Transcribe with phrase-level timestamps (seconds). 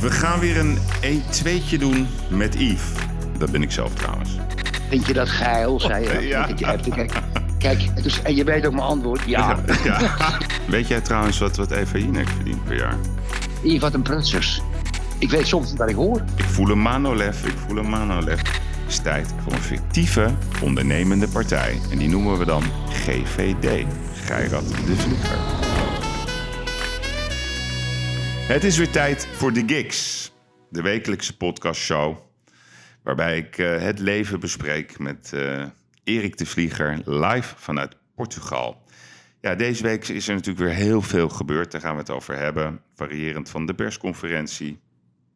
[0.00, 2.82] We gaan weer een E2'tje doen met Yves.
[3.38, 4.30] Dat ben ik zelf trouwens.
[4.88, 6.26] Vind je dat geil, zei je.
[6.28, 6.46] Ja.
[6.46, 6.88] Dat je hebt.
[6.88, 7.12] Kijk,
[7.58, 9.20] kijk dus, en je weet ook mijn antwoord.
[9.26, 9.58] Ja.
[9.84, 9.98] Ja.
[10.66, 12.96] Weet jij trouwens wat, wat Eva Jinek verdient per jaar?
[13.62, 14.62] Hier wat een prutsers.
[15.18, 16.22] Ik weet soms niet wat ik hoor.
[16.36, 18.38] Ik voel een manolef, ik voel een manolef.
[18.38, 20.30] Het is tijd voor een fictieve
[20.62, 21.80] ondernemende partij.
[21.90, 23.86] En die noemen we dan GVD.
[24.24, 25.69] Geirat de Vlieger.
[28.50, 30.32] Het is weer tijd voor de Gigs.
[30.70, 32.16] De wekelijkse podcastshow.
[33.02, 35.64] Waarbij ik eh, het leven bespreek met eh,
[36.04, 38.82] Erik de Vlieger live vanuit Portugal.
[39.40, 41.70] Ja, deze week is er natuurlijk weer heel veel gebeurd.
[41.72, 42.80] Daar gaan we het over hebben.
[42.94, 44.80] Variërend van de persconferentie,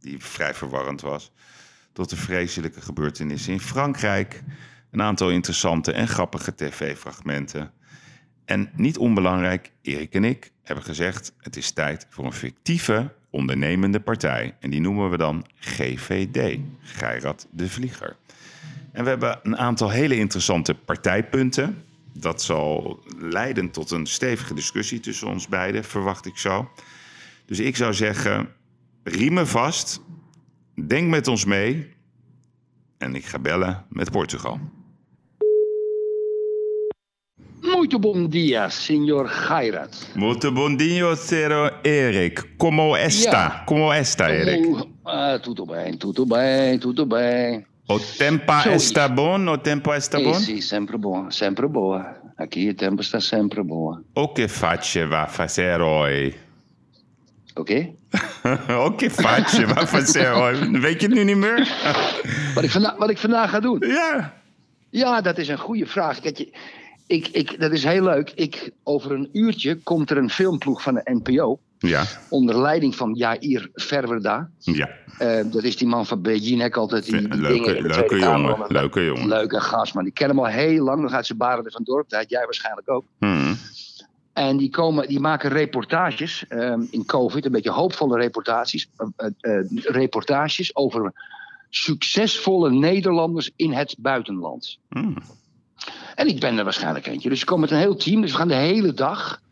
[0.01, 1.33] die vrij verwarrend was,
[1.93, 4.43] tot de vreselijke gebeurtenissen in Frankrijk.
[4.91, 7.73] Een aantal interessante en grappige tv-fragmenten.
[8.45, 14.01] En niet onbelangrijk, Erik en ik hebben gezegd: het is tijd voor een fictieve ondernemende
[14.01, 14.55] partij.
[14.61, 18.17] En die noemen we dan GVD, Geirat de Vlieger.
[18.93, 21.85] En we hebben een aantal hele interessante partijpunten.
[22.13, 26.71] Dat zal leiden tot een stevige discussie tussen ons beiden, verwacht ik zo.
[27.47, 28.49] Dus ik zou zeggen,
[29.03, 30.01] riemen vast,
[30.87, 31.93] denk met ons mee.
[32.99, 34.61] En ik ga bellen met Portugal.
[37.85, 39.91] Muito bom dia, senhor Gairat.
[40.17, 42.43] Muito bom dia, Cero Erik.
[42.57, 43.31] Como está?
[43.59, 43.65] Ja.
[43.67, 44.67] Como está, Erik?
[44.67, 47.67] Oh, ah, tudo bem, tudo bem, tudo bem.
[47.87, 48.71] O tempo Zo.
[48.71, 49.39] está bom?
[49.53, 50.33] O tempo está bom?
[50.33, 52.17] sim, sempre boa, sempre boa.
[52.39, 54.03] Aqui o tempo está sempre boa.
[54.15, 56.35] O que faceva fazer hoje?
[57.55, 57.93] Oké?
[58.87, 60.71] o que faceva fazer hoje?
[60.81, 61.69] Weet je het nu niet meer?
[62.55, 63.79] Wat, ik vanda- wat ik vandaag ga doen?
[63.87, 64.43] ja.
[64.95, 66.21] Ja, dat is een goede vraag.
[66.21, 66.53] Kijk, je,
[67.07, 68.33] ik, ik, dat is heel leuk.
[68.35, 71.59] Ik, over een uurtje komt er een filmploeg van de NPO.
[71.79, 72.05] Ja.
[72.31, 74.51] Onder leiding van Jair Verwerda.
[74.59, 74.89] Ja.
[75.19, 77.05] Eh, dat is die man van Bejinek altijd.
[77.05, 78.51] Die, die Leuke- dingen in de leuke Kamer.
[78.51, 79.29] jongen, leuke jongen.
[79.29, 81.03] Leuke gast, maar die kennen hem al heel lang.
[81.03, 82.09] Nog uit zijn Barende van Dorp.
[82.09, 83.05] Dat had jij waarschijnlijk ook.
[83.19, 83.55] Hm.
[84.33, 87.45] En die, komen, die maken reportages ehm, in COVID.
[87.45, 88.89] Een beetje hoopvolle reportages.
[89.17, 91.13] eh, eh, reportages over
[91.71, 94.79] succesvolle Nederlanders in het buitenland.
[94.89, 95.13] Hm.
[96.25, 97.29] En ik ben er waarschijnlijk eentje.
[97.29, 98.21] Dus ze komen met een heel team.
[98.21, 99.43] Dus we gaan de hele dag.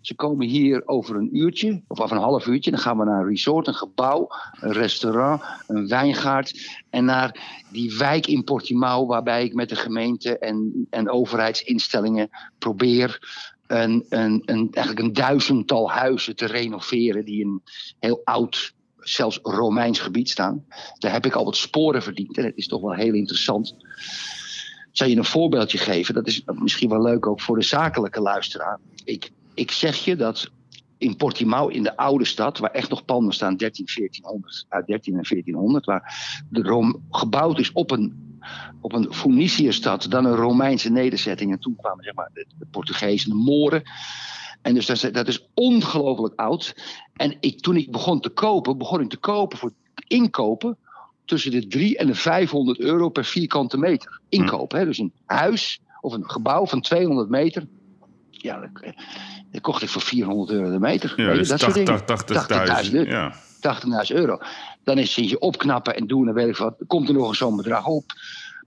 [0.00, 2.70] Ze komen hier over een uurtje, of over een half uurtje.
[2.70, 4.28] Dan gaan we naar een resort, een gebouw,
[4.60, 6.80] een restaurant, een wijngaard.
[6.90, 13.18] En naar die wijk in Portimao, waarbij ik met de gemeente en, en overheidsinstellingen probeer
[13.66, 17.24] een, een, een, eigenlijk een duizendtal huizen te renoveren.
[17.24, 17.62] die een
[17.98, 20.64] heel oud, zelfs Romeins gebied staan.
[20.98, 22.36] Daar heb ik al wat sporen verdiend.
[22.36, 23.74] En dat is toch wel heel interessant.
[24.90, 26.14] Zal je een voorbeeldje geven.
[26.14, 28.78] Dat is misschien wel leuk ook voor de zakelijke luisteraar.
[29.04, 30.50] Ik, ik zeg je dat
[30.98, 35.16] in Portimao, in de oude stad, waar echt nog panden staan, 13, 1400, uit 13
[35.16, 38.38] en 1400, waar de Rom, gebouwd is op een,
[38.80, 41.52] op een Phoeniciërstad, dan een Romeinse nederzetting.
[41.52, 43.82] En toen kwamen zeg maar, de, de Portugezen, de Moren.
[44.62, 46.74] En dus dat is, dat is ongelooflijk oud.
[47.16, 49.72] En ik, toen ik begon te kopen, begon ik te kopen voor
[50.06, 50.76] inkopen
[51.30, 54.20] tussen de 3 en de 500 euro per vierkante meter.
[54.28, 54.84] Inkopen, hè?
[54.84, 57.66] dus een huis of een gebouw van 200 meter.
[58.30, 58.94] Ja, dat,
[59.50, 61.12] dat kocht ik voor 400 euro de meter.
[61.16, 62.00] Ja, dus dat soort dingen.
[62.00, 62.04] 80.000.
[62.86, 63.10] 80.000 euro.
[63.10, 63.34] Ja.
[64.10, 64.38] 80.000 euro.
[64.84, 67.38] Dan is sinds je opknappen en doen en weet ik wat, komt er nog eens
[67.38, 68.04] zo'n bedrag op.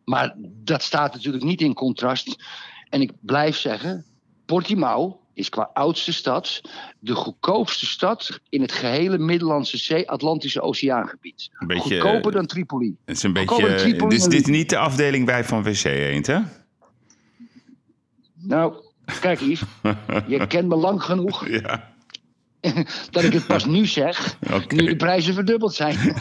[0.06, 2.44] Maar dat staat natuurlijk niet in contrast.
[2.90, 4.06] En ik blijf zeggen,
[4.45, 6.61] Portimao is qua oudste stad
[6.99, 11.49] de goedkoopste stad in het gehele Middellandse Zee, Atlantische Oceaangebied.
[11.59, 12.95] Een beetje, Goedkoper eh, dan Tripoli.
[13.05, 13.75] Het is een beetje.
[13.75, 16.39] Tripoli Dit is, en- dit is niet de afdeling bij van WC Eend, hè?
[18.35, 18.73] Nou,
[19.19, 19.61] kijk Yves,
[20.27, 21.91] je kent me lang genoeg Ja.
[23.11, 25.97] dat ik het pas nu zeg, nu de prijzen verdubbeld zijn.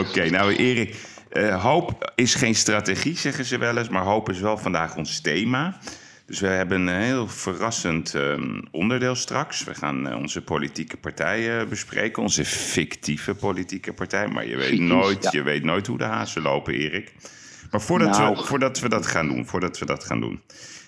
[0.00, 0.96] Oké, nou Erik.
[1.28, 3.88] eh, hoop is geen strategie, zeggen ze wel eens.
[3.88, 5.78] Maar hoop is wel vandaag ons thema.
[6.26, 9.64] Dus we hebben een heel verrassend ehm, onderdeel straks.
[9.64, 12.22] We gaan eh, onze politieke partij eh, bespreken.
[12.22, 14.28] Onze fictieve politieke partij.
[14.28, 15.30] Maar je weet, Fictief, nooit, ja.
[15.32, 17.12] je weet nooit hoe de hazen lopen, Erik.
[17.70, 18.36] Maar voordat, Nou.
[18.36, 20.42] we, voordat we dat gaan doen, voordat we dat gaan doen.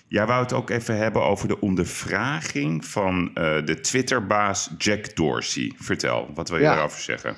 [0.07, 5.71] Jij wou het ook even hebben over de ondervraging van eh, de Twitterbaas Jack Dorsey.
[5.77, 6.73] Vertel, wat wil je Ja.
[6.73, 7.37] daarover zeggen?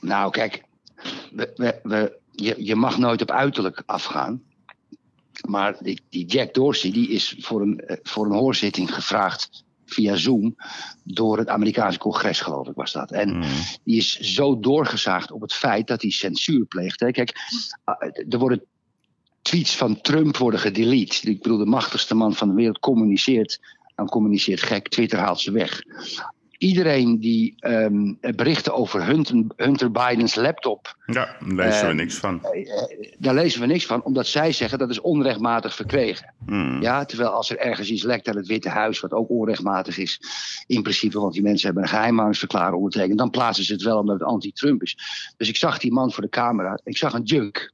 [0.00, 0.62] Nou, kijk,
[1.32, 4.42] we, we, we, je, je mag nooit op uiterlijk afgaan.
[5.48, 10.16] Maar die, die Jack Dorsey die is voor een, eh, voor een hoorzitting gevraagd via
[10.16, 10.56] Zoom
[11.04, 13.10] door het Amerikaanse congres, geloof ik, was dat.
[13.12, 13.48] En Mhm.
[13.84, 17.00] die is zo doorgezaagd op het feit dat hij censuur pleegt.
[17.00, 17.10] Hè.
[17.10, 17.34] Kijk,
[17.84, 18.64] ah, er worden
[19.42, 21.30] tweets van Trump worden gedelete.
[21.30, 23.60] Ik bedoel, de machtigste man van de wereld communiceert.
[23.94, 25.82] Dan communiceert gek, Twitter haalt ze weg.
[26.62, 30.96] Iedereen die um, berichten over Hunter, Hunter, Bidens laptop.
[31.06, 32.46] Ja, daar lezen we niks van.
[33.18, 36.34] daar lezen we niks van, omdat zij zeggen dat is onrechtmatig verkregen.
[36.46, 36.82] Hmm.
[36.82, 40.20] Ja, terwijl als er ergens iets lekt uit het Witte Huis, wat ook onrechtmatig is,
[40.66, 44.18] in principe, want die mensen hebben een geheimhoudingsverklaring ondertekend, dan plaatsen ze het wel omdat
[44.18, 44.96] het anti-Trump is.
[45.36, 47.72] Dus ik zag die man voor de camera, ik zag een junk.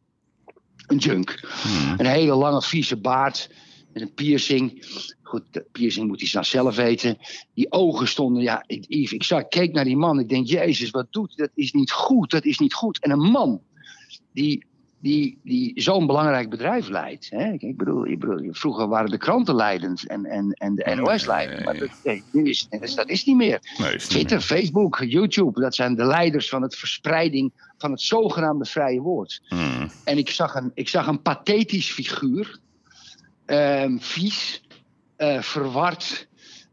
[0.87, 1.40] Een junk.
[1.62, 1.94] Hmm.
[1.96, 3.50] Een hele lange, vieze baard
[3.99, 4.87] met een piercing.
[5.23, 7.19] Goed, de piercing moet hij zelf weten.
[7.55, 10.19] Die ogen stonden, ja, ik, ik, zag, keek naar die man.
[10.19, 11.37] Ik denk, Jezus, wat doet?
[11.37, 13.00] Dat is niet goed, dat is niet goed.
[13.00, 13.61] En een man
[14.33, 14.67] die,
[15.00, 17.31] die, die zo'n belangrijk bedrijf leidt.
[17.31, 17.53] Hè?
[17.53, 21.65] Ik, bedoel, ik bedoel, vroeger waren de kranten leidend en, en, en de NOS leidend.
[21.65, 23.61] Maar dat, nee, nu is, dat is niet meer.
[23.97, 29.43] Twitter, Facebook, YouTube, dat zijn de leiders van het verspreiding van het zogenaamde vrije woord.
[29.49, 29.91] Hmm.
[30.05, 32.59] En ik zag, een, ik zag een pathetisch figuur
[33.99, 34.62] vies,
[35.19, 36.29] uh, verward.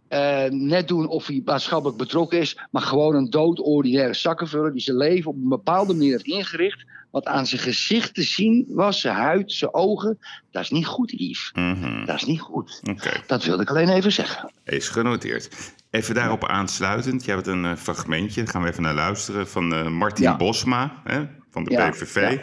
[0.10, 4.98] Uh, net doen of hij maatschappelijk betrokken is, maar gewoon een doodordinaire zakkenvuller die zijn
[4.98, 6.86] leven op een bepaalde manier heeft ingericht.
[7.12, 10.20] Wat aan zijn gezicht te zien was, zijn huid, zijn ogen.
[10.52, 11.52] Dat is niet goed, Yves.
[11.54, 12.06] Mhm.
[12.06, 12.82] Dat is niet goed.
[13.28, 14.52] Dat wilde ik alleen even zeggen.
[14.64, 15.74] Is genoteerd.
[15.90, 17.26] Even daarop aansluitend.
[17.26, 21.26] Je hebt een uh, fragmentje, daar gaan we even naar luisteren, van Martin Bosma hè,
[21.50, 22.40] van de PVV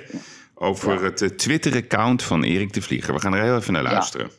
[0.63, 3.15] over het eh, Twitter-account van Erik de Vlieger.
[3.15, 4.31] We gaan er heel even naar luisteren.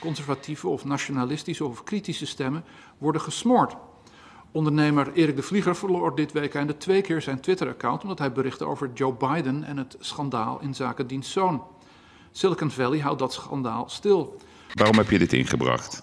[0.00, 2.64] Conservatieve of nationalistische of kritische stemmen
[2.98, 3.74] worden gesmoord.
[4.52, 8.90] Ondernemer Erik de Vlieger verloor dit weekend twee keer zijn Twitter-account omdat hij berichtte over
[8.94, 11.62] Joe Biden en het schandaal in zaken dienstzoon.
[12.32, 14.36] Silicon Valley houdt dat schandaal stil.
[14.74, 16.02] Waarom heb je dit ingebracht?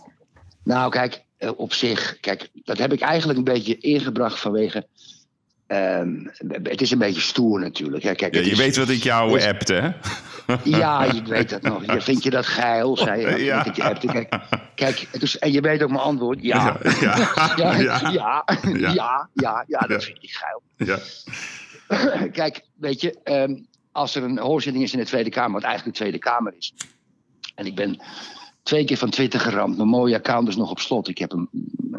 [0.64, 4.88] Nou, kijk, eh, op zich, kijk, dat heb ik eigenlijk een beetje ingebracht vanwege
[5.74, 6.32] Um,
[6.64, 8.04] het is een beetje stoer natuurlijk.
[8.04, 9.90] Ja, kijk, ja, je weet wat ik jou is, appte, hè?
[10.64, 11.86] Ja, je weet dat nog.
[11.86, 13.44] Je, vind je dat geil, zei je.
[13.44, 13.66] Ja.
[13.66, 14.08] Ik je appte.
[14.08, 14.36] Kijk,
[14.76, 16.42] kijk dus, en je weet ook mijn antwoord.
[16.42, 16.78] Ja.
[17.00, 17.18] Ja,
[17.56, 20.62] ja, ja, ja, ja, ja, dat vind ik geil.
[20.76, 21.00] Ja.
[22.42, 25.98] Kijk, weet je, um, als er een hoorzitting is in de Tweede Kamer, wat eigenlijk
[25.98, 26.74] de Tweede Kamer is.
[27.56, 28.02] En ik ben
[28.64, 29.78] twee keer van Twitter geramd.
[29.78, 31.08] Mijn mooie account is nog op slot.
[31.08, 31.50] Ik heb een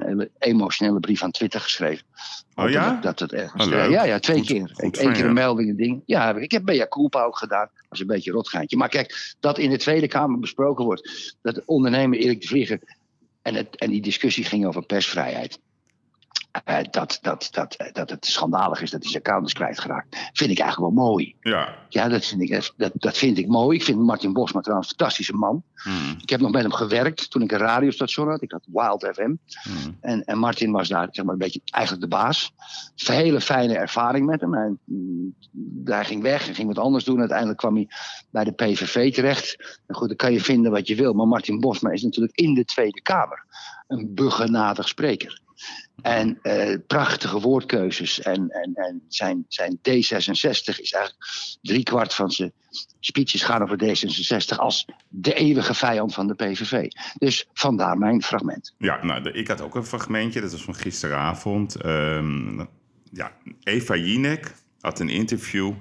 [0.05, 2.07] hele emotionele brief aan Twitter geschreven.
[2.55, 2.99] Oh ja?
[3.01, 3.67] Dat het ergens.
[3.67, 4.71] Oh, ja, ja, twee keer.
[4.75, 6.03] Eén keer een melding, een ding.
[6.07, 7.69] Ja, ik heb bij Jacob ook gedaan.
[7.75, 8.77] Dat was een beetje een rotgeintje.
[8.77, 11.35] Maar kijk, dat in de Tweede Kamer besproken wordt.
[11.43, 12.81] Dat de ondernemer Erik de Vlieger.
[13.43, 15.59] En, het, en die discussie ging over persvrijheid.
[16.69, 20.17] Uh, dat, dat, dat, dat het schandalig is dat hij zijn account is kwijtgeraakt.
[20.33, 21.37] Vind ik eigenlijk wel mooi.
[21.41, 23.77] Ja, ja dat, vind ik, dat, dat vind ik mooi.
[23.79, 25.63] Ik vind Martin Bosma trouwens een fantastische man.
[25.75, 26.17] Hmm.
[26.21, 28.43] Ik heb nog met hem gewerkt toen ik een radiostation had.
[28.43, 29.35] Ik had Wild FM.
[29.63, 29.97] Hmm.
[30.01, 32.53] En, en Martin was daar zeg maar, een beetje eigenlijk de baas.
[32.95, 34.55] Hele fijne ervaring met hem.
[34.55, 35.35] Hij, mm,
[35.85, 37.19] hij ging weg en ging wat anders doen.
[37.19, 37.89] Uiteindelijk kwam hij
[38.31, 39.81] bij de PVV terecht.
[39.87, 41.13] En goed, dan kan je vinden wat je wil.
[41.13, 43.45] Maar Martin Bosma is natuurlijk in de Tweede Kamer
[43.87, 45.42] een buggenadig spreker.
[46.03, 48.21] En uh, prachtige woordkeuzes.
[48.21, 51.17] En, en, en zijn, zijn D66 is eigenlijk
[51.63, 52.53] driekwart van zijn
[53.01, 56.89] speeches gaan over D66 als de eeuwige vijand van de PVV.
[57.19, 58.75] Dus vandaar mijn fragment.
[58.79, 61.85] Ja, nou, ik had ook een fragmentje, dat was van gisteravond.
[61.85, 62.69] Um,
[63.11, 63.33] ja,
[63.63, 65.73] Eva Jinek had een interview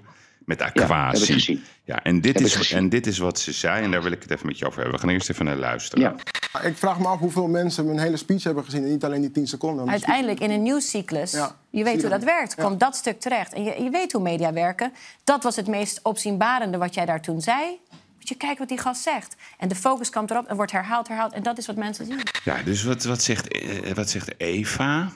[0.45, 1.53] met Aquatie.
[1.53, 4.21] Ja, ja, en, dit is, en dit is wat ze zei en daar wil ik
[4.21, 4.95] het even met je over hebben.
[4.95, 6.03] We gaan eerst even naar luisteren.
[6.03, 6.15] Ja.
[6.63, 8.83] Ik vraag me af hoeveel mensen mijn hele speech hebben gezien...
[8.83, 9.89] en niet alleen die 10 seconden.
[9.89, 11.55] Uiteindelijk in een nieuwscyclus, ja.
[11.69, 13.53] je weet hoe dat werkt, komt dat stuk terecht.
[13.53, 14.93] En je, je weet hoe media werken.
[15.23, 17.79] Dat was het meest opzienbarende wat jij daar toen zei.
[18.17, 19.35] Moet je kijken wat die gast zegt.
[19.57, 21.33] En de focus komt erop en wordt herhaald, herhaald.
[21.33, 22.19] En dat is wat mensen zien.
[22.43, 25.11] Ja, dus wat, wat, zegt, eh, wat zegt Eva?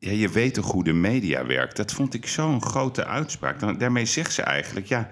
[0.00, 1.76] Ja, je weet toch hoe de media werkt.
[1.76, 3.78] Dat vond ik zo'n grote uitspraak.
[3.78, 5.10] Daarmee zegt ze eigenlijk, ja,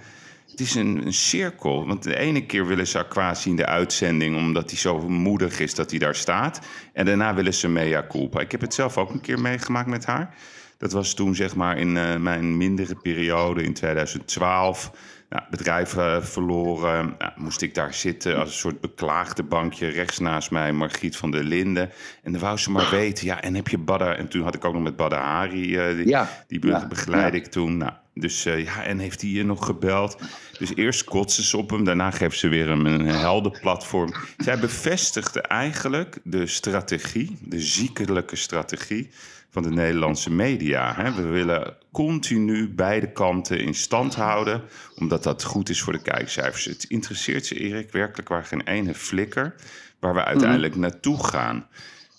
[0.51, 1.87] het is een, een, cirkel.
[1.87, 4.37] Want de ene keer willen ze Aquasi in de uitzending...
[4.37, 6.61] omdat hij zo moedig is dat hij daar staat.
[6.93, 8.41] En daarna willen ze mea culpa.
[8.41, 10.35] Ik heb het zelf ook een keer meegemaakt met haar.
[10.79, 14.91] Dat was toen zeg maar in uh, mijn mindere periode in 2012
[15.29, 17.15] nou, bedrijven verloren.
[17.19, 19.87] Nou, moest ik daar zitten als een soort beklaagde bankje.
[19.87, 21.91] Rechts naast mij Margriet van der Linden.
[22.23, 24.15] En dan wou ze maar weten, ja, en heb je Badda...
[24.15, 26.45] En toen had ik ook nog met Badda Hari, uh, die, ja.
[26.47, 27.77] die begeleid ik toen.
[27.77, 30.19] Nou, dus uh, ja, en heeft hij je nog gebeld?
[30.59, 34.15] Dus eerst kotsen ze op hem, daarna geeft ze weer hem een helder platform.
[34.37, 39.11] Zij bevestigde eigenlijk de strategie, de ziekelijke strategie
[39.57, 41.13] van de Nederlandse media.
[41.15, 44.63] We willen continu beide kanten in stand houden,
[44.99, 46.65] omdat dat goed is voor de kijkcijfers.
[46.65, 49.55] Het interesseert ze, Erik, werkelijk waar geen ene flikker
[50.01, 50.81] waar we uiteindelijk mhm.
[50.81, 51.67] naartoe gaan.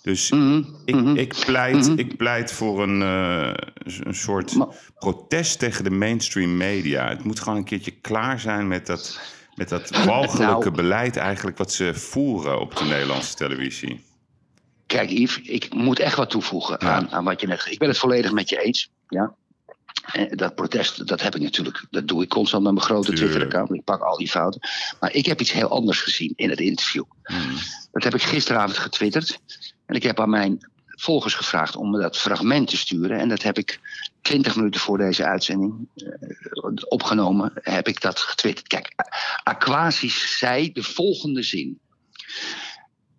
[0.02, 0.62] Dus mhm.
[0.84, 1.16] ik, mhm.
[1.16, 3.54] ik, pleit, ik pleit voor een, uh,
[4.04, 4.56] een soort
[4.98, 7.08] protest tegen de mainstream media.
[7.08, 9.20] Het moet gewoon een keertje klaar zijn met dat,
[9.54, 10.70] met dat walgelijke nou.
[10.70, 14.06] beleid eigenlijk wat ze voeren op de Nederlandse televisie.
[14.88, 17.66] Kijk, Yves, ik moet echt wat toevoegen aan, aan wat je net.
[17.70, 18.90] Ik ben het volledig met je eens.
[19.08, 19.34] Ja.
[20.12, 23.74] En dat protest, dat heb ik natuurlijk, dat doe ik constant met mijn grote Twitter-account.
[23.74, 24.60] Ik pak al die fouten.
[25.00, 27.04] Maar ik heb iets heel anders gezien in het interview.
[27.22, 27.56] Hmm.
[27.92, 29.38] Dat heb ik gisteravond getwitterd.
[29.86, 33.18] En ik heb aan mijn volgers gevraagd om me dat fragment te sturen.
[33.18, 33.80] En dat heb ik
[34.22, 37.52] twintig minuten voor deze uitzending uh, opgenomen.
[37.54, 38.66] Heb ik dat getwitterd.
[38.66, 38.92] Kijk,
[39.42, 41.78] Aquasis zei de volgende zin.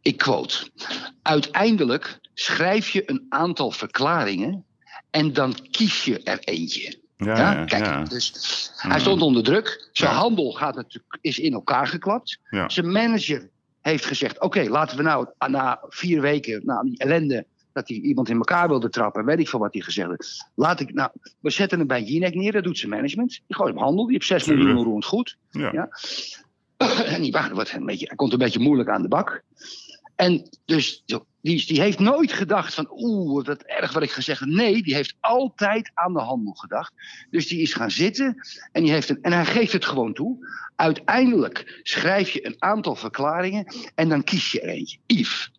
[0.02, 0.70] Ik quote.
[1.22, 4.66] Uiteindelijk schrijf je een aantal verklaringen
[5.10, 6.98] en dan kies je er eentje.
[7.18, 8.04] Ja, ja, kijk, ja.
[8.04, 8.34] Dus
[8.76, 9.90] hij stond onder druk.
[9.92, 10.18] Zijn Ja.
[10.18, 12.40] handel gaat natuurlijk, is in elkaar geklapt.
[12.50, 12.70] Ja.
[12.70, 13.50] Zijn manager
[13.82, 18.30] heeft gezegd: Oké, laten we nou na vier weken, na die ellende, dat hij iemand
[18.30, 20.50] in elkaar wilde trappen, weet ik veel wat hij gezegd heeft.
[20.56, 23.30] Laat ik, nou, we zetten hem bij Jinek neer, dat doet zijn management.
[23.48, 24.68] Die gooit hem handel, die heeft 6 Tuurlijk.
[24.68, 25.38] miljoen rond goed.
[25.52, 25.72] Ja.
[25.74, 25.90] Ja.
[27.16, 29.44] en die wacht, wordt een beetje, hij komt een beetje moeilijk aan de bak.
[30.20, 31.04] En dus
[31.42, 34.50] die, die heeft nooit gedacht van oeh, wat erg wat ik gezegd heb.
[34.50, 36.94] Nee, die heeft altijd aan de handel gedacht.
[37.30, 38.36] Dus die is gaan zitten
[38.72, 40.48] en, die heeft een, en hij geeft het gewoon toe.
[40.76, 44.98] Uiteindelijk schrijf je een aantal verklaringen en dan kies je er eentje.
[45.06, 45.52] Yves,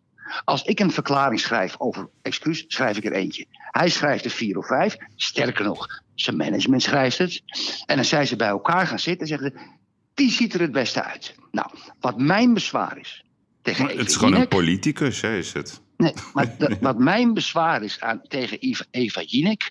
[0.43, 3.45] als ik een verklaring schrijf over excuus, schrijf ik er eentje.
[3.51, 4.97] Hij schrijft er vier of vijf.
[5.15, 7.43] Sterker nog, zijn management schrijft het.
[7.85, 9.79] En dan zijn ze bij elkaar gaan zitten en zeggen ze,
[10.13, 11.35] die ziet er het beste uit.
[11.51, 13.23] Nou, wat mijn bezwaar is
[13.61, 15.81] tegen Maar het is gewoon een politicus, hè, is het?
[15.97, 19.69] Nee, maar wat mijn bezwaar is aan, tegen Eva, Eva Jinek,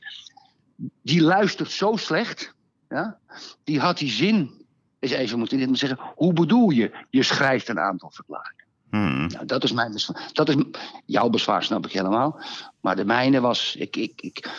[1.02, 2.54] die luistert zo slecht.
[2.88, 3.18] Ja?
[3.64, 4.50] Die had die zin,
[4.99, 8.64] eens even moeten dit zeggen, hoe bedoel je, je schrijft een aantal verklaringen.
[8.90, 9.26] Hmm.
[9.26, 10.30] Nou, dat is mijn bezwaar.
[10.32, 10.54] Dat is,
[11.06, 12.40] jouw bezwaar snap ik helemaal.
[12.80, 14.50] Maar de mijne was, ik, ik, ik,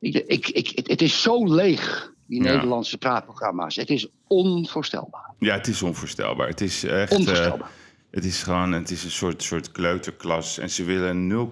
[0.00, 2.52] ik, ik, ik- het, is zo leeg, die Ja.
[2.52, 3.76] Nederlandse praatprogramma's.
[3.76, 5.34] Het is onvoorstelbaar.
[5.38, 6.48] Ja, het is onvoorstelbaar.
[6.48, 7.12] Het is echt.
[7.12, 7.70] eh, Onvoorstelbaar.
[8.10, 10.58] Het is gewoon het is een soort, soort kleuterklas.
[10.58, 11.48] En ze willen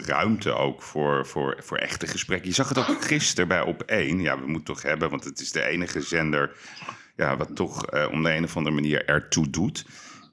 [0.00, 2.48] 0,0 ruimte ook voor, voor, voor echte gesprekken.
[2.48, 4.20] Je zag het ook gisteren bij Op 1.
[4.20, 6.56] Ja, we moeten toch hebben, want het is de enige zender.
[7.16, 9.86] Ja, wat toch eh, om de een of andere manier ertoe doet.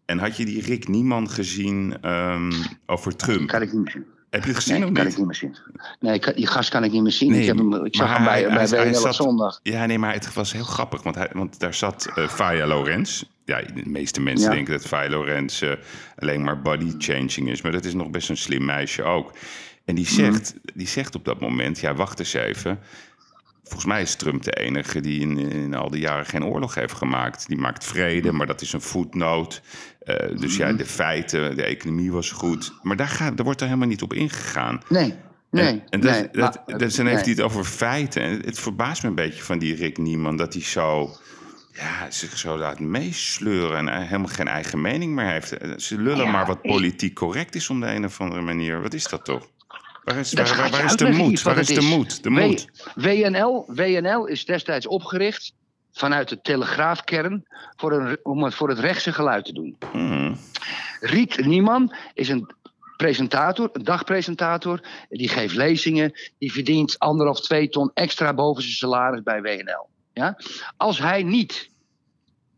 [0.05, 2.51] En had je die Rick Nieman gezien ehm,
[2.85, 3.47] over Trump?
[3.47, 4.05] Kan ik niet zien.
[4.29, 5.55] Heb je gezien Nee, of kan ik niet meer zien.
[5.99, 7.31] Nee, die gast kan ik niet meer zien.
[7.31, 9.59] Nee, ik, heb hem, ik zag hem bij, hij- bij hij- hij zat- zondag.
[9.63, 13.23] Ja, nee, maar het was heel grappig, want, hij, want daar zat eh Faya Lorenz.
[13.45, 14.55] Ja, de meeste mensen Ja.
[14.55, 15.71] denken dat Faya Lorenz eh,
[16.17, 19.33] alleen maar body changing is, maar dat is nog best een slim meisje ook.
[19.85, 22.79] En die zegt, die zegt op dat moment, ja, wacht eens even.
[23.63, 26.93] Volgens mij is Trump de enige die in, in al die jaren geen oorlog heeft
[26.93, 27.47] gemaakt.
[27.47, 29.61] Die maakt vrede, maar dat is een voetnoot.
[30.17, 32.73] Eh, dus ja, de feiten, de economie was goed.
[32.81, 34.81] Maar daar, gaat, daar wordt er helemaal niet op ingegaan.
[34.89, 35.13] Nee,
[35.51, 35.65] nee.
[35.67, 36.33] En, en dat, nee, dat,
[36.67, 38.21] maar- dat, dan heeft hij het over feiten.
[38.21, 40.37] En het verbaast me een beetje van die Rick Nieman...
[40.37, 41.09] dat hij zo,
[41.73, 43.77] ja, zich zo laat meesleuren...
[43.77, 45.57] en hij helemaal geen eigen mening meer heeft.
[45.57, 47.69] Eh, Ze lullen Ja, maar wat ik- politiek correct is...
[47.69, 48.81] op de een of andere manier.
[48.81, 49.47] Wat is dat toch?
[50.03, 51.41] Waar is, waar, is de moed?
[51.41, 52.23] Waar is de moed?
[52.23, 52.67] De moed.
[52.95, 55.53] WNL, WNL is destijds opgericht
[55.99, 59.77] vanuit de telegraafkern voor, een, om het, voor het rechtse geluid te doen.
[59.91, 60.37] Hmm.
[60.99, 62.51] Riet Nieman is een
[62.97, 64.79] presentator, een dagpresentator.
[65.09, 66.11] Die geeft lezingen.
[66.37, 69.87] Die verdient anderhalf, twee ton extra boven zijn salaris bij WNL.
[70.13, 70.37] Ja?
[70.77, 71.69] Als hij niet,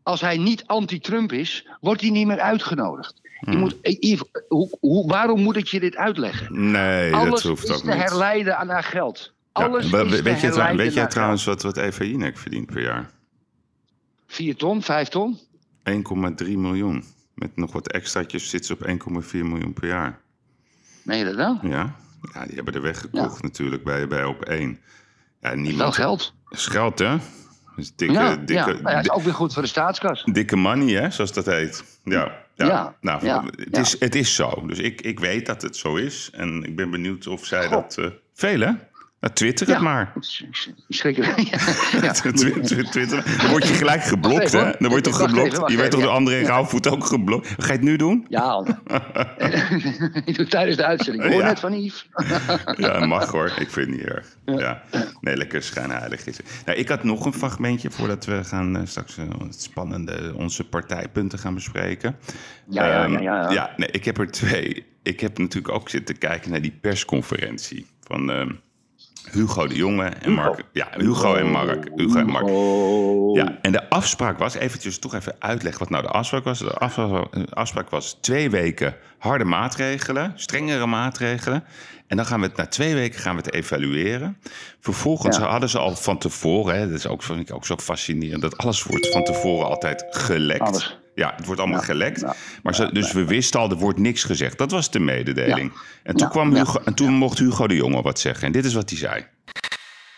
[0.02, 3.20] als hij niet anti-Trump is, wordt hij niet meer uitgenodigd.
[3.38, 3.52] Hmm.
[3.52, 6.70] Je moet, eh, Yves, hoe, hoe, waarom moet ik je dit uitleggen?
[6.70, 8.02] Nee, Alles dat hoeft is ook te niet.
[8.02, 9.32] herleiden aan haar geld.
[9.52, 12.66] Alles is we- te weet, je, herleiden weet jij trouwens wat, wat Eva Jinek verdient
[12.66, 13.10] per jaar?
[14.32, 15.38] 4 ton, 5 ton?
[15.90, 17.04] 1,3 miljoen.
[17.34, 18.94] Met nog wat extraatjes zit ze op 1,4
[19.32, 20.20] miljoen per jaar.
[21.02, 21.58] Meen je dat wel?
[21.62, 21.96] Ja,
[22.32, 24.80] ja die hebben er weggekocht natuurlijk bij, bij op één.
[25.40, 25.94] Ja, Wel niemand...
[25.94, 26.34] geld.
[26.50, 27.16] is geld, hè?
[27.76, 28.80] Dus dikke, ja, dikke, ja.
[28.82, 30.24] Maar ja, is ook weer goed voor de staatskas.
[30.24, 31.10] dikke money, hè?
[31.10, 31.84] Zoals dat heet.
[32.04, 32.66] Ja, ja.
[32.66, 33.24] Ja, nou,
[33.56, 33.78] het.
[33.78, 34.66] Is, het is zo.
[34.66, 36.30] Dus ik, ik weet dat het zo is.
[36.32, 37.98] En ik ben benieuwd of zij dat...
[37.98, 38.72] eh veel, hè?
[39.22, 39.82] Nou, twitter het Ja.
[39.82, 40.12] maar.
[40.88, 41.38] Schrikkelijk.
[41.40, 41.58] ja.
[42.02, 42.12] ja.
[42.32, 43.24] Twi- twi- Twitter.
[43.40, 44.72] Dan word je gelijk geblokt, even, hè?
[44.78, 45.52] Dan word je toch geblokt?
[45.52, 46.10] even, je werd toch door.
[46.10, 46.46] André Ja.
[46.46, 47.48] Rauwvoet ook geblokt?
[47.48, 48.26] Ga je het nu doen?
[48.28, 48.64] Ja,
[50.24, 51.24] ik doe het tijdens de uitzending.
[51.24, 52.08] Ik hoor net van Yves.
[52.76, 53.46] Ja, mag hoor.
[53.58, 54.36] Ik vind het niet erg.
[54.44, 54.82] Ja.
[55.20, 56.46] Nee, lekker schijnheilig is het.
[56.66, 60.64] Nou, ik had nog een fragmentje voordat we gaan eh, straks eh, het spannende onze
[60.68, 62.16] partijpunten gaan bespreken.
[62.68, 63.70] Ja, ja, Ehm, ja, ja, ja.
[63.76, 64.86] nee, ik heb er twee.
[65.02, 68.50] Ik heb natuurlijk ook zitten kijken naar die persconferentie van ehm,
[69.30, 70.34] Hugo de Jonge en Hugo.
[70.34, 70.62] Mark.
[70.72, 71.88] Ja, Hugo en Mark.
[71.94, 72.46] Hugo en Mark.
[73.46, 76.58] Ja, en de afspraak was, eventjes toch even uitleggen wat nou de afspraak was.
[76.58, 81.64] De afspraak, de afspraak was twee weken harde maatregelen, strengere maatregelen.
[82.06, 84.38] En dan gaan we het na twee weken gaan we het evalueren.
[84.80, 85.42] Vervolgens Ja.
[85.48, 88.56] hadden ze al van tevoren, hè, dat is ook, vind ik ook zo fascinerend, dat
[88.58, 90.60] alles wordt van tevoren altijd gelekt.
[90.60, 91.00] Alles.
[91.14, 92.24] Ja, het wordt allemaal gelekt.
[92.62, 94.58] maar dus we wisten al, er wordt niks gezegd.
[94.58, 95.72] Dat was de mededeling.
[96.02, 98.46] En, toen kwam Hugo, en toen mocht Hugo de Jonge wat zeggen.
[98.46, 99.26] En dit is wat hij zei.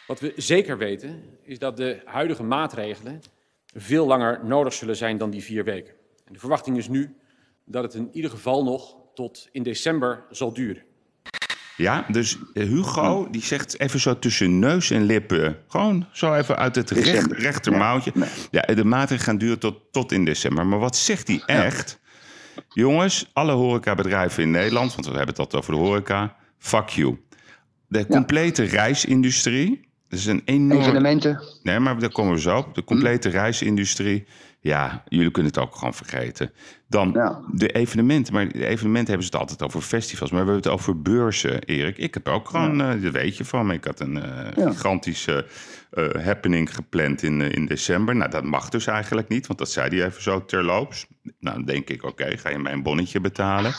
[0.07, 3.21] Wat we zeker weten, is dat de huidige maatregelen
[3.75, 5.95] veel langer nodig zullen zijn dan die vier weken.
[6.25, 7.17] En de verwachting is nu
[7.65, 10.83] dat het in ieder geval nog tot in december zal duren.
[11.77, 16.57] Ja, dus eh, Hugo die zegt even zo tussen neus en lippen, gewoon zo even
[16.57, 18.13] uit het recht, rechtermouwtje.
[18.51, 20.67] Ja, de maatregelen gaan duren tot, tot in december.
[20.67, 22.01] Maar wat zegt hij echt?
[22.69, 27.19] Jongens, alle horecabedrijven in Nederland, want we hebben het altijd over de horeca, fuck you.
[27.87, 30.81] De complete reisindustrie, is een enorm...
[30.81, 31.43] Evenementen.
[31.63, 32.75] Nee, maar daar komen we zo op.
[32.75, 34.27] De complete reisindustrie
[34.65, 36.53] ja, jullie kunnen het ook gewoon vergeten.
[36.89, 37.13] Dan
[37.53, 38.35] de evenementen.
[38.35, 40.31] Maar de evenementen hebben ze het altijd over festivals.
[40.31, 41.99] Maar we hebben het over beurzen, Erik.
[41.99, 42.95] Ik heb ook gewoon, ja.
[42.95, 43.73] uh, dat weet je van.
[43.73, 45.47] Ik had een uh, gigantische
[45.93, 48.17] uh, happening gepland in, in december.
[48.17, 49.47] Nou, dat mag dus eigenlijk niet.
[49.47, 51.07] Want dat zei hij even zo terloops.
[51.23, 53.75] Nou, dan denk ik, oké, okay, ga je mij een bonnetje betalen.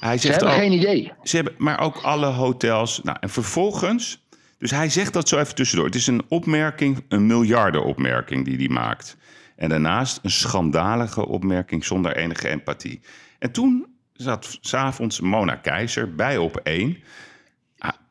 [0.00, 1.12] Hij zegt ze hebben ook, geen idee.
[1.22, 3.00] Ze hebben, maar ook alle hotels.
[3.02, 4.26] Nou, en vervolgens...
[4.58, 5.86] Dus hij zegt dat zo even tussendoor.
[5.86, 9.16] Het is een opmerking, een miljardenopmerking die hij maakt.
[9.58, 13.00] En daarnaast een schandalige opmerking zonder enige empathie.
[13.38, 17.02] En toen zat s'avonds Mona Keizer bij op één,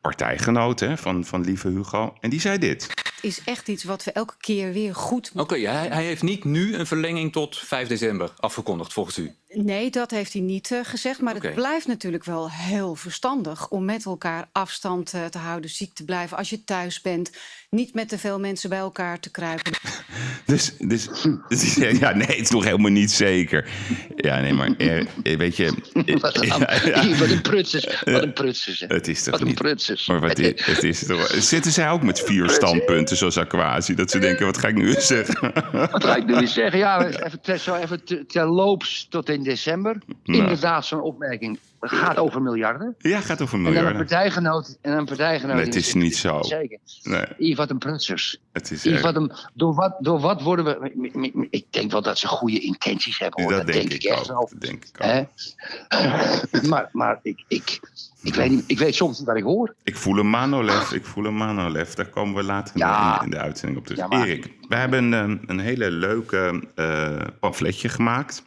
[0.00, 2.14] partijgenoot hè, van, van lieve Hugo.
[2.20, 2.94] En die zei dit.
[3.20, 6.44] Is echt iets wat we elke keer weer goed Oké, okay, hij, hij, heeft niet
[6.44, 9.34] nu een verlenging tot 5 december afgekondigd, volgens u?
[9.52, 11.20] Nee, dat heeft hij niet uh, gezegd.
[11.20, 11.50] Maar okay.
[11.50, 16.04] het blijft natuurlijk wel heel verstandig om met elkaar afstand uh, te houden, ziek te
[16.04, 17.30] blijven als je thuis bent.
[17.70, 19.72] Niet met te veel mensen bij elkaar te kruipen.
[20.46, 21.08] dus, dus,
[21.48, 23.70] dus ja, nee, het is nog helemaal niet zeker.
[24.16, 25.72] Ja, nee, maar er, weet je.
[26.20, 26.46] wat, een,
[26.92, 28.02] ja, wat een prutsers.
[28.04, 28.84] Wat een prutsers.
[28.88, 29.56] Het is toch wat een niet.
[29.56, 30.06] prutsers.
[30.06, 33.94] Maar wat is, het is toch, zitten zij ook met vier standpunten zoals Aquasi?
[33.94, 35.52] Dat ze denken, wat ga ik nu eens zeggen?
[35.90, 36.78] Wat ga ik nu zeggen?
[36.78, 39.96] Ja, even, zo even terloops tot in december.
[40.24, 40.38] Nou.
[40.38, 41.58] Inderdaad, zo'n opmerking.
[41.80, 42.94] Gaat over miljarden.
[42.98, 43.92] Ja, gaat over miljarden.
[43.92, 44.78] En een partijgenoot.
[44.80, 46.42] En een partijgenoot nee, het is niet zo.
[46.42, 46.78] Zeker.
[47.02, 47.56] Nee.
[47.56, 48.40] Wat een prutsers.
[48.52, 51.46] Het is Yves, wat een, door, wat, door wat worden we...
[51.50, 53.42] Ik denk wel dat ze goede intenties hebben.
[53.42, 53.52] Hoor.
[53.52, 54.26] Dat, dat denk, denk ik echt ook.
[54.26, 54.48] wel.
[54.50, 56.68] Dat denk ik ook.
[56.70, 57.80] maar maar ik, ik,
[58.22, 59.74] ik, weet niet, ik weet soms niet wat ik hoor.
[59.84, 60.92] Ik voel een Manolev.
[60.92, 61.92] Ik voel een Manolev.
[61.92, 63.18] Daar komen we later Ja.
[63.18, 64.00] in, in de uitzending op terug.
[64.00, 68.42] Ja, maar- Erik, we hebben een, een hele leuke eh, pamfletje gemaakt.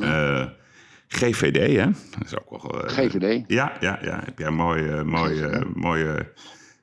[0.00, 0.44] Eh,
[1.08, 1.84] GVD, hè?
[2.18, 2.84] Dat is ook wel...
[2.84, 3.44] eh, GVD.
[3.46, 4.20] Ja, ja, ja.
[4.24, 6.32] Heb jij een mooie, mooie, mooie,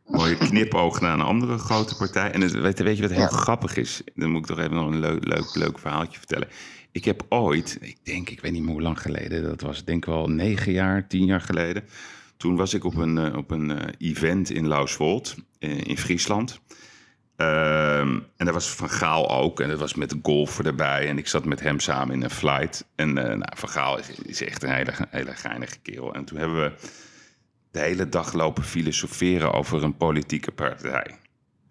[0.06, 2.32] mooie knipoog naar een andere grote partij.
[2.32, 3.28] En het, weet, weet je wat heel Ja.
[3.28, 4.02] grappig is?
[4.16, 6.48] Dan moet ik toch even nog een leuk, leuk, leuk verhaaltje vertellen.
[6.92, 9.98] Ik heb ooit, ik denk, ik weet niet meer hoe lang geleden, dat was denk
[10.06, 11.84] ik wel negen jaar, tien jaar geleden.
[12.38, 16.60] Toen was ik op een, eh, op een eh, event in Lauswold eh, in Friesland.
[17.36, 19.60] Ehm, en daar was Van Gaal ook.
[19.60, 21.08] En dat was met de golfer erbij.
[21.08, 22.86] En ik zat met hem samen in een flight.
[22.96, 26.14] En nou, Van Gaal is, is echt een hele, hele geinige kerel.
[26.14, 26.72] En toen hebben we
[27.76, 31.16] de hele dag lopen filosoferen over een politieke partij.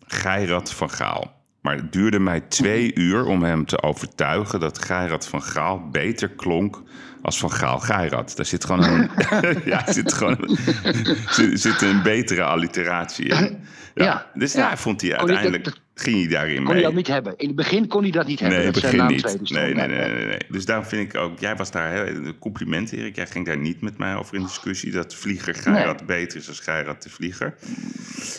[0.06, 1.42] Geirat van Gaal.
[1.60, 6.28] Maar het duurde mij twee uur om hem te overtuigen dat Geirat van Gaal beter
[6.30, 6.82] klonk
[7.22, 8.36] als van Gaal Geirat.
[8.36, 9.10] Daar zit gewoon een,
[9.72, 10.58] ja, zit gewoon,
[11.36, 13.64] zit, zit een betere alliteratie in.
[13.94, 14.30] Ja.
[14.35, 14.68] Dus Ja.
[14.70, 16.83] ja, vond hij uiteindelijk, dat- ging hij daarin Kon hij mee.
[16.83, 17.37] dat niet hebben.
[17.37, 18.59] In het begin kon hij dat niet hebben.
[18.59, 19.50] Nee, dat begin niet.
[19.50, 20.38] Nee, nee, nee, nee, nee.
[20.48, 21.38] Dus daarom vind ik ook...
[21.38, 21.92] Jij was daar...
[21.92, 23.16] Hè, compliment, Erik.
[23.16, 24.90] Jij ging daar niet met mij over in discussie...
[24.92, 27.54] dat Vlieger Geirat beter is als Geirat de Vlieger.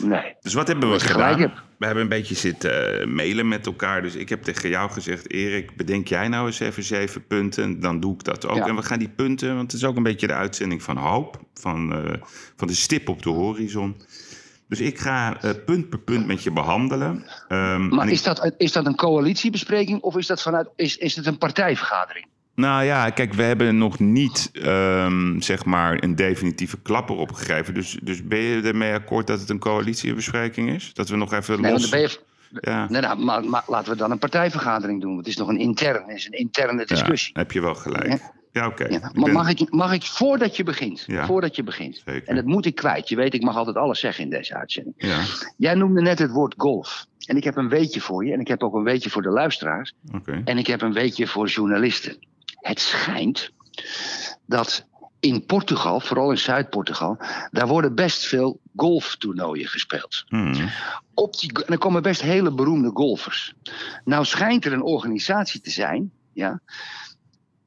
[0.04, 0.36] Nee.
[0.42, 1.54] Dus wat hebben we gedaan?
[1.78, 4.02] We hebben een beetje zitten eh, mailen met elkaar.
[4.02, 5.32] Dus ik heb tegen jou gezegd...
[5.32, 7.80] Erik, bedenk jij nou eens even zeven punten.
[7.80, 8.58] Dan doe ik dat ook.
[8.58, 8.68] Ja.
[8.68, 9.56] En we gaan die punten...
[9.56, 11.40] want het is ook een beetje de uitzending van hoop.
[11.54, 12.14] Van, eh,
[12.56, 13.96] van de stip op de horizon.
[14.68, 17.26] Dus ik ga eh, punt per punt met je behandelen.
[17.48, 21.16] Ehm, Maar ik- is dat, is dat een coalitiebespreking of is dat vanuit is, is
[21.16, 22.26] het een partijvergadering?
[22.56, 27.74] Nou ja, kijk, we hebben nog niet ehm, zeg maar een definitieve klapper opgegeven.
[27.74, 30.94] Dus, dus ben je ermee akkoord dat het een coalitiebespreking is?
[30.94, 31.90] Dat we nog even Nee, los...
[31.90, 32.20] je,
[32.62, 35.18] ja, nee, nou, maar, maar laten we dan een partijvergadering doen.
[35.18, 37.32] Het is nog een intern, het is een interne ja, discussie.
[37.34, 38.22] heb je wel gelijk.
[38.56, 38.88] Ja, oké.
[38.88, 41.26] Ja, maar ben- mag ik, mag ik voordat je begint, Ja.
[41.26, 42.28] voordat je begint, Zeker.
[42.28, 43.10] en dat moet ik kwijt.
[43.10, 44.96] Je weet, ik mag altijd alles zeggen in deze uitzending.
[44.98, 45.24] Ja,
[45.58, 47.06] Jij noemde net het woord golf.
[47.26, 49.30] En ik heb een weetje voor je, en ik heb ook een weetje voor de
[49.30, 49.94] luisteraars.
[50.14, 50.42] oké.
[50.46, 52.18] En ik heb een weetje voor journalisten.
[52.56, 53.52] Het schijnt
[54.46, 54.86] dat
[55.20, 57.18] in Portugal, vooral in Zuid-Portugal,
[57.52, 60.24] daar worden best veel golftoernooien gespeeld.
[60.28, 60.70] Hmm.
[61.14, 63.54] Op die, en er komen best hele beroemde golfers.
[64.04, 66.62] Nou schijnt er een organisatie te zijn, ja,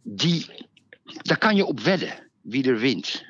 [0.02, 0.46] die,
[1.22, 3.24] daar kan je op wedden wie er wint.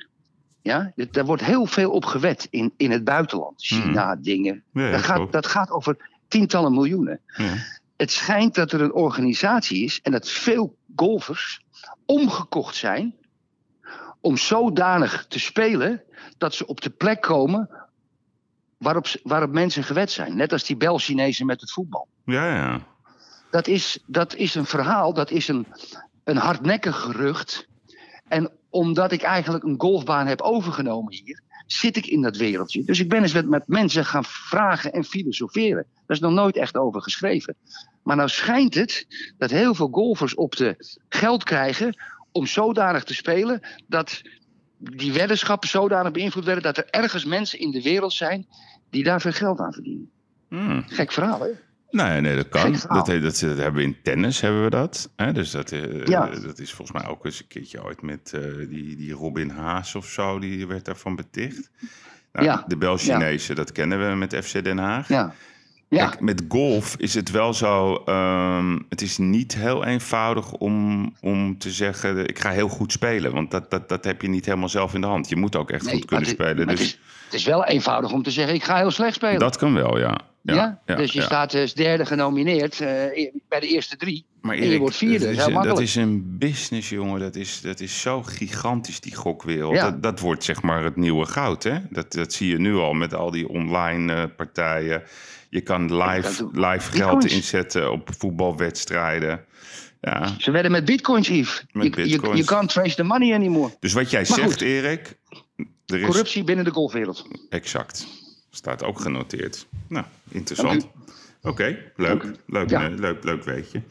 [0.63, 3.63] Ja, daar wordt heel veel op gewet in, in het buitenland.
[3.63, 4.65] China, dingen.
[4.73, 4.83] Hmm.
[4.83, 5.97] Ja, dat, gaat, dat gaat over
[6.29, 7.21] tientallen miljoenen.
[7.27, 7.55] Ja.
[7.97, 11.61] Het schijnt dat er een organisatie is en dat veel golfers
[12.07, 13.15] omgekocht zijn
[14.21, 16.03] om zodanig te spelen
[16.39, 17.71] dat ze op de plek komen
[18.79, 20.37] waarop, waarop mensen gewet zijn.
[20.37, 22.09] Net als die Bel-Chinezen met het voetbal.
[22.25, 22.81] Ja, ja.
[23.51, 25.67] Dat is, dat is een verhaal, dat is een,
[26.25, 27.68] een hardnekkig gerucht.
[28.29, 32.85] En omdat ik eigenlijk een golfbaan heb overgenomen hier, zit ik in dat wereldje.
[32.85, 35.87] Dus ik ben eens met, met mensen gaan vragen en filosoferen.
[35.95, 37.57] Daar is nog nooit echt over geschreven.
[38.03, 39.07] Maar nou schijnt het
[39.39, 44.23] dat heel veel golfers op de geld krijgen om zodanig te spelen dat
[44.79, 48.47] die weddenschappen zodanig beïnvloed werden dat er ergens mensen in de wereld zijn
[48.91, 50.11] die daar veel geld aan verdienen.
[50.49, 50.85] Hmm.
[50.87, 51.51] Gek verhaal, hè?
[51.91, 52.73] Nee, nee, dat kan.
[52.73, 55.11] Dat, dat, dat, hebben we in tennis, hebben we dat.
[55.17, 55.33] Hè?
[55.33, 56.27] Dus dat, uh, ja.
[56.27, 59.95] dat is volgens mij ook eens een keertje ooit met uh, die, die Robin Haas
[59.95, 61.71] of zo, die werd daarvan beticht.
[62.33, 62.65] Nou, ja.
[62.67, 63.63] De Bel-Chinezen, ja.
[63.63, 65.09] dat kennen we met FC Den Haag.
[65.09, 65.35] Ja.
[65.89, 66.09] Ja.
[66.09, 68.03] Kijk, met golf is het wel zo.
[68.07, 73.33] Um, het is niet heel eenvoudig om, om te zeggen: ik ga heel goed spelen.
[73.33, 75.29] Want dat, dat, dat heb je niet helemaal zelf in de hand.
[75.29, 76.67] Je moet ook echt nee, goed kunnen het, spelen.
[76.67, 76.79] Dus...
[76.79, 79.39] Het is, het, is, wel eenvoudig om te zeggen: ik ga heel slecht spelen.
[79.39, 80.21] Dat kan wel, ja.
[80.43, 82.89] Ja, dus je staat als derde genomineerd uh,
[83.49, 84.27] bij de eerste drie.
[84.41, 85.25] Maar Erik, en je wordt vierde.
[85.25, 87.21] Dat is, dat, dat is een business, jongen.
[87.21, 89.75] Dat is, dat is zo gigantisch, die gokwereld.
[89.75, 91.63] Dat, dat wordt zeg maar het nieuwe goud.
[91.63, 91.79] Hè?
[91.91, 95.03] Dat, dat zie je nu al met al die online uh, partijen.
[95.51, 99.45] Je kan live, live geld inzetten op voetbalwedstrijden.
[100.01, 100.35] Ja.
[100.39, 101.65] Ze werden met bitcoins, Yves.
[101.73, 102.39] Met je, bitcoins.
[102.39, 103.77] Je, can't trace the money anymore.
[103.81, 104.61] Dus wat jij maar zegt, goed.
[104.61, 105.19] Erik...
[105.87, 106.07] Er is...
[106.07, 107.27] Corruptie binnen de golfwereld.
[107.49, 108.07] Exact.
[108.51, 109.67] Staat ook genoteerd.
[109.89, 110.85] Nou, interessant.
[110.85, 112.31] Oké, okay, leuk.
[112.47, 112.89] Leuk, ja.
[112.89, 113.83] leuk, leuk weetje.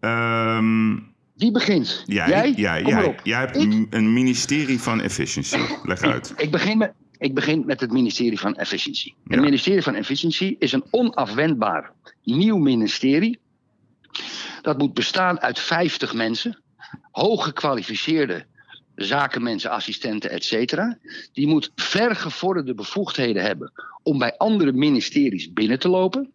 [0.00, 2.02] Um, Wie begint?
[2.06, 2.28] Jij?
[2.28, 3.86] Jij, jij, jij, jij hebt ik?
[3.90, 5.60] een ministerie van Efficiency.
[5.82, 6.34] Leg uit.
[6.36, 9.14] Ik begin met, ik begin met het ministerie van Efficiëntie.
[9.24, 9.34] Ja.
[9.34, 11.92] Het ministerie van Efficiëntie is een onafwendbaar
[12.24, 13.38] nieuw ministerie.
[14.62, 16.62] Dat moet bestaan uit 50 mensen,
[17.10, 18.46] hooggekwalificeerde
[18.94, 20.98] zakenmensen, assistenten, et cetera.
[21.32, 26.32] Die moet vergevorderde bevoegdheden hebben om bij andere ministeries binnen te lopen.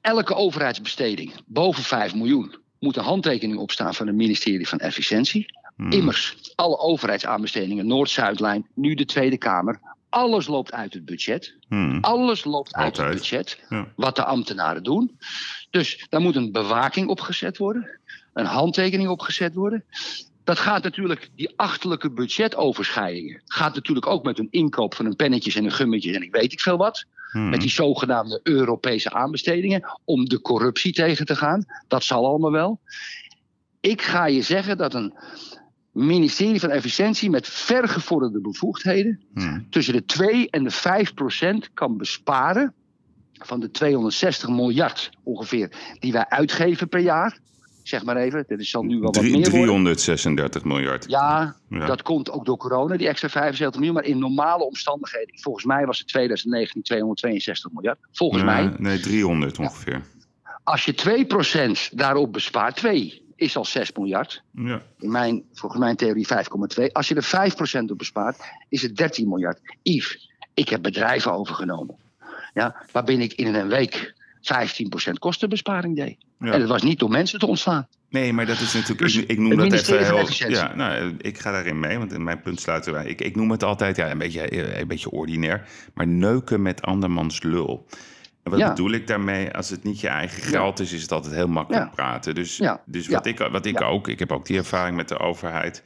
[0.00, 5.46] Elke overheidsbesteding boven 5 miljoen moet een handtekening opstaan van het ministerie van Efficiëntie.
[5.76, 5.90] Hmm.
[5.90, 9.80] Immers, alle overheidsaanbestedingen, Noord-Zuidlijn, nu de Tweede Kamer.
[10.08, 11.54] Alles loopt uit het budget.
[11.68, 11.98] Hmm.
[12.00, 13.60] Alles loopt uit het budget.
[13.68, 13.92] Ja.
[13.96, 15.18] Wat de ambtenaren doen.
[15.70, 17.98] Dus daar moet een bewaking opgezet worden.
[18.32, 19.84] Een handtekening opgezet worden.
[20.48, 23.42] Dat gaat natuurlijk, die achterlijke budgetoverschrijdingen.
[23.44, 26.52] gaat natuurlijk ook met een inkoop van een pennetjes en een gummetjes en ik weet
[26.52, 27.04] ik veel wat.
[27.30, 27.48] Hmm.
[27.48, 29.98] Met die zogenaamde Europese aanbestedingen.
[30.04, 31.64] Om de corruptie tegen te gaan.
[31.88, 32.80] Dat zal allemaal wel.
[33.80, 35.14] Ik ga je zeggen dat een
[35.92, 39.66] ministerie van Efficiëntie met vergevorderde bevoegdheden hmm.
[39.70, 42.74] tussen de 2 en de 5 procent kan besparen
[43.32, 47.38] van de 260 miljard ongeveer die wij uitgeven per jaar.
[47.88, 49.50] Zeg maar even, dit zal nu wel wat meer worden.
[49.50, 51.04] 336 miljard.
[51.08, 53.94] Ja, ja, dat komt ook door corona, die extra 75 miljoen.
[53.96, 57.98] Maar in normale omstandigheden, volgens mij was het 2019 262 miljard.
[58.12, 58.74] Volgens mij.
[58.78, 60.02] Nee, 300 ongeveer.
[60.44, 60.56] Ja.
[60.64, 61.26] Als je
[61.92, 64.42] 2% daarop bespaart, 2 is al 6 miljard.
[64.52, 64.82] Ja.
[64.98, 66.26] In mijn, volgens mijn theorie
[66.80, 66.92] 5,2.
[66.92, 67.50] Als je er
[67.84, 69.60] 5% op bespaart, is het 13 miljard.
[69.82, 71.96] Yves, ik heb bedrijven overgenomen.
[72.54, 74.14] Ja, waarbij ik in een week
[75.08, 76.26] 15% kostenbesparing deed.
[76.40, 76.52] Ja.
[76.52, 77.86] En dat was niet om mensen te ontslaan.
[78.10, 79.00] Nee, maar dat is natuurlijk.
[79.00, 80.50] Dus ik, ik noem dat even heel.
[80.50, 83.06] Ja, nou, ik ga daarin mee, want in mijn punt sluiten wij.
[83.06, 87.42] Ik, ik noem het altijd ja, een, beetje, een beetje ordinair, maar neuken met andermans
[87.42, 87.86] lul.
[88.42, 88.68] En wat ja.
[88.68, 89.52] bedoel ik daarmee?
[89.52, 91.90] Als het niet je eigen geld is, is het altijd heel makkelijk ja.
[91.94, 92.34] praten.
[92.34, 95.82] Dus, dus wat ik, wat ik ook, ik heb ook die ervaring met de overheid.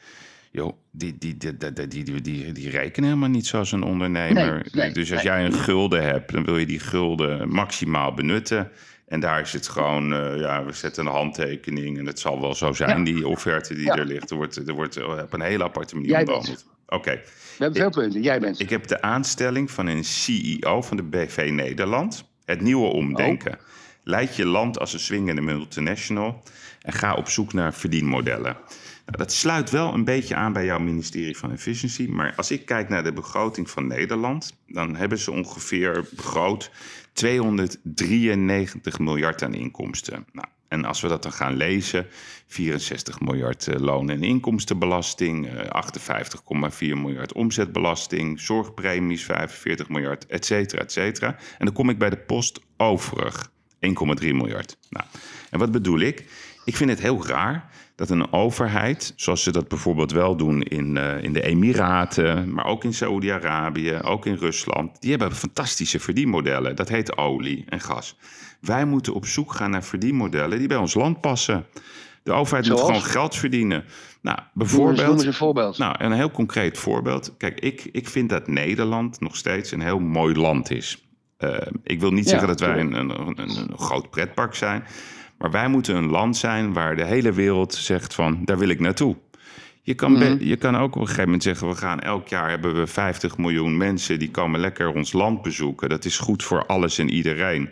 [0.50, 4.52] Joh, die, die, die, die, die, die, die rekenen helemaal niet zoals een ondernemer.
[4.52, 5.32] Nee, nee, dus als nee.
[5.32, 8.70] jij een gulden hebt, dan wil je die gulden maximaal benutten.
[9.12, 11.98] En daar is het gewoon, uh, ja, we zetten een handtekening.
[11.98, 13.04] En het zal wel zo zijn, ja.
[13.04, 13.96] die offerte die ja.
[13.96, 14.30] er ligt.
[14.30, 16.66] Er wordt, er wordt op een hele aparte manier behandeld.
[16.86, 16.94] Oké.
[16.94, 17.14] Okay.
[17.16, 18.60] We hebben veel punten, jij bent.
[18.60, 22.24] Ik heb de aanstelling van een CEO van de BV Nederland.
[22.44, 23.52] Het nieuwe omdenken.
[23.52, 23.58] Oh.
[24.04, 26.42] Leid je land als een swingende multinational
[26.82, 28.56] en ga op zoek naar verdienmodellen.
[29.06, 32.10] Nou, dat sluit wel een beetje aan bij jouw ministerie van Efficiëntie.
[32.10, 36.70] Maar als ik kijk naar de begroting van Nederland, dan hebben ze ongeveer begroot
[37.12, 40.26] 293 miljard aan inkomsten.
[40.32, 42.06] Nou, en als we dat dan gaan lezen,
[42.46, 45.60] 64 miljard uh, loon- en inkomstenbelasting, uh,
[46.70, 51.36] 58,4 miljard omzetbelasting, zorgpremies 45 miljard, et cetera, et cetera.
[51.58, 53.52] En dan kom ik bij de post overig,
[53.86, 54.76] 1,3 miljard.
[54.90, 55.06] Nou,
[55.50, 56.24] en wat bedoel ik?
[56.64, 60.96] Ik vind het heel raar dat een overheid, zoals ze dat bijvoorbeeld wel doen in,
[60.96, 66.76] uh, in de Emiraten, maar ook in Saoedi-Arabië, ook in Rusland, die hebben fantastische verdienmodellen.
[66.76, 68.16] Dat heet olie en gas.
[68.60, 71.66] Wij moeten op zoek gaan naar verdienmodellen die bij ons land passen.
[72.22, 73.84] De overheid moet gewoon geld verdienen.
[74.20, 75.06] Nou, bijvoorbeeld.
[75.06, 75.78] Noem eens een voorbeeld.
[75.78, 77.34] Nou, een heel concreet voorbeeld.
[77.36, 81.02] Kijk, ik, ik vind dat Nederland nog steeds een heel mooi land is.
[81.44, 84.84] Uh, ik wil niet zeggen dat wij een, een, een, een, groot pretpark zijn.
[85.38, 88.80] Maar wij moeten een land zijn waar de hele wereld zegt van daar wil ik
[88.80, 89.16] naartoe.
[89.82, 92.50] Je kan, mm je kan ook op een gegeven moment zeggen: we gaan elk jaar
[92.50, 95.88] hebben we 50 miljoen mensen die komen lekker ons land bezoeken.
[95.88, 97.70] Dat is goed voor alles en iedereen.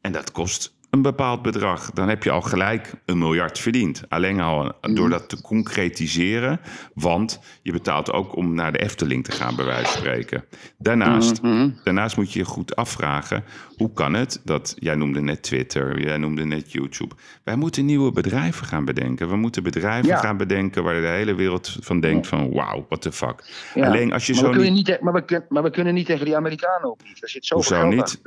[0.00, 4.02] En dat kost een bepaald bedrag, dan heb je al gelijk een miljard verdiend.
[4.08, 6.60] Alleen al door dat te concretiseren,
[6.94, 10.44] want je betaalt ook om naar de Efteling te gaan, bij wijze van spreken.
[10.78, 11.70] Daarnaast, mhm.
[11.84, 13.44] daarnaast moet je je goed afvragen,
[13.80, 17.14] hoe kan het dat, jij noemde net Twitter, jij noemde net YouTube.
[17.44, 19.28] Wij moeten nieuwe bedrijven gaan bedenken.
[19.28, 23.12] We moeten bedrijven gaan bedenken waar de hele wereld van denkt van, wauw, what the
[23.12, 23.44] fuck.
[23.74, 24.98] Alleen als je maar zo we niet...
[25.00, 27.00] maar, we, maar we kunnen niet tegen die Amerikanen op.
[27.20, 28.20] Zit zoveel Hoezo niet?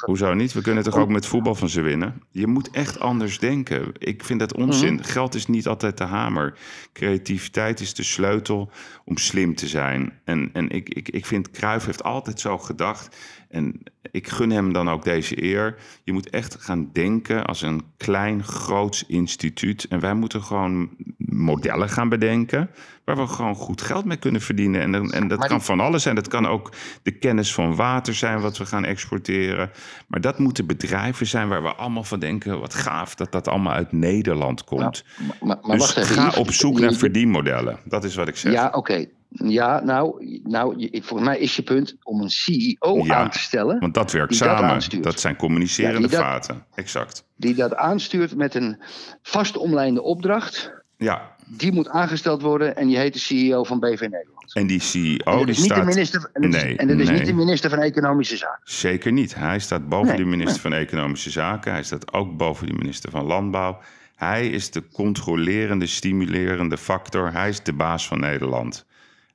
[0.00, 0.52] Hoezo niet?
[0.52, 2.22] We kunnen toch ook met voetbal van ze winnen?
[2.30, 3.92] Je moet echt anders denken.
[3.98, 4.94] Ik vind dat onzin.
[4.94, 5.04] Mhm.
[5.04, 6.58] Geld is niet altijd de hamer.
[6.92, 8.70] Creativiteit is de sleutel
[9.04, 10.12] om slim te zijn.
[10.24, 13.16] En, en ik, ik, ik vind Cruijff heeft altijd zo gedacht.
[13.48, 15.76] En ik gun hem dan ook deze eer.
[16.04, 19.84] Je moet echt gaan denken als een klein, groots instituut.
[19.84, 22.70] En wij moeten gewoon modellen gaan bedenken.
[23.04, 24.80] waar we gewoon goed geld mee kunnen verdienen.
[24.80, 26.14] En, en dat kan van alles zijn.
[26.14, 29.70] Dat kan ook de kennis van water zijn wat we gaan exporteren.
[30.06, 32.60] Maar dat moeten bedrijven zijn waar we allemaal van denken.
[32.60, 35.04] wat gaaf dat dat allemaal uit Nederland komt.
[35.40, 37.78] maar, maar, dus ga op zoek naar verdienmodellen.
[37.84, 38.52] Dat is wat ik zeg.
[38.52, 39.06] Ja, oké.
[39.30, 43.78] Ja, nou, nou, volgens mij is je punt om een CEO aan te stellen.
[43.78, 45.02] Want dat werkt samen.
[45.02, 46.64] Dat, zijn communicerende vaten.
[46.74, 47.24] Exact.
[47.36, 48.82] Die dat aanstuurt met een
[49.22, 50.72] vast omlijnde opdracht.
[50.96, 51.36] Ja.
[51.46, 54.54] Die moet aangesteld worden en je heet de CEO van BV Nederland.
[54.54, 55.84] En die CEO die staat...
[55.84, 58.60] minister, en nee, en dat is niet de minister van Economische Zaken.
[58.64, 59.34] Zeker niet.
[59.34, 61.72] Hij staat boven de minister van Economische Zaken.
[61.72, 63.78] Hij staat ook boven de minister van Landbouw.
[64.14, 67.32] Hij is de controlerende, stimulerende factor.
[67.32, 68.86] Hij is de baas van Nederland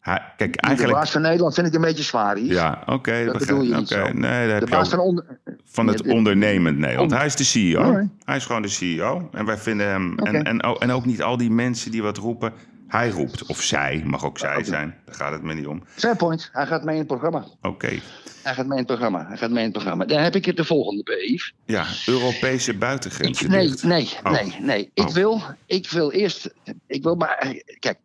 [0.03, 0.77] kijk, eigenlijk...
[0.77, 2.53] De baas van Nederland vind ik een beetje zwaar hier.
[2.53, 3.25] Ja, oké.
[3.25, 4.13] Dat bedoel je niet zo.
[4.13, 5.25] Nee, de baas van, onder...
[5.63, 7.11] van het ondernemend Nederland.
[7.11, 8.07] Hij is de CEO.
[8.23, 9.29] Hij is gewoon de CEO.
[9.31, 10.17] En wij vinden hem...
[10.17, 12.53] En, en, en ook niet al die mensen die wat roepen...
[12.87, 14.95] Hij roept, of zij, mag ook zij zijn.
[15.05, 15.83] Daar gaat het me niet om.
[15.85, 16.49] Fair point.
[16.51, 17.47] Hij gaat mee in het programma.
[17.61, 17.99] Oké.
[18.43, 19.27] Hij gaat mee in het programma.
[19.27, 20.05] Hij gaat mee in het programma.
[20.05, 21.51] Dan heb ik het de volgende, brief.
[21.65, 23.49] Ja, Europese buitengrenzen.
[23.49, 24.31] nee, nee, oh.
[24.31, 24.91] nee, nee.
[24.93, 25.13] Ik, oh.
[25.13, 26.53] wil, ik wil eerst...
[26.87, 27.55] Ik wil maar...
[27.79, 27.97] Kijk,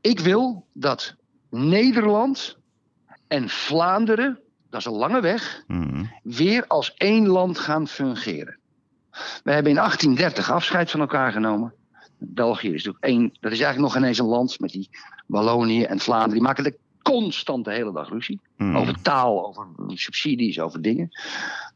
[0.00, 1.14] ik wil dat
[1.50, 2.56] Nederland
[3.26, 4.38] en Vlaanderen,
[4.70, 6.04] dat is een lange weg, mhm.
[6.22, 8.58] weer als één land gaan fungeren.
[9.44, 11.74] We hebben in 1830 afscheid van elkaar genomen.
[12.18, 14.90] België is natuurlijk één, dat is eigenlijk nog ineens een land met die
[15.26, 16.34] Wallonië en Vlaanderen.
[16.34, 18.40] Die maken de constant de hele dag ruzie.
[18.56, 18.76] Mhm.
[18.76, 21.08] Over taal, over subsidies, over dingen.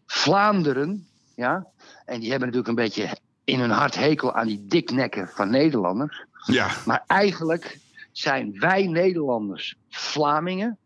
[0.06, 1.66] Vlaanderen, ja,
[2.04, 6.24] en die hebben natuurlijk een beetje in hun hart hekel aan die diknekken van Nederlanders.
[6.46, 6.70] Ja.
[6.86, 7.78] Maar eigenlijk
[8.12, 10.78] zijn wij Nederlanders Vlamingen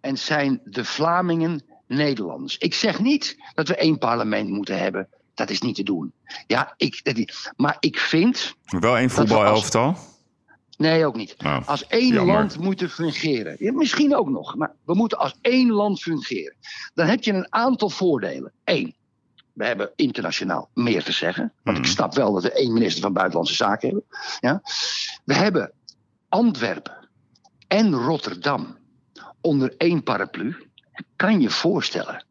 [0.00, 2.58] en zijn de Vlamingen Nederlanders.
[2.58, 5.08] Ik zeg niet dat we één parlement moeten hebben.
[5.34, 6.12] Dat is niet te doen.
[6.46, 7.02] Ja, ik,
[7.56, 8.54] maar ik vind.
[8.64, 9.96] Wel één voetbalelftal?
[10.76, 11.34] Nee, ook niet.
[11.38, 13.56] Oh, als één land moeten fungeren.
[13.58, 16.56] Ja, misschien ook nog, maar we moeten als één land fungeren.
[16.94, 18.52] Dan heb je een aantal voordelen.
[18.64, 18.94] Eén,
[19.52, 21.52] we hebben internationaal meer te zeggen.
[21.62, 21.92] Want ik mhm.
[21.92, 24.06] snap wel dat we één minister van Buitenlandse Zaken hebben.
[24.40, 24.62] Ja?
[25.24, 25.72] We hebben
[26.30, 27.08] Antwerpen
[27.68, 28.76] en Rotterdam
[29.40, 30.56] onder één paraplu,
[31.16, 32.24] kan je voorstellen.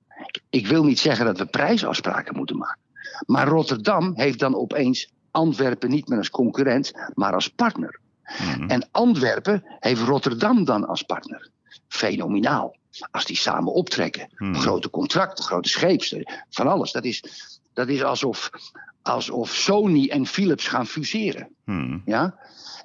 [0.49, 2.79] Ik wil niet zeggen dat we prijsafspraken moeten maken.
[3.25, 7.99] Maar Rotterdam heeft dan opeens Antwerpen niet meer als concurrent, maar als partner.
[8.23, 8.69] Mhm.
[8.69, 11.49] En Antwerpen heeft Rotterdam dan als partner.
[11.87, 12.77] Fenomenaal.
[13.11, 14.29] Als die samen optrekken.
[14.35, 14.53] Mhm.
[14.53, 16.91] Grote contracten, grote scheepsten, van alles.
[16.91, 17.23] Dat is,
[17.73, 18.49] dat is alsof,
[19.01, 21.49] alsof Sony en Philips gaan fuseren.
[21.65, 21.97] Mhm.
[22.05, 22.35] Ja?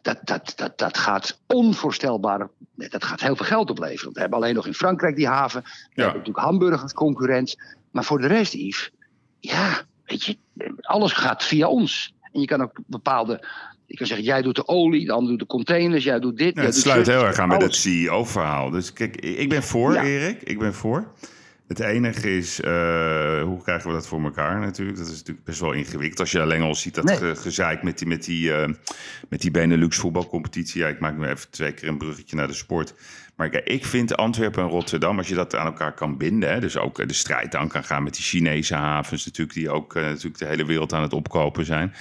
[0.05, 2.49] dat, dat, dat, dat gaat onvoorstelbaar.
[2.75, 4.13] Dat gaat heel veel geld opleveren.
[4.13, 5.63] We hebben alleen nog in Frankrijk die haven.
[5.63, 5.71] We
[6.03, 7.57] hebben natuurlijk Hamburg als concurrent.
[7.91, 8.91] Maar voor de rest, Yves,
[9.41, 10.37] ja, weet je,
[10.81, 12.15] alles gaat via ons.
[12.33, 13.49] En je kan ook bepaalde.
[13.87, 16.55] Ik kan zeggen, jij doet de olie, de ander doet de containers, jij doet dit.
[16.55, 18.71] Ja, het sluit heel erg aan met het CEO-verhaal.
[18.71, 20.43] Dus kijk, ik ben voor, Erik.
[20.43, 21.13] Ik ben voor.
[21.69, 24.99] Het enige is, uh, hoe krijgen we dat voor elkaar natuurlijk?
[24.99, 26.21] Dat is natuurlijk best wel ingewikkeld.
[26.21, 27.37] Als je alleen al ziet dat nee.
[27.37, 28.65] gezeik met die, met die, uh,
[29.29, 30.81] met die Benelux voetbalcompetitie.
[30.81, 32.95] Ja, ik maak nu even twee keer een bruggetje naar de sport.
[33.37, 36.53] Maar kijk, ik vind Antwerpen en Rotterdam, als je dat aan elkaar kan binden...
[36.53, 39.25] Hè, dus ook de strijd aan kan gaan met die Chinese havens...
[39.25, 41.95] natuurlijk die ook uh, natuurlijk de hele wereld aan het opkopen zijn.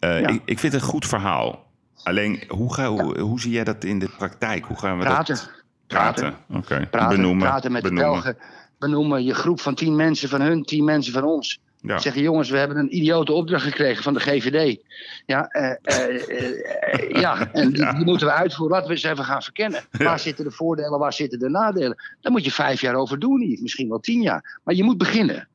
[0.00, 0.16] Ja.
[0.16, 1.68] Ik, ik vind het een goed verhaal.
[2.02, 4.64] Alleen, hoe, ga, hoe, hoe, zie jij dat in de praktijk?
[4.64, 5.34] Hoe gaan we praten.
[5.34, 5.58] dat...
[5.86, 6.34] Praten.
[6.46, 6.86] Praten, oké.
[6.90, 7.48] Praten, Benoemen.
[7.48, 8.14] praten met benoemen.
[8.14, 8.36] de Belgen.
[8.80, 11.60] Benoemen je groep van tien mensen van hun, tien mensen van ons.
[11.80, 11.98] Ja.
[11.98, 14.80] Zeggen jongens, we hebben een idiote opdracht gekregen van de GVD.
[15.26, 17.92] Ja, eh, eh, eh, ja en die, Ja.
[17.92, 18.74] die moeten we uitvoeren.
[18.76, 19.84] Laten we eens even gaan verkennen.
[19.90, 22.02] Waar zitten de voordelen, waar zitten de nadelen?
[22.20, 23.60] Daar moet je vijf jaar over doen, niet.
[23.60, 24.60] misschien wel tien jaar.
[24.64, 25.48] Maar je moet beginnen.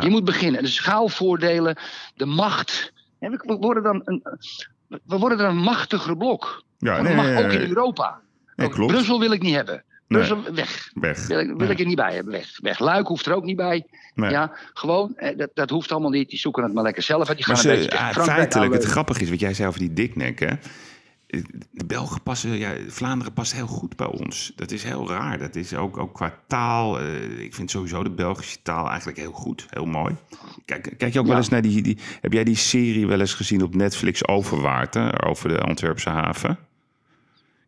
[0.00, 0.62] Je moet beginnen.
[0.62, 1.76] De schaalvoordelen,
[2.14, 2.92] de macht.
[3.18, 4.22] We, worden dan een,
[4.88, 6.64] we worden dan een machtiger blok.
[6.78, 8.20] Ja, nee, mag ook in Europa.
[8.56, 8.68] Nee.
[8.68, 9.84] Brussel wil ik niet hebben.
[10.08, 10.90] Brussel, weg.
[10.94, 11.26] Weg.
[11.26, 12.32] Wil, ik, wil ik er niet bij hebben.
[12.32, 12.58] Weg.
[12.62, 12.78] weg.
[12.78, 13.86] Luik hoeft er ook niet bij.
[14.14, 14.30] Nee.
[14.30, 16.28] Ja, gewoon, eh, dat, dat hoeft allemaal niet.
[16.30, 17.36] Die zoeken het maar lekker zelf uit.
[17.36, 19.80] Die gaan Maar een ze, beetje ah, feitelijk, het grappige is wat jij zei over
[19.80, 20.52] die diknek, hè.
[21.70, 24.52] De Belgen passen, ja, Vlaanderen past heel goed bij ons.
[24.56, 25.38] Dat is heel raar.
[25.38, 27.00] Dat is ook, ook qua taal.
[27.00, 30.14] eh, ik vind sowieso de Belgische taal eigenlijk heel goed, heel mooi.
[30.64, 31.98] Kijk, kijk je ook wel eens naar die, die.
[32.20, 36.58] Heb jij die serie wel eens gezien op Netflix Overwaard, hè, over de Antwerpse haven?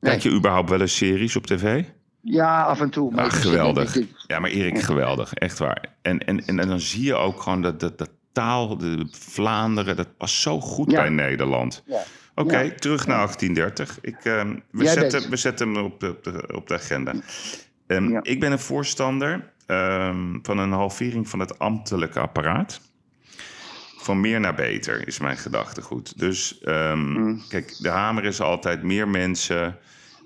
[0.01, 1.85] Kijk je überhaupt wel eens series op tv?
[2.31, 3.11] Ja, af en toe.
[3.15, 3.97] Maar Ah, geweldig.
[3.97, 5.35] ik- ik- Ja, maar Erik, geweldig.
[5.35, 5.85] Echt waar.
[6.03, 9.97] En, en, en, en dan zie je ook gewoon dat, dat, dat taal, de Vlaanderen,
[9.97, 11.01] dat past zo goed Ja.
[11.01, 11.83] bij Nederland.
[11.87, 12.03] Ja.
[12.35, 12.75] Oké, Ja.
[12.75, 13.99] terug naar 1830.
[14.01, 15.31] Ik, ehm, we, Jij zetten, bent.
[15.31, 17.15] we zetten hem op de, op de, op de agenda.
[17.87, 18.19] Ehm.
[18.23, 22.81] Ik ben een voorstander ehm, van een halvering van het ambtelijke apparaat.
[23.99, 26.19] Van meer naar beter is mijn gedachtegoed.
[26.19, 26.59] Dus
[26.95, 27.43] Mm.
[27.49, 29.79] kijk, de hamer is altijd meer mensen,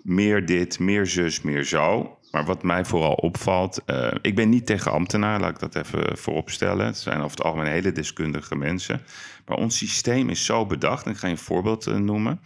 [0.03, 2.17] meer dit, meer zus, meer zo.
[2.31, 6.19] Maar wat mij vooral opvalt, eh, ik ben niet tegen ambtenaren, laat ik dat even
[6.19, 6.87] vooropstellen.
[6.87, 9.01] Het zijn over het algemeen hele deskundige mensen.
[9.47, 12.41] Maar ons systeem is zo bedacht, en ik ga je een voorbeeld eh, noemen.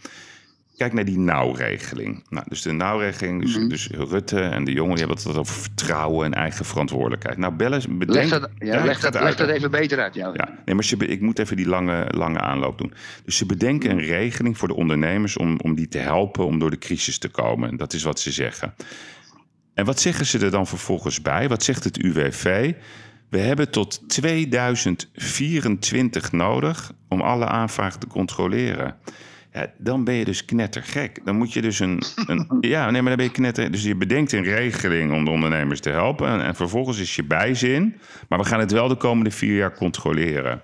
[0.77, 2.23] Kijk naar die nauwregeling.
[2.29, 3.67] Nou, dus de nauwregeling, dus, Mhm.
[3.67, 7.37] dus Rutte en de jongen, die hebben het over vertrouwen en eigen verantwoordelijkheid.
[7.37, 8.29] Nou, bellen, bedenk...
[8.29, 10.13] Leg dat, ja, leg dat, leg dat even beter uit.
[10.13, 10.31] Ja.
[10.33, 12.93] Ja, nee, maar ze, ik moet even die lange, lange aanloop doen.
[13.25, 16.69] Dus ze bedenken een regeling voor de ondernemers om, om die te helpen om door
[16.69, 17.77] de crisis te komen.
[17.77, 18.73] Dat is wat ze zeggen.
[19.73, 21.47] En wat zeggen ze er dan vervolgens bij?
[21.47, 22.73] Wat zegt het UWV?
[23.29, 28.95] We hebben tot 2024 nodig om alle aanvragen te controleren.
[29.57, 31.19] Ja, dan ben je dus knettergek.
[31.25, 32.47] Dan moet je dus een, een.
[32.61, 33.71] Ja, nee, maar dan ben je knetter.
[33.71, 36.27] Dus je bedenkt een regeling om de ondernemers te helpen.
[36.27, 37.95] En, en vervolgens is je bijzin.
[38.29, 40.61] Maar we gaan het wel de komende vier jaar controleren.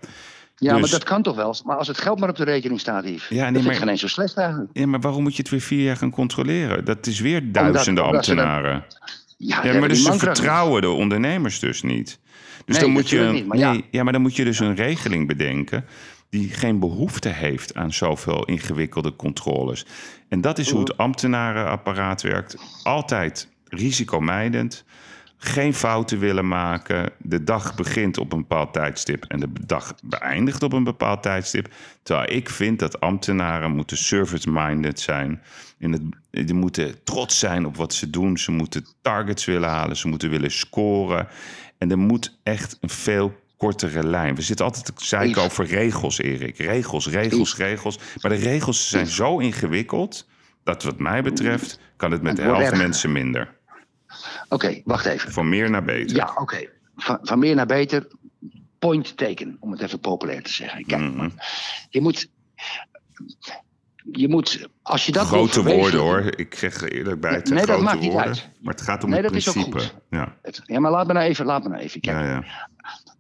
[0.55, 1.55] Ja, Dus- maar dat kan toch wel.
[1.65, 3.27] Maar als het geld maar op de rekening staat, Yves.
[3.29, 4.69] Ja, nee, maar- geen eens zo slecht eigenlijk.
[4.73, 6.85] Ja, maar waarom moet je het weer vier jaar gaan controleren?
[6.85, 8.85] Dat is weer duizenden omdat ze dan- ambtenaren.
[9.37, 12.19] Ja, Ja, maar dus ze vertrouwen de ondernemers dus niet.
[12.65, 13.71] Dus Nee, dan moet je, een- niet, maar ja.
[13.71, 15.85] nee, ja, maar dan moet je dus een regeling bedenken
[16.33, 19.85] die geen behoefte heeft aan zoveel ingewikkelde controles.
[20.29, 22.57] En dat is hoe het ambtenarenapparaat werkt.
[22.83, 24.85] Altijd risicomijdend,
[25.37, 27.11] geen fouten willen maken.
[27.17, 31.73] De dag begint op een bepaald tijdstip en de dag beëindigt op een bepaald tijdstip.
[32.03, 35.41] Terwijl ik vind dat ambtenaren moeten service-minded zijn.
[35.77, 38.37] In het, die moeten trots zijn op wat ze doen.
[38.37, 39.97] Ze moeten targets willen halen.
[39.97, 41.27] Ze moeten willen scoren.
[41.77, 44.35] En er moet echt een veel kortere lijn.
[44.35, 46.57] We zitten altijd te zeiken over regels, Erik.
[46.57, 47.99] Regels, regels, regels.
[48.21, 50.27] Maar de regels zijn zo ingewikkeld...
[50.63, 53.53] dat wat mij betreft kan het met de helft mensen minder.
[54.49, 55.31] Oké, wacht even.
[55.31, 56.15] Van meer naar beter.
[56.15, 56.69] Ja, oké.
[56.95, 58.07] Van, van meer naar beter.
[58.79, 60.85] Point taken, om het even populair te zeggen.
[60.85, 61.29] Kijk, Mhm.
[61.89, 62.29] je moet.
[64.11, 66.33] Je moet, als je dat Grote woorden hoor.
[66.35, 68.29] Ik zeg er eerlijk bij, het Nee, zijn dat grote maakt niet woorden.
[68.29, 68.49] uit.
[68.61, 69.81] Maar het gaat om Nee, het principe.
[70.09, 72.23] Ja, Ja, maar laat me nou even, laat me nou even kijken.
[72.23, 72.69] ja, ja.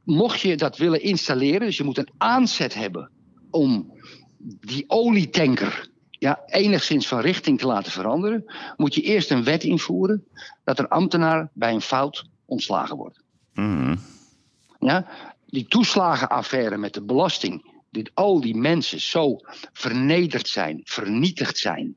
[0.03, 3.11] Mocht je dat willen installeren, dus je moet een aanzet hebben
[3.49, 3.93] om
[4.59, 5.91] die olietanker
[6.23, 10.25] ja, enigszins van richting te laten veranderen, moet je eerst een wet invoeren
[10.63, 13.23] dat een ambtenaar bij een fout ontslagen wordt.
[13.53, 13.95] Mhm.
[14.79, 15.07] Ja?
[15.45, 19.39] Die toeslagenaffaire met de belasting, dit al die mensen zo
[19.73, 21.95] vernederd zijn, vernietigd zijn.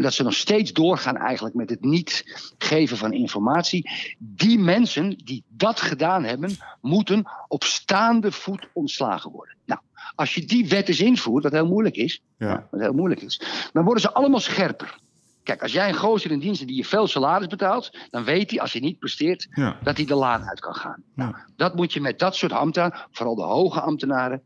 [0.00, 2.24] En dat ze nog steeds doorgaan eigenlijk met het niet
[2.58, 3.90] geven van informatie.
[4.18, 9.56] Die mensen die dat gedaan hebben, moeten op staande voet ontslagen worden.
[9.64, 9.80] Nou,
[10.14, 12.66] als je die wet eens invoert, wat heel moeilijk is, Ja.
[12.70, 13.40] wat heel moeilijk is,
[13.72, 14.98] dan worden ze allemaal scherper.
[15.42, 18.50] Kijk, als jij een gozer in dienst hebt die je veel salaris betaalt, dan weet
[18.50, 19.78] hij als je niet presteert Ja.
[19.82, 21.02] dat hij de laan uit kan gaan.
[21.14, 24.42] Nou, dat moet je met dat soort ambtenaren, vooral de hoge ambtenaren,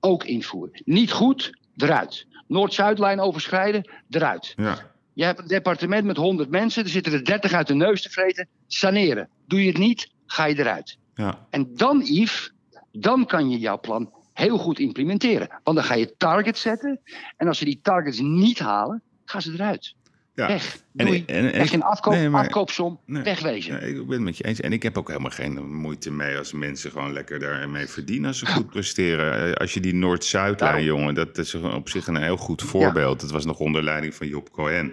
[0.00, 0.82] ook invoeren.
[0.84, 2.26] Niet goed, eruit.
[2.48, 4.52] Noord-Zuidlijn overschrijden, eruit.
[4.56, 4.94] Ja.
[5.16, 8.10] Je hebt een departement met 100 mensen, er zitten er 30 uit de neus te
[8.10, 8.48] vreten.
[8.66, 9.28] Saneren.
[9.46, 10.98] Doe je het niet, ga je eruit.
[11.14, 11.46] Ja.
[11.50, 12.52] En dan, Yves,
[12.92, 15.48] dan kan je jouw plan heel goed implementeren.
[15.62, 17.00] Want dan ga je targets zetten.
[17.36, 19.94] En als ze die targets niet halen, gaan ze eruit.
[20.36, 20.46] Ja.
[20.46, 20.78] Weg.
[20.96, 23.80] En, en, en, afkoop, nee, maar, afkoopsom, nee, wegwezen.
[23.80, 24.60] Nee, ik ben het met je eens.
[24.60, 28.38] En ik heb ook helemaal geen moeite mee als mensen gewoon lekker daarmee verdienen als
[28.38, 29.48] ze goed presteren.
[29.48, 33.20] Eh, als je die Noord-Zuidlijn, jongen, dat is op zich een heel goed voorbeeld.
[33.20, 34.92] Dat was nog onder leiding van Job Cohen.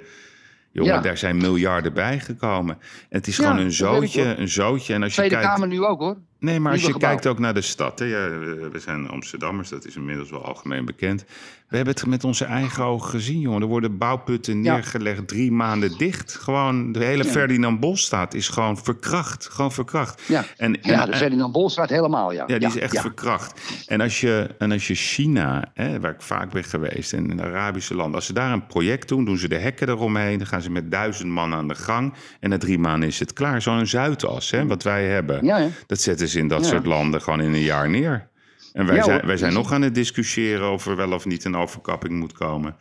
[0.72, 2.78] Jongen, daar zijn miljarden bijgekomen.
[3.10, 4.94] En het is gewoon een zootje, een zootje.
[4.94, 6.18] En als Tweede je kijkt, Kamer nu ook hoor.
[6.44, 8.00] Nee, maar als je kijkt ook naar de stad.
[8.00, 8.30] Hè, ja,
[8.72, 11.26] we zijn Amsterdammers, dat is inmiddels wel algemeen bekend.
[11.74, 13.62] We hebben het met onze eigen ogen gezien, jongen.
[13.62, 16.36] Er worden bouwputten neergelegd, drie maanden dicht.
[16.36, 19.48] Gewoon, de hele Ferdinand Bolstraat is gewoon verkracht.
[19.52, 20.22] Gewoon verkracht.
[20.28, 22.44] Ja, en, ja de Ferdinand Bolstraat helemaal, ja.
[22.48, 23.62] Ja, die is echt verkracht.
[23.88, 27.41] En als je, en als je China, hè, waar ik vaak ben geweest, en in
[27.41, 28.16] Arabische landen...
[28.16, 30.38] als ze daar een project doen, doen ze de hekken eromheen...
[30.38, 32.14] dan gaan ze met duizend man aan de gang...
[32.39, 33.62] en na drie maanden is het klaar.
[33.62, 35.46] Zo'n Zuidas, hè, wat wij hebben.
[35.46, 38.31] Ja, Dat zetten ze in dat soort landen gewoon in een jaar neer.
[38.73, 42.13] En wij, zijn, wij zijn nog aan het discussiëren over wel of niet een overkapping
[42.13, 42.75] moet komen.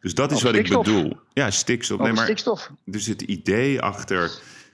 [0.00, 1.16] Dus dat is wat ik bedoel.
[1.32, 1.98] Ja, stikstof.
[1.98, 2.70] Nee, maar, stikstof.
[2.84, 4.30] Dus het idee achter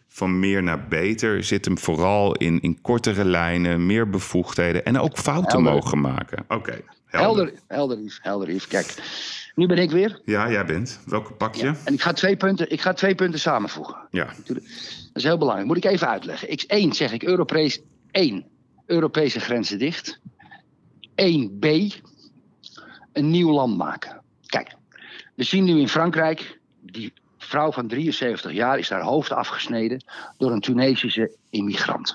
[0.08, 5.18] van meer naar beter zit hem vooral in, in kortere lijnen, meer bevoegdheden en ook
[5.18, 6.44] fouten mogen maken.
[6.48, 6.80] Oké.
[7.06, 7.44] helder.
[7.44, 8.94] helder, helder, helder, Kijk,
[9.54, 10.20] nu ben ik weer.
[10.24, 11.00] Ja, jij bent.
[11.06, 11.72] Welke pak je?
[11.84, 13.96] en ik ga, twee punten, ik ga twee punten samenvoegen.
[14.10, 14.34] Ja.
[14.46, 14.60] Dat
[15.12, 15.68] is heel belangrijk.
[15.68, 16.48] Moet ik even uitleggen.
[16.48, 17.80] X1 zeg ik Europees
[18.12, 18.46] 1.
[18.86, 20.20] Europese grenzen dicht.
[21.10, 21.66] 1b,
[23.12, 24.22] een nieuw land maken.
[24.46, 24.74] Kijk,
[25.34, 30.04] we zien nu in Frankrijk, die vrouw van 73 jaar is haar hoofd afgesneden
[30.36, 32.14] door een Tunesische immigrant.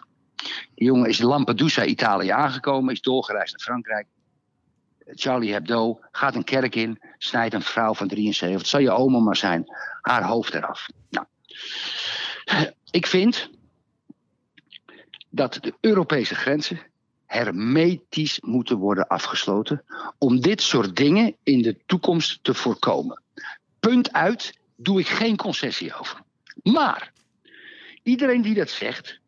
[0.75, 4.07] Die jongen is in Lampedusa, Italië aangekomen, is doorgereisd naar Frankrijk.
[5.05, 9.19] Charlie Hebdo gaat een kerk in, snijdt een vrouw van 73, het zal je oma
[9.19, 9.63] maar zijn,
[10.01, 10.87] haar hoofd eraf.
[11.09, 11.25] Nou,
[12.91, 13.49] ik vind
[15.29, 16.79] dat de Europese grenzen
[17.25, 19.83] hermetisch moeten worden afgesloten
[20.17, 23.21] om dit soort dingen in de toekomst te voorkomen.
[23.79, 26.21] Punt uit, doe ik geen concessie over.
[26.63, 27.11] Maar
[28.03, 29.19] iedereen die dat zegt,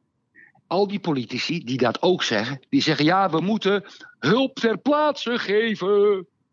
[0.68, 3.86] al die politici die dat ook zeggen, die zeggen ja, we moeten
[4.20, 5.88] hulp ter plaatse geven.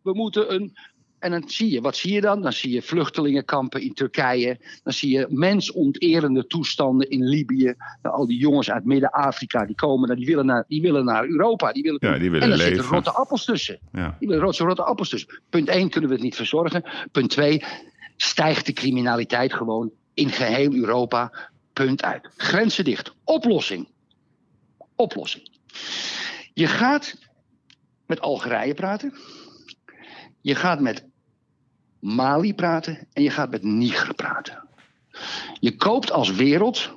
[0.03, 0.77] We moeten een
[1.19, 2.43] en dan zie je, wat zie je dan?
[2.43, 4.59] Dan zie je vluchtelingenkampen in Turkije.
[4.83, 7.75] Dan zie je mensonterende toestanden in Libië.
[8.03, 11.73] al die jongens uit Midden-Afrika die komen, die willen, naar, die willen naar Europa.
[11.73, 12.75] Die willen, ja, die willen en dan leven.
[12.75, 13.79] zitten rotte appels tussen.
[13.93, 14.17] Ja.
[14.19, 15.41] Die willen rotte, rotte appels tussen.
[15.51, 16.83] Punt 1 kunnen we het niet verzorgen.
[17.12, 17.64] Punt 2
[18.17, 21.33] stijgt de criminaliteit gewoon in geheel Europa.
[21.73, 22.29] Punt uit.
[22.37, 23.14] Grenzen dicht.
[23.25, 23.89] Oplossing.
[24.95, 25.49] Oplossing.
[26.55, 27.19] Je gaat
[28.07, 29.14] met Algerije praten.
[30.47, 31.05] Je gaat met
[31.99, 34.69] Mali praten en je gaat met Niger praten.
[35.61, 36.93] Je koopt als wereld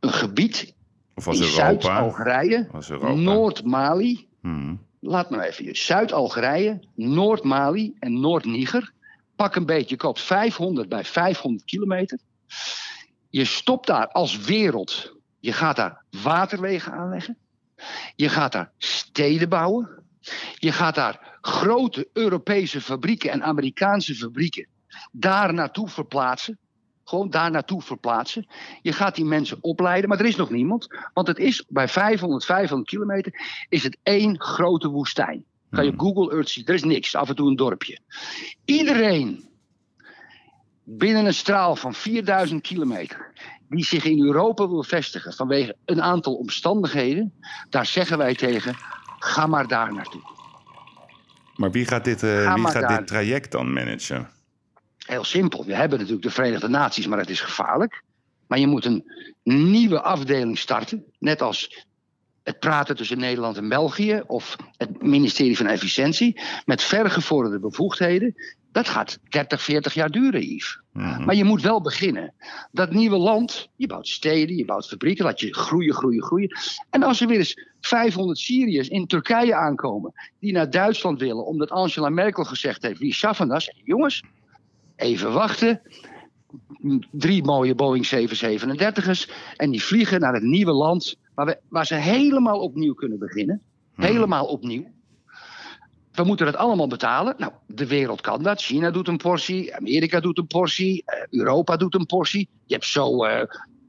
[0.00, 0.74] een gebied
[1.14, 2.68] of als in Zuid-Algerije,
[3.14, 4.28] Noord-Mali.
[4.40, 4.86] Hmm.
[5.00, 5.76] Laat me even.
[5.76, 8.92] Zuid-Algerije, Noord-Mali en Noord-Niger.
[9.36, 12.18] Pak een beetje, je koopt 500 bij 500 kilometer.
[13.30, 15.16] Je stopt daar als wereld.
[15.40, 17.38] Je gaat daar waterwegen aanleggen.
[18.16, 20.02] Je gaat daar steden bouwen.
[20.54, 24.66] Je gaat daar grote Europese fabrieken en Amerikaanse fabrieken
[25.12, 26.58] daar naartoe verplaatsen.
[27.04, 28.46] Gewoon daar naartoe verplaatsen.
[28.82, 30.86] Je gaat die mensen opleiden, maar er is nog niemand.
[31.12, 35.44] Want het is bij 500, 500 kilometer is het één grote woestijn.
[35.70, 36.00] Kan je hmm.
[36.00, 37.98] Google Earth zien, er is niks, af en toe een dorpje.
[38.64, 39.48] Iedereen
[40.84, 43.32] binnen een straal van 4000 kilometer
[43.68, 47.32] die zich in Europa wil vestigen vanwege een aantal omstandigheden,
[47.68, 48.74] daar zeggen wij tegen:
[49.18, 50.33] ga maar daar naartoe.
[51.54, 54.28] Maar wie gaat dit, uh, wie gaat dit traject dan managen?
[54.98, 55.64] Heel simpel.
[55.64, 58.02] We hebben natuurlijk de Verenigde Naties, maar het is gevaarlijk.
[58.46, 59.04] Maar je moet een
[59.42, 61.04] nieuwe afdeling starten.
[61.18, 61.86] Net als
[62.42, 66.40] het praten tussen Nederland en België of het ministerie van Efficiëntie.
[66.64, 68.34] Met vergevorderde bevoegdheden.
[68.74, 70.80] Dat gaat 30, 40 jaar duren, Yves.
[70.92, 71.24] Mhm.
[71.24, 72.34] Maar je moet wel beginnen.
[72.72, 76.58] Dat nieuwe land, je bouwt steden, je bouwt fabrieken, laat je groeien, groeien, groeien.
[76.90, 81.70] En als er weer eens 500 Syriërs in Turkije aankomen, die naar Duitsland willen, omdat
[81.70, 83.74] Angela Merkel gezegd heeft: wie schaffen dat?
[83.84, 84.22] Jongens,
[84.96, 85.80] even wachten.
[87.10, 89.30] Drie mooie Boeing 737'ers.
[89.56, 93.62] En die vliegen naar het nieuwe land, waar, we, waar ze helemaal opnieuw kunnen beginnen.
[93.94, 94.06] Mhm.
[94.06, 94.92] Helemaal opnieuw.
[96.14, 97.34] We moeten het allemaal betalen.
[97.38, 98.62] Nou, de wereld kan dat.
[98.62, 102.48] China doet een portie, Amerika doet een portie, eh, Europa doet een portie.
[102.66, 103.40] Je hebt zo uh,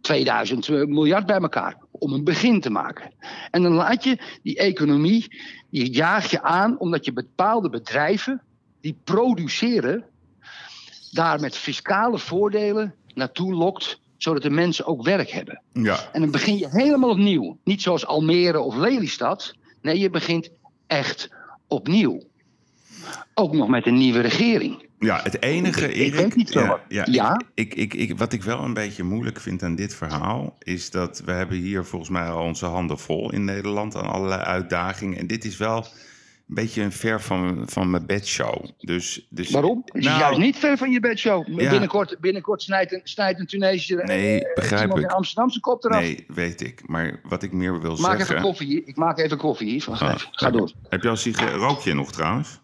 [0.02, 3.14] 2000 miljard bij elkaar om een begin te maken.
[3.52, 5.38] En dan laat je die economie,
[5.70, 8.42] die jaag je aan omdat je bepaalde bedrijven
[8.82, 10.06] die produceren,
[11.12, 15.62] daar met fiscale voordelen naartoe lokt zodat de mensen ook werk hebben.
[15.74, 16.10] Ja.
[16.12, 17.58] En dan begin je helemaal opnieuw.
[17.64, 19.56] Niet zoals Almere of Lelystad.
[19.82, 20.50] Nee, je begint
[20.88, 21.30] echt
[21.68, 22.22] opnieuw.
[23.34, 24.84] Ook nog met een nieuwe regering.
[24.99, 27.41] Ja, het enige, ik, ik weet niet ja, ja, ja?
[27.53, 30.55] Ik, ik, ik, wat ik wel een beetje moeilijk vind aan dit verhaal...
[30.59, 33.95] is dat we hebben hier volgens mij al onze handen vol in Nederland...
[33.95, 35.18] aan allerlei uitdagingen.
[35.18, 35.86] En dit is wel
[36.48, 38.66] een beetje een ver van, van mijn bedshow.
[38.80, 39.84] Dus, dus, Waarom?
[39.86, 41.56] Nou, juist niet ver van je bedshow.
[41.56, 45.12] Binnenkort, binnenkort snijdt een, snijdt een Tunesische nee, eh, begrijp ik.
[45.12, 46.02] Amsterdamse kop eraf.
[46.02, 46.88] Nee, weet ik.
[46.88, 48.18] Maar wat ik meer wil maak zeggen...
[48.18, 48.84] Maak even koffie.
[48.86, 49.86] Ik maak even koffie hier.
[49.89, 50.72] Ah, Ga door.
[50.89, 51.56] Heb je al sigaret...
[51.56, 52.60] Rook je nog trouwens?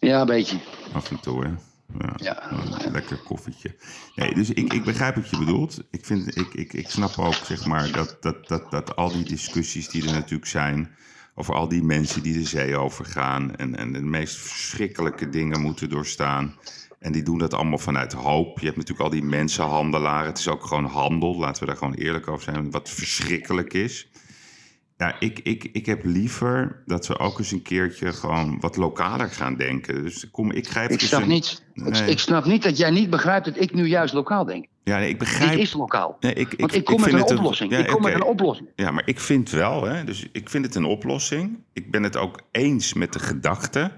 [0.00, 0.56] Ja, een beetje.
[0.92, 1.50] Af en toe, hè?
[1.98, 2.90] Ja, ja.
[2.90, 3.76] lekker koffietje.
[4.14, 5.82] Nee, dus ik, ik begrijp wat je bedoelt.
[5.90, 9.24] Ik, vind, ik, ik, ik snap ook, zeg maar, dat, dat, dat, dat al die
[9.24, 10.96] discussies die er natuurlijk zijn
[11.38, 15.88] over al die mensen die de zee overgaan en, en de meest verschrikkelijke dingen moeten
[15.88, 16.54] doorstaan.
[16.98, 18.58] En die doen dat allemaal vanuit hoop.
[18.58, 20.26] Je hebt natuurlijk al die mensenhandelaren.
[20.26, 24.08] Het is ook gewoon handel, laten we daar gewoon eerlijk over zijn, wat verschrikkelijk is.
[24.98, 29.28] Ja, ik, ik, ik heb liever dat we ook eens een keertje gewoon wat lokaler
[29.28, 30.02] gaan denken.
[30.02, 31.64] Dus kom, ik grijp ik snap, niet,
[32.06, 34.66] ik snap niet dat jij niet begrijpt dat ik nu juist lokaal denk.
[34.84, 35.50] Ja, nee, ik begrijp.
[35.50, 36.16] Dit is lokaal.
[36.20, 37.70] Nee, ik, Want ik, kom met een oplossing.
[37.70, 38.68] ja, ik kom met een oplossing.
[38.74, 41.58] Ja, maar ik vind wel, hè, dus ik vind het een oplossing.
[41.72, 43.92] Ik ben het ook eens met de gedachte.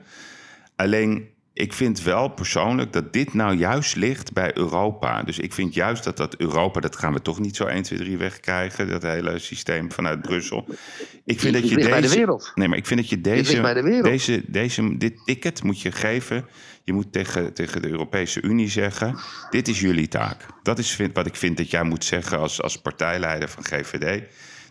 [0.77, 5.23] Alleen ik vind wel persoonlijk dat dit nou juist ligt bij Europa.
[5.23, 7.99] Dus ik vind juist dat dat Europa, dat gaan we toch niet zo 1, 2,
[7.99, 10.67] 3 wegkrijgen, dat hele systeem vanuit Brussel.
[11.25, 11.89] Ik vind dat je deze.
[11.89, 12.53] bij de wereld.
[12.55, 16.47] Nee, maar ik vind dat je deze, deze, deze, dit ticket moet je geven.
[16.85, 19.19] Je moet tegen, tegen de Europese Unie zeggen:
[19.51, 20.47] dit is jullie taak.
[20.63, 24.23] Dat is wat ik vind dat jij moet zeggen als, als partijleider van GVD.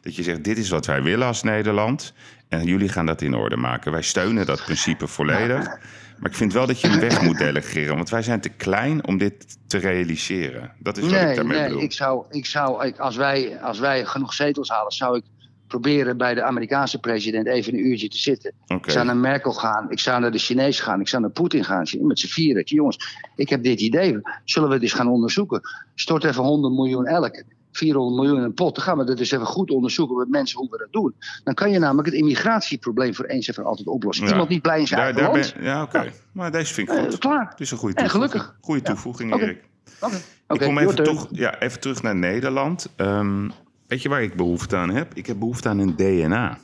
[0.02, 2.14] Dat je zegt: dit is wat wij willen als Nederland.
[2.48, 3.92] En jullie gaan dat in orde maken.
[3.92, 5.78] Wij steunen dat principe volledig.
[6.20, 7.96] Maar ik vind wel dat je een weg moet delegeren.
[7.96, 10.72] Want wij zijn te klein om dit te realiseren.
[10.80, 11.84] Dat is wat nee, ik daarmee nee, bedoel.
[11.84, 15.24] Ik zou, ik zou, ik, als, wij, als wij genoeg zetels halen, zou ik
[15.68, 18.54] proberen bij de Amerikaanse president even een uurtje te zitten.
[18.68, 21.64] Ik zou naar Merkel gaan, ik zou naar de Chinees gaan, ik zou naar Poetin
[21.64, 21.86] gaan.
[22.00, 22.64] Met z'n vieren.
[22.66, 22.98] Jongens,
[23.36, 24.22] ik heb dit idee.
[24.44, 25.62] Zullen we het eens gaan onderzoeken?
[25.96, 27.44] Stort even 100 miljoen elk.
[27.72, 28.76] 400 miljoen in een pot.
[28.76, 31.16] Dan gaan we dat dus even goed onderzoeken met mensen hoe we dat doen.
[31.44, 34.28] Dan kan je namelijk het immigratieprobleem voor eens en voor altijd oplossen.
[34.28, 36.12] Iemand niet blij in zijn daar, eigen daar ja, oké.
[36.32, 37.14] Maar deze vind ik goed.
[37.14, 37.50] Uh, klaar.
[37.50, 38.24] Het is een goede toevoeging.
[38.24, 38.58] En gelukkig.
[38.62, 39.34] Goede toevoeging.
[39.34, 39.64] Erik.
[40.00, 40.20] Okay.
[40.48, 42.90] ik kom even, toch, ja, even terug naar Nederland.
[42.98, 43.52] Um,
[43.88, 45.14] weet je waar ik behoefte aan heb?
[45.14, 46.58] Ik heb behoefte aan een DNA.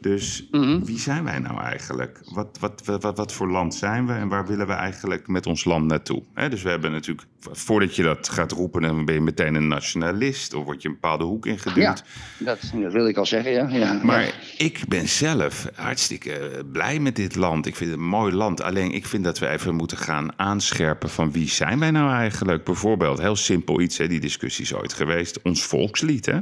[0.00, 0.84] Dus Mhm.
[0.84, 2.20] wie zijn wij nou eigenlijk?
[2.32, 5.64] Wat, wat, wat, wat, voor land zijn we en waar willen we eigenlijk met ons
[5.64, 6.22] land naartoe?
[6.48, 10.54] dus we hebben natuurlijk, voordat je dat gaat roepen, dan ben je meteen een nationalist
[10.54, 11.76] of word je een bepaalde hoek ingeduwd.
[11.76, 11.96] Ja,
[12.38, 13.68] dat, dat wil ik al zeggen, ja.
[13.68, 14.32] ja maar ja.
[14.58, 17.66] ik ben zelf hartstikke blij met dit land.
[17.66, 18.62] Ik vind het een mooi land.
[18.62, 22.64] Alleen ik vind dat we even moeten gaan aanscherpen van wie zijn wij nou eigenlijk?
[22.64, 26.40] Bijvoorbeeld, heel simpel iets, hè, die discussie is ooit geweest, ons volkslied, hè?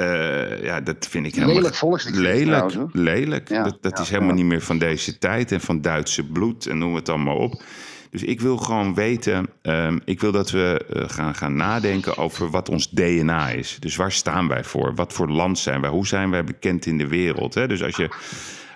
[0.00, 1.54] Uh, ja, dat vind ik helemaal...
[1.54, 2.14] Lelijk volkslied.
[2.14, 3.48] Lelijk, trouwens, lelijk.
[3.48, 4.36] Ja, dat dat ja, is helemaal ja.
[4.36, 7.62] niet meer van deze tijd en van Duitse bloed en noem het allemaal op.
[8.10, 12.50] Dus ik wil gewoon weten, um, ik wil dat we uh, gaan, gaan nadenken over
[12.50, 13.76] wat ons DNA is.
[13.80, 14.94] Dus waar staan wij voor?
[14.94, 15.90] Wat voor land zijn wij?
[15.90, 17.54] Hoe zijn wij bekend in de wereld?
[17.54, 17.68] Hè?
[17.68, 18.10] Dus als je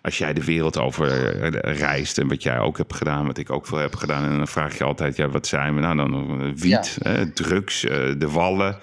[0.03, 1.37] als jij de wereld over
[1.77, 4.49] reist en wat jij ook hebt gedaan, wat ik ook veel heb gedaan, en dan
[4.49, 6.55] vraag je altijd, ja, wat zijn we nou dan?
[6.57, 8.79] Wiet, hè, drugs, uh, de wallen.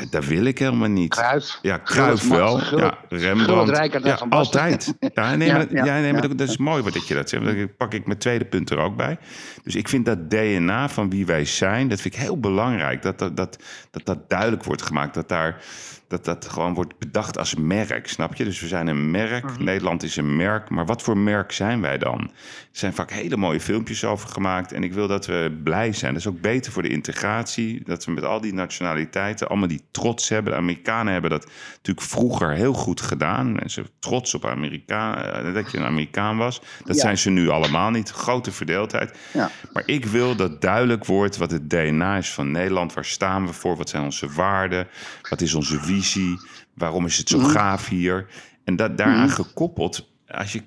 [0.00, 1.14] Ja, dat wil ik helemaal niet.
[1.14, 1.58] Kruif.
[1.62, 2.78] Ja, Kruif wel.
[2.78, 4.04] Ja, Rembrandt.
[4.04, 4.94] ja, van altijd.
[5.14, 7.44] Ja, nee, maar, ja, ja, nee, maar dat is mooi wat dat je dat zegt.
[7.44, 9.18] Dan pak ik mijn tweede punt er ook bij.
[9.62, 13.02] Dus ik vind dat DNA van wie wij zijn, dat vind ik heel belangrijk.
[13.02, 13.58] Dat dat, dat,
[13.90, 15.14] dat, dat duidelijk wordt gemaakt.
[15.14, 15.62] Dat daar
[16.08, 18.44] dat dat gewoon wordt bedacht als merk, snap je?
[18.44, 19.64] Dus we zijn een merk, Mhm.
[19.64, 22.30] Nederland is een merk, maar wat voor merk zijn wij dan?
[22.78, 26.12] Zijn vaak hele mooie filmpjes over gemaakt en ik wil dat we blij zijn.
[26.12, 29.82] Dat is ook beter voor de integratie, dat we met al die nationaliteiten allemaal die
[29.90, 30.52] trots hebben.
[30.52, 33.52] De Amerikanen hebben dat natuurlijk vroeger heel goed gedaan.
[33.52, 36.60] Mensen trots op Amerikaan, dat je een Amerikaan was.
[36.84, 37.02] Dat Ja.
[37.02, 38.10] zijn ze nu allemaal niet.
[38.10, 39.18] Grote verdeeldheid.
[39.32, 39.50] Ja.
[39.72, 42.92] Maar ik wil dat duidelijk wordt wat het DNA is van Nederland.
[42.94, 43.76] Waar staan we voor?
[43.76, 44.86] Wat zijn onze waarden?
[45.30, 46.38] Wat is onze visie?
[46.74, 47.48] Waarom is het zo Mhm.
[47.50, 48.26] gaaf hier?
[48.64, 50.62] En dat, daaraan gekoppeld, als je,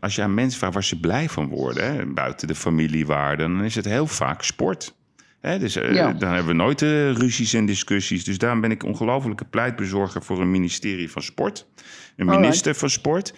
[0.00, 3.64] als je aan mensen vraagt waar ze blij van worden, hè, buiten de familiewaarden, dan
[3.64, 4.94] is het heel vaak sport.
[5.40, 6.12] Hè, dus eh, Ja.
[6.12, 8.24] dan hebben we nooit eh, ruzies en discussies.
[8.24, 11.66] Dus daarom ben ik ongelofelijke pleitbezorger voor een ministerie van sport.
[11.76, 12.40] Een Alright.
[12.40, 13.34] minister van sport.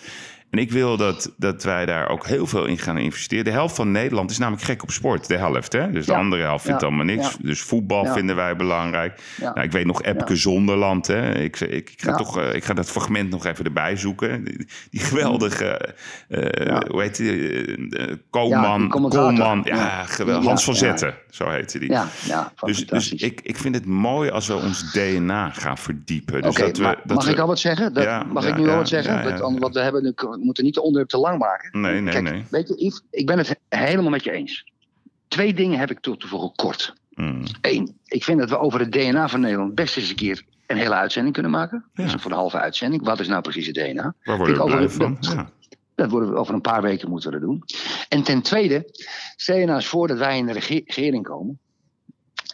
[0.55, 3.45] En ik wil dat, dat wij daar ook heel veel in gaan investeren.
[3.45, 5.29] De helft van Nederland is namelijk gek op sport.
[5.29, 5.91] De helft, hè?
[5.91, 6.19] Dus de Ja.
[6.19, 6.87] andere helft vindt Ja.
[6.87, 7.27] allemaal niks.
[7.31, 7.37] Ja.
[7.43, 9.21] Dus voetbal vinden wij belangrijk.
[9.41, 10.37] Nou, ik weet nog Epke.
[10.37, 11.07] Zonderland.
[11.07, 11.35] Hè?
[11.35, 14.45] Ik, ik, ik, ga toch, eh, ik ga dat fragment nog even erbij zoeken.
[14.45, 15.95] Die, die geweldige,
[16.29, 16.83] eh, Ja.
[16.91, 17.49] hoe heet die?
[17.51, 18.89] eh, Ja, Koolman.
[18.89, 19.61] Koolman.
[19.65, 20.45] Ja, geweldig.
[20.47, 20.75] Hans van.
[20.77, 21.93] Zetten, zo heette die.
[22.65, 26.43] Dus, dus ik, ik vind het mooi als we ons DNA gaan verdiepen.
[26.43, 27.93] Dus dat we, maar dat mag we- ik al wat zeggen?
[27.95, 29.23] Dat, mag ik nu al wat zeggen?
[29.25, 30.13] Dat- Want we, hebben, nu-
[30.45, 31.81] we moeten niet de onderwerp te lang maken.
[31.81, 32.45] Nee, nee, Kijk, nee.
[32.51, 34.65] Weet je, Yves, ik ben het helemaal met je eens.
[35.29, 36.95] Twee dingen heb ik tot toevoegen kort.
[37.11, 37.43] Mm.
[37.61, 40.77] Eén, ik vind dat we over het DNA van Nederland best eens een keer een
[40.77, 41.85] hele uitzending kunnen maken.
[41.95, 42.03] Ja.
[42.05, 43.05] Dus voor een halve uitzending.
[43.05, 44.15] Wat is nou precies het DNA?
[44.23, 45.17] Waar worden we Ik blij over- van?
[45.21, 45.51] dat- Ja.
[45.95, 47.63] Dat worden we over een paar weken moeten we dat doen.
[48.09, 48.89] En ten tweede,
[49.37, 51.59] stel je nou eens voor dat wij in de rege- regering komen.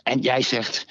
[0.03, 0.87] En jij zegt,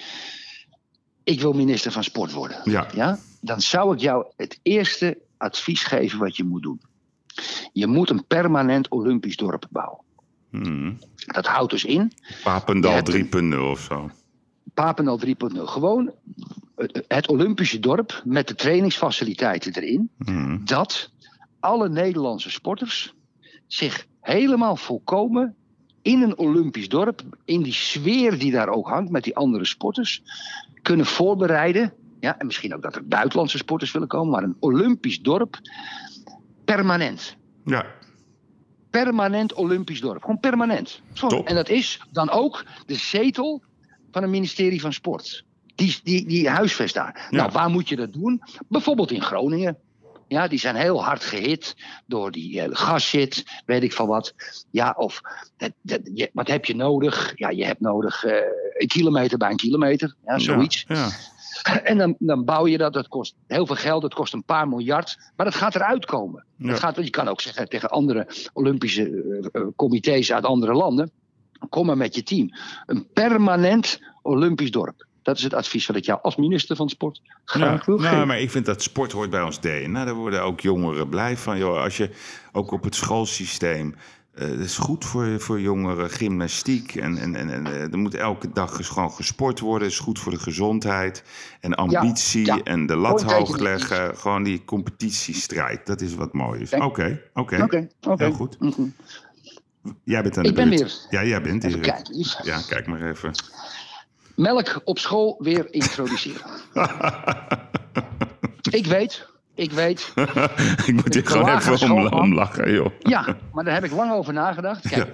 [1.23, 2.61] ik wil minister van Sport worden.
[2.63, 2.87] Ja.
[2.95, 3.19] Ja?
[3.41, 6.81] Dan zou ik jou het eerste advies geven wat je moet doen.
[7.73, 9.99] Je moet een permanent Olympisch dorp bouwen.
[10.49, 10.97] Mm.
[11.25, 12.11] Dat houdt dus in,
[12.43, 14.09] Papendal Je hebt 3.0 of zo.
[14.73, 16.11] Papendal 3.0, gewoon
[17.07, 20.09] het, Olympische dorp met de trainingsfaciliteiten erin.
[20.17, 20.61] Mm.
[20.65, 21.11] dat
[21.59, 23.13] alle Nederlandse sporters
[23.67, 25.55] zich helemaal volkomen
[26.01, 30.23] in een Olympisch dorp, in die sfeer die daar ook hangt met die andere sporters,
[30.81, 31.93] kunnen voorbereiden.
[32.19, 35.59] Ja, en misschien ook dat er buitenlandse sporters willen komen, maar een Olympisch dorp
[36.75, 37.35] permanent.
[37.65, 37.85] Ja,
[38.89, 40.21] Permanent Olympisch dorp.
[40.21, 41.01] Gewoon permanent.
[41.13, 41.47] Top.
[41.47, 43.63] En dat is dan ook de zetel
[44.11, 45.43] van het ministerie van Sport.
[45.75, 47.27] Die, die, die huisvest daar.
[47.29, 47.37] Ja.
[47.37, 48.41] Nou, waar moet je dat doen?
[48.67, 49.77] Bijvoorbeeld in Groningen.
[50.27, 54.33] Ja, die zijn heel hard gehit door die eh, gasszit, weet ik van wat.
[54.71, 55.21] Ja, of
[55.57, 57.31] dat- dat- je- wat heb je nodig?
[57.35, 58.33] Ja, je hebt nodig eh,
[58.77, 60.15] een kilometer bij een kilometer.
[60.25, 60.85] Ja, zoiets.
[60.87, 61.09] Ja, ja.
[61.83, 62.93] En dan, dan bouw je dat.
[62.93, 64.01] Dat kost heel veel geld.
[64.01, 65.17] Dat kost een paar miljard.
[65.35, 66.45] Maar dat gaat eruit komen.
[66.55, 66.67] Ja.
[66.67, 71.11] Dat gaat, je kan ook zeggen tegen andere Olympische eh, comité's uit andere landen.
[71.69, 72.49] Kom maar met je team.
[72.85, 75.07] Een permanent Olympisch dorp.
[75.21, 78.27] Dat is het advies wat ik jou als minister van Sport graag wil nou, geven.
[78.27, 80.05] maar ik vind dat sport hoort bij ons DNA.
[80.05, 81.57] Daar worden ook jongeren blij van.
[81.57, 82.09] Joh, als je
[82.51, 83.95] ook op het schoolsysteem.
[84.39, 86.95] Eh dat is goed voor, voor jongeren, gymnastiek.
[86.95, 89.87] En, en, en, en eh, er moet elke dag gewoon gesport worden.
[89.87, 91.23] is goed voor de gezondheid.
[91.59, 92.63] En ambitie ja.
[92.63, 94.17] en de lat hoog leggen.
[94.17, 95.85] Gewoon die competitiestrijd.
[95.85, 96.73] Dat is wat mooi is.
[96.73, 97.87] Oké, oké.
[97.99, 98.59] Heel goed.
[98.59, 98.87] Mhm.
[100.03, 100.93] Jij bent aan de Ik ben weer.
[101.09, 101.85] Ja, jij bent hier.
[102.43, 103.31] Ja, kijk maar even.
[104.35, 106.49] Melk op school weer introduceren.
[108.79, 109.28] ik weet,
[109.59, 110.13] ik weet.
[110.87, 112.13] ik moet hier gewoon even om, schoolman.
[112.13, 112.91] om lachen, joh.
[112.99, 114.87] Ja, maar daar heb ik lang over nagedacht.
[114.89, 115.13] Kijk, Ja.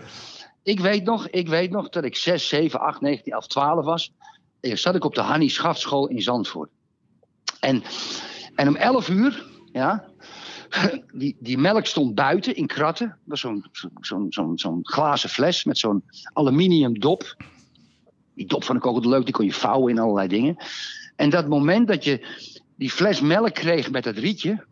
[0.63, 4.13] ik, weet nog, ik weet nog dat ik 6, 7, 8, 19 of 12 was.
[4.61, 6.69] En zat ik op de Hannie Schaftschool in Zandvoort.
[7.59, 7.83] En,
[8.55, 10.05] en om 11 uur, ja,
[11.13, 13.07] die, die melk stond buiten in kratten.
[13.07, 13.65] Dat was zo'n
[14.29, 17.35] zo'n zo'n glazen fles met zo'n aluminium dop.
[18.35, 20.57] Die dop vond ik ook leuk, die kon je vouwen in allerlei dingen.
[21.15, 22.25] En dat moment dat je
[22.75, 24.65] die fles melk kreeg met dat rietje,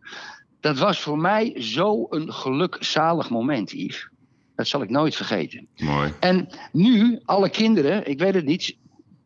[0.59, 4.09] dat was voor mij zo'n gelukzalig moment, Yves.
[4.55, 5.67] Dat zal ik nooit vergeten.
[5.75, 6.13] Mooi.
[6.19, 8.75] En nu, alle kinderen, ik weet het niet,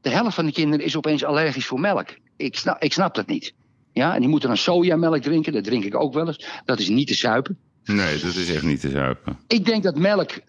[0.01, 2.17] de helft van de kinderen is opeens allergisch voor melk.
[2.35, 3.53] Ik snap, ik snap dat niet.
[3.93, 6.45] Ja, en die moeten dan sojamelk drinken, dat drink ik ook wel eens.
[6.65, 7.57] Dat is niet te zuipen.
[7.83, 9.37] Nee, dat is echt niet te zuipen.
[9.47, 10.39] Ik denk dat melk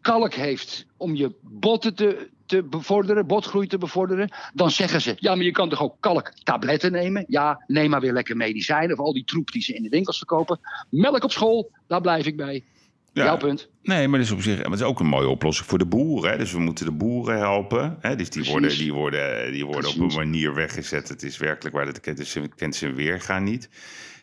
[0.00, 4.30] kalk heeft om je botten te, te bevorderen, botgroei te bevorderen.
[4.54, 7.24] Dan zeggen ze, ja, maar je kan toch ook kalktabletten nemen?
[7.28, 10.16] Ja, neem maar weer lekker medicijnen of al die troep die ze in de winkels
[10.16, 10.60] verkopen.
[10.88, 12.64] Melk op school, daar blijf ik bij.
[13.12, 13.24] Ja.
[13.24, 13.68] Jouw punt.
[13.82, 16.30] Nee, maar dat is op zich het is ook een mooie oplossing voor de boeren.
[16.30, 16.38] Hè?
[16.38, 17.96] Dus we moeten de boeren helpen.
[18.00, 18.16] Hè?
[18.16, 18.50] Dus die Precies.
[18.50, 21.08] worden, die worden, die worden op een manier weggezet.
[21.08, 21.84] Het is werkelijk waar.
[21.84, 23.68] Dat kent ze, kent ze weerga niet.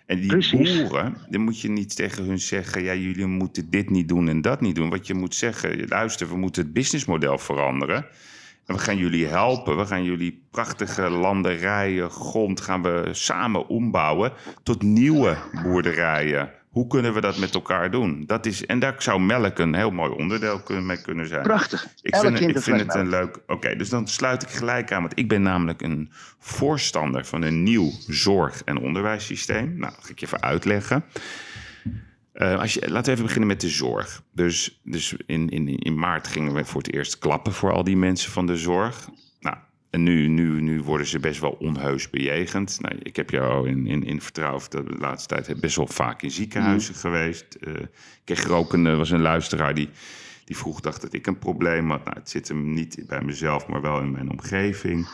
[0.09, 0.81] En die Precies.
[0.81, 2.83] boeren, dan moet je niet tegen hun zeggen...
[2.83, 4.89] ja, jullie moeten dit niet doen en dat niet doen.
[4.89, 8.05] Wat je moet zeggen, luister, we moeten het businessmodel veranderen...
[8.65, 9.77] En we gaan jullie helpen.
[9.77, 14.33] We gaan jullie prachtige landerijen, grond gaan we samen ombouwen
[14.63, 16.51] tot nieuwe boerderijen.
[16.79, 18.23] Hoe kunnen we dat met elkaar doen?
[18.25, 21.43] Dat is, en daar zou melk een heel mooi onderdeel kunnen, mee kunnen zijn.
[21.43, 21.87] Prachtig.
[22.01, 23.39] Ik Elk vind, kind ik vind het een leuk.
[23.47, 25.01] Oké, dus dan sluit ik gelijk aan.
[25.01, 29.77] Want ik ben namelijk een voorstander van een nieuw zorg- en onderwijssysteem.
[29.77, 31.03] Nou, dat ga ik je even uitleggen.
[32.33, 34.23] Eh, als je, laten we even beginnen met de zorg.
[34.33, 37.97] Dus, dus in, in, in maart gingen we voor het eerst klappen voor al die
[37.97, 39.09] mensen van de zorg.
[39.89, 42.77] En nu, nu, nu worden ze best wel onheus bejegend.
[42.81, 46.21] Nou, ik heb jou in, in, in vertrouwen dat de laatste tijd best wel vaak
[46.21, 47.57] in ziekenhuizen geweest.
[47.61, 47.89] Eh, ik
[48.23, 49.89] kreeg er ook een, was een luisteraar die,
[50.45, 52.03] die vroeg, dacht dat ik een probleem had.
[52.03, 55.07] Nou, het zit hem niet bij mezelf, maar wel in mijn omgeving.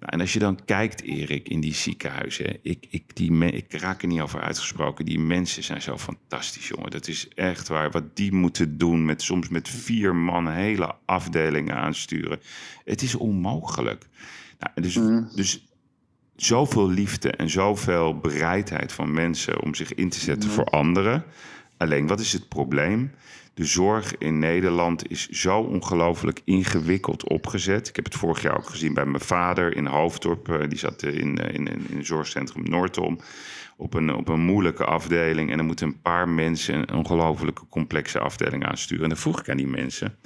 [0.00, 2.58] Nou, en als je dan kijkt, Erik, in die ziekenhuizen.
[2.62, 5.04] Ik, ik, die me- ik raak er niet over uitgesproken.
[5.04, 6.90] Die mensen zijn zo fantastisch, jongen.
[6.90, 7.90] Dat is echt waar.
[7.90, 12.40] Wat die moeten doen met soms met vier man hele afdelingen aansturen.
[12.84, 14.06] Het is onmogelijk.
[14.58, 14.94] Nou, dus,
[15.34, 15.66] dus
[16.36, 21.24] zoveel liefde en zoveel bereidheid van mensen om zich in te zetten voor anderen.
[21.76, 23.10] Alleen, wat is het probleem?
[23.56, 27.88] De zorg in Nederland is zo ongelooflijk ingewikkeld opgezet.
[27.88, 30.48] Ik heb het vorig jaar ook gezien bij mijn vader in Hoofddorp.
[30.48, 33.18] Eh, Die zat in, in, in, in het zorgcentrum Noordom
[33.76, 35.50] op een, op een moeilijke afdeling.
[35.50, 39.02] En dan moeten een paar mensen een ongelofelijke complexe afdeling aansturen.
[39.02, 40.18] En dan vroeg ik aan die mensen...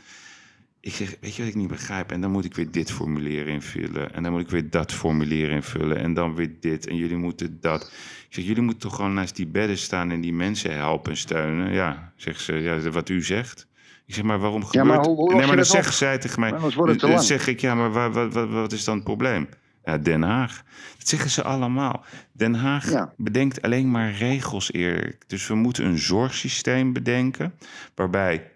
[0.83, 2.13] Ik zeg, weet je wat ik niet begrijp?
[2.13, 4.15] En dan moet ik weer dit formulier invullen.
[4.15, 5.97] En dan moet ik weer dat formulier invullen.
[5.97, 6.87] En dan weer dit.
[6.87, 7.83] En jullie moeten dat.
[8.29, 11.17] Ik zeg, jullie moeten toch gewoon naast die bedden staan en die mensen helpen en
[11.17, 11.73] steunen.
[11.73, 13.67] Ja, zegt ze, ja, wat u zegt.
[14.07, 14.87] Ik zeg, maar waarom gebeurt...
[14.87, 16.51] Ja, maar hoe, nee, maar dan zeggen zij tegen mij...
[16.97, 19.49] Dan zeg ik, ja, maar wat, wat, wat is dan het probleem?
[19.85, 20.63] Ja, Den Haag.
[20.99, 22.05] Dat zeggen ze allemaal.
[22.33, 25.17] Den Haag bedenkt alleen maar regels, Erik.
[25.27, 27.55] Dus we moeten een zorgsysteem bedenken...
[27.95, 28.47] waarbij 80%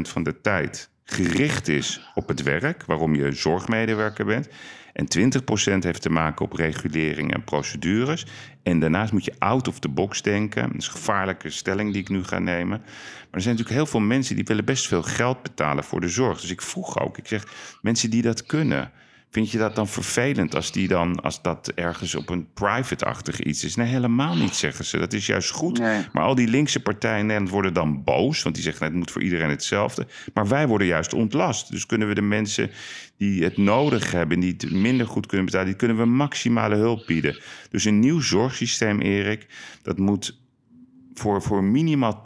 [0.00, 2.84] van de tijd gericht is op het werk...
[2.84, 4.48] waarom je zorgmedewerker bent...
[4.92, 5.32] En
[5.78, 8.26] 20% heeft te maken op regulering en procedures.
[8.62, 10.62] En daarnaast moet je out of the box denken.
[10.62, 12.78] Dat is een gevaarlijke stelling die ik nu ga nemen.
[12.78, 16.08] Maar er zijn natuurlijk heel veel mensen die willen best veel geld betalen voor de
[16.08, 16.40] zorg.
[16.40, 17.46] Dus ik vroeg ook, ik zeg,
[17.82, 18.90] mensen die dat kunnen...
[19.30, 23.64] Vind je dat dan vervelend als, die dan, als dat ergens op een private-achtig iets
[23.64, 23.76] is?
[23.76, 24.98] Nee, helemaal niet, zeggen ze.
[24.98, 25.78] Dat is juist goed.
[26.12, 28.42] Maar al die linkse partijen in Nederland worden dan boos.
[28.42, 30.06] Want die zeggen, nou, het moet voor iedereen hetzelfde.
[30.34, 31.70] Maar wij worden juist ontlast.
[31.70, 32.70] Dus kunnen we de mensen
[33.16, 34.40] die het nodig hebben...
[34.40, 35.68] die het minder goed kunnen betalen...
[35.68, 37.40] die kunnen we maximale hulp bieden.
[37.70, 39.46] Dus een nieuw zorgsysteem, Erik...
[39.82, 40.38] dat moet
[41.14, 42.22] voor, voor minimaal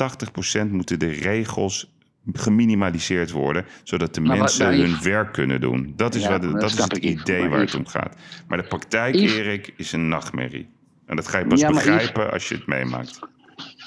[0.67, 1.94] 80% moeten de regels
[2.33, 5.93] geminimaliseerd worden, zodat de mensen hun werk kunnen doen.
[5.97, 8.17] Dat is, wat, dat, is het idee waar het om gaat.
[8.49, 10.69] Maar de praktijk, Erik, is een nachtmerrie.
[11.07, 13.19] En dat ga je pas begrijpen als je het meemaakt.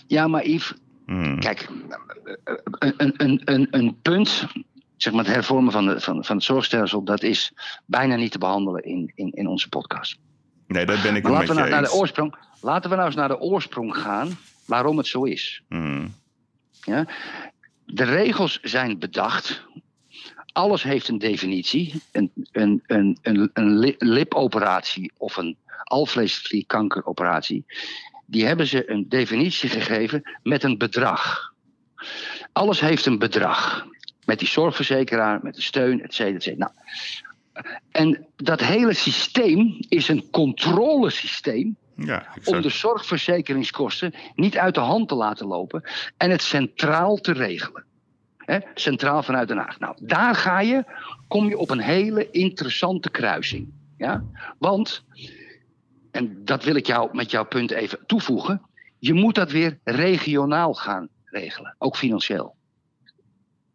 [0.07, 0.73] Ja, maar Yves,
[1.05, 1.39] hmm.
[1.39, 1.69] kijk,
[2.79, 4.47] een, een, een, een punt,
[4.97, 7.53] zeg maar het hervormen van, de, van, van het zorgstelsel, dat is
[7.85, 10.17] bijna niet te behandelen in, in, in onze podcast.
[10.67, 13.15] Nee, dat ben ik maar laten we nou, naar de oorsprong, Laten we nou eens
[13.15, 15.61] naar de oorsprong gaan waarom het zo is.
[15.67, 16.13] Hmm.
[16.81, 17.07] Ja?
[17.87, 19.65] De regels zijn bedacht.
[20.51, 22.01] Alles heeft een definitie.
[22.11, 27.65] Een, een, een, een, een lipoperatie of een alvleesklierkankeroperatie.
[28.25, 31.53] Die hebben ze een definitie gegeven met een bedrag.
[32.53, 33.87] Alles heeft een bedrag.
[34.25, 36.71] Met die zorgverzekeraar, met de steun, et cetera, et cetera.
[37.53, 41.77] Nou, en dat hele systeem is een controlesysteem.
[41.97, 45.83] Ja, om de zorgverzekeringskosten niet uit de hand te laten lopen
[46.17, 47.85] en het centraal te regelen.
[48.73, 49.79] centraal vanuit Den Haag.
[49.79, 50.83] Nou, daar ga je,
[51.27, 53.73] kom je op een hele interessante kruising.
[53.97, 54.23] Ja?
[54.57, 55.03] Want,
[56.11, 58.61] en dat wil ik jou met jouw punt even toevoegen,
[58.99, 62.55] je moet dat weer regionaal gaan regelen, ook financieel.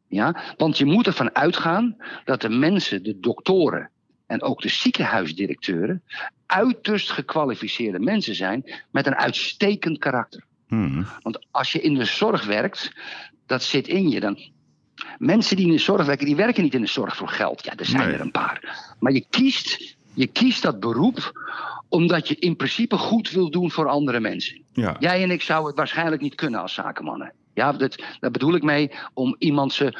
[0.07, 0.55] Ja?
[0.57, 3.91] Want je moet ervan uitgaan dat de mensen, de doktoren
[4.27, 6.03] en ook de ziekenhuisdirecteuren
[6.53, 10.44] uiterst gekwalificeerde mensen zijn met een uitstekend karakter.
[10.68, 11.07] Hmm.
[11.22, 12.92] Want als je in de zorg werkt,
[13.46, 14.38] dat zit in je dan.
[15.18, 17.64] Mensen die in de zorg werken, die werken niet in de zorg voor geld.
[17.64, 18.92] Ja, er zijn er een paar.
[18.98, 21.32] Maar je kiest, je kiest dat beroep
[21.88, 24.62] omdat je in principe goed wil doen voor andere mensen.
[24.72, 24.96] Ja.
[24.98, 27.32] Jij en ik zouden het waarschijnlijk niet kunnen als zakenmannen.
[27.55, 29.98] Ja, dat, daar bedoel ik mee om iemand, ze,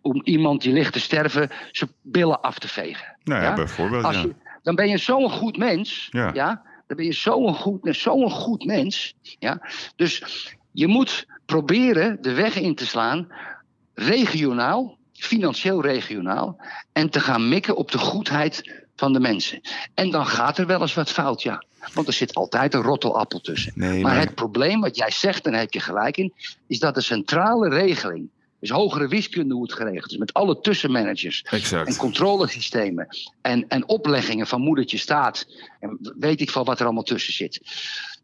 [0.00, 3.16] om iemand die ligt te sterven zijn billen af te vegen.
[3.24, 4.04] Nou ja, bijvoorbeeld.
[4.04, 6.08] Als je, dan ben je zo'n goed mens.
[6.10, 6.62] Ja.
[6.86, 9.14] Dan ben je zo'n goed, zo'n goed mens.
[9.38, 9.68] Ja.
[9.96, 10.22] Dus
[10.72, 13.28] je moet proberen de weg in te slaan,
[13.94, 16.60] regionaal, financieel regionaal,
[16.92, 19.60] en te gaan mikken op de goedheid van de mensen.
[19.94, 21.64] En dan gaat er wel eens wat fout, ja.
[21.94, 23.72] Want er zit altijd een rottelappel tussen.
[23.74, 23.98] maar...
[23.98, 26.32] maar het probleem, wat jij zegt, en daar heb je gelijk in,
[26.66, 28.28] is dat de centrale regeling
[28.60, 30.16] dus hogere wiskunde hoe het geregeld is.
[30.16, 31.42] Met alle tussenmanagers.
[31.50, 31.88] Exact.
[31.88, 33.06] En controlesystemen.
[33.40, 35.46] En, en opleggingen van moedertje staat.
[35.80, 37.60] En weet ik van wat er allemaal tussen zit.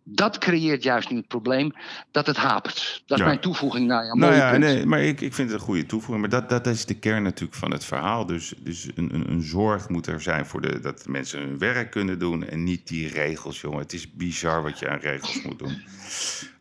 [0.08, 1.72] Dat creëert juist nu het probleem
[2.10, 3.02] dat het hapert.
[3.06, 5.66] Dat is mijn toevoeging naar jouw nou ja, Nee, maar ik, ik vind het een
[5.66, 6.20] goede toevoeging.
[6.20, 8.26] Maar dat, dat is de kern natuurlijk van het verhaal.
[8.26, 11.90] Dus, dus een, een, een zorg moet er zijn voor de, dat mensen hun werk
[11.90, 12.48] kunnen doen.
[12.48, 13.78] En niet die regels, jongen.
[13.78, 15.82] Het is bizar wat je aan regels moet doen.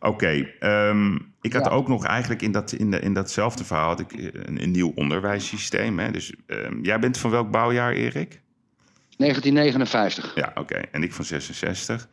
[0.00, 4.00] Oké, ehm, ik had ook nog eigenlijk in, dat, in, de, in datzelfde verhaal had
[4.00, 5.98] ik een, een nieuw onderwijssysteem.
[5.98, 6.10] Hè?
[6.10, 8.40] Dus um, jij bent van welk bouwjaar, Erik?
[9.16, 10.34] 1959.
[10.34, 10.74] Ja, oké.
[10.74, 12.08] En ik van 66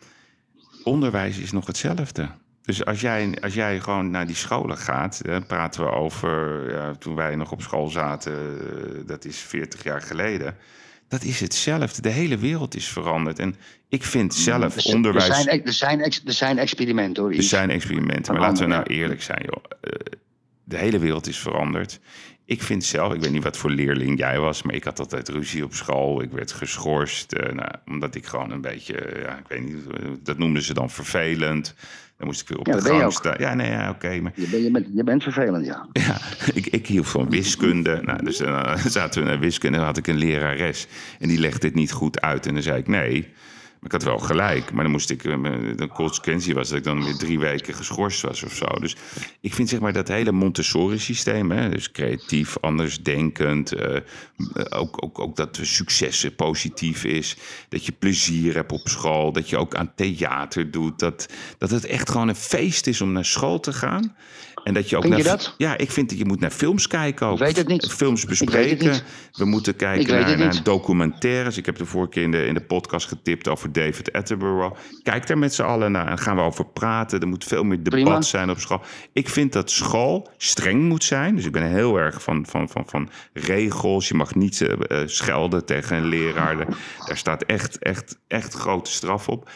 [0.83, 2.29] onderwijs is nog hetzelfde.
[2.63, 6.95] Dus als jij, als jij gewoon naar die scholen gaat, dan praten we over ja,
[6.95, 10.57] toen wij nog op school zaten, eh, dat is 40 jaar geleden.
[11.07, 12.01] Dat is hetzelfde.
[12.01, 13.39] De hele wereld is veranderd.
[13.39, 13.55] En
[13.89, 15.27] ik vind zelf er, onderwijs.
[15.27, 17.33] Er zijn, er, zijn, er zijn experimenten hoor.
[17.33, 18.33] Er zijn experimenten.
[18.33, 19.63] Maar laten we nou eerlijk zijn, joh.
[19.81, 19.91] Eh,
[20.63, 21.99] de hele wereld is veranderd.
[22.45, 25.29] Ik vind zelf, ik weet niet wat voor leerling jij was, maar ik had altijd
[25.29, 26.21] ruzie op school.
[26.21, 29.77] Ik werd geschorst, uh, nou, omdat ik gewoon een beetje, ja, ik weet niet,
[30.25, 31.75] dat noemden ze dan vervelend.
[32.17, 33.35] Dan moest ik weer op ja, de gang staan.
[33.39, 34.19] Ja, nee, ja, oké.
[34.21, 34.31] maar...
[34.35, 35.87] je, je, bent, je bent vervelend, ja.
[36.07, 36.17] Ja,
[36.53, 38.01] ik, ik hield van wiskunde.
[38.03, 40.87] Nou, dus dan zaten we naar wiskunde en dan had ik een lerares.
[41.19, 42.45] En die legde het niet goed uit.
[42.45, 43.33] En dan zei ik, nee,
[43.83, 44.71] ik had wel gelijk.
[44.71, 45.41] Maar dan moest ik, eh,
[45.75, 48.65] de consequentie was dat ik dan weer drie weken geschorst was of zo.
[48.79, 48.95] Dus
[49.41, 53.97] ik vind zeg maar dat hele Montessori-systeem, dus creatief, andersdenkend, uh,
[54.69, 57.37] ook, ook, ook dat successen positief is,
[57.69, 61.85] dat je plezier hebt op school, dat je ook aan theater doet, dat, dat het
[61.85, 64.15] echt gewoon een feest is om naar school te gaan.
[64.63, 65.53] En dat je ook Vind naar, je dat?
[65.57, 67.33] Ja, ik vind dat je moet naar films kijken ook.
[67.33, 67.91] Ik weet het niet.
[67.91, 69.01] Films Ik weet bespreken.
[69.31, 71.57] We moeten kijken naar, documentaires.
[71.57, 74.75] Ik heb de vorige keer in de, in de podcast getipt over David Attenborough.
[75.03, 77.19] Kijk daar met z'n allen naar en gaan we over praten.
[77.19, 78.21] Er moet veel meer debat Prima.
[78.21, 78.81] zijn op school.
[79.13, 81.35] Ik vind dat school streng moet zijn.
[81.35, 84.07] Dus ik ben heel erg van, van, van, van regels.
[84.07, 86.57] Je mag niet eh, eh, schelden tegen een leraar.
[86.57, 89.49] Daar- Daar staat echt, echt, echt grote straf op.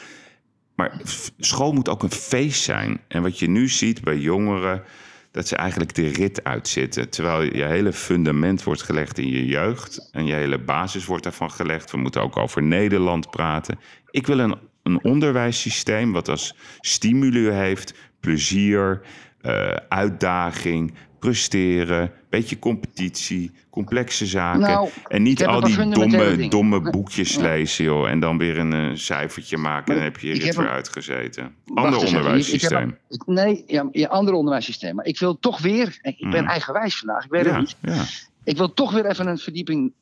[0.77, 1.01] Maar
[1.37, 3.01] school moet ook een feest zijn.
[3.07, 4.83] En wat je nu ziet bij jongeren,
[5.31, 7.09] dat ze eigenlijk de rit uitzitten.
[7.09, 10.09] Terwijl je hele fundament wordt gelegd in je jeugd.
[10.11, 11.91] En je hele basis wordt daarvan gelegd.
[11.91, 13.79] We moeten ook over Nederland praten.
[14.09, 19.01] Ik wil een, een onderwijssysteem wat als stimuli heeft, plezier,
[19.41, 20.93] eh, uitdaging,
[21.31, 24.59] presteren, beetje competitie, complexe zaken.
[24.59, 28.09] Nou, en niet al die domme, domme boekjes lezen, joh.
[28.09, 31.55] En dan weer een eh, cijfertje maken en dan heb je heb weer uitgezeten.
[31.73, 32.97] Ander eens even, ik- ik heb onderwijssysteem.
[33.25, 34.95] nee, ja, ja, ander onderwijssysteem.
[34.95, 36.49] Maar ik wil toch weer, ik ben Mm.
[36.49, 37.75] eigenwijs vandaag, ik weet Ja, het niet.
[37.81, 38.03] ja.
[38.43, 39.93] Ik wil toch weer even een verdieping.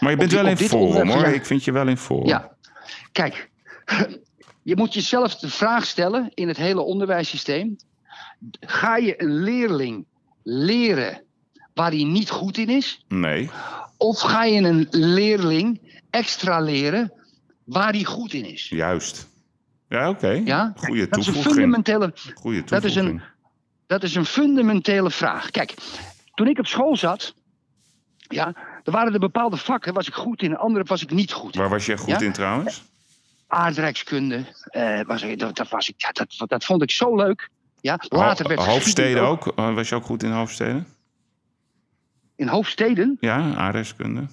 [0.00, 1.24] Maar je bent die- wel in vorm, hoor.
[1.26, 2.26] Ik vind je wel in vorm.
[2.26, 2.50] Ja,
[3.12, 3.50] kijk,
[4.70, 7.76] je moet jezelf de vraag stellen in het hele onderwijssysteem.
[8.60, 10.04] Ga je een leerling
[10.42, 11.22] leren
[11.74, 13.04] waar hij niet goed in is?
[13.08, 13.50] Nee.
[13.96, 15.80] Of ga je een leerling
[16.10, 17.12] extra leren
[17.64, 18.68] waar hij goed in is?
[18.68, 19.28] Juist.
[19.88, 20.28] Ja, oké.
[20.44, 20.72] Ja?
[20.76, 21.54] Goeie Dat is een toevoeging.
[21.54, 23.20] fundamentele, Goeie dat is een,
[23.86, 25.50] dat is een fundamentele vraag.
[25.50, 25.74] Kijk,
[26.34, 27.34] toen ik op school zat,
[28.18, 31.32] ja, er waren er bepaalde vakken, was ik goed in, en andere was ik niet
[31.32, 31.56] goed.
[31.56, 32.20] Waar was jij goed Ja?
[32.20, 32.82] in trouwens?
[33.46, 37.48] Aardrijkskunde, eh, was, dat, dat, was ik, ja, dat, dat vond ik zo leuk.
[37.82, 39.58] Ja, later werd Ho- hoofdsteden geschiedenis ook?
[39.58, 40.86] Eh, Was je ook goed in hoofdsteden?
[42.36, 43.16] In hoofdsteden?
[43.20, 44.26] Ja, aardrijkskunde.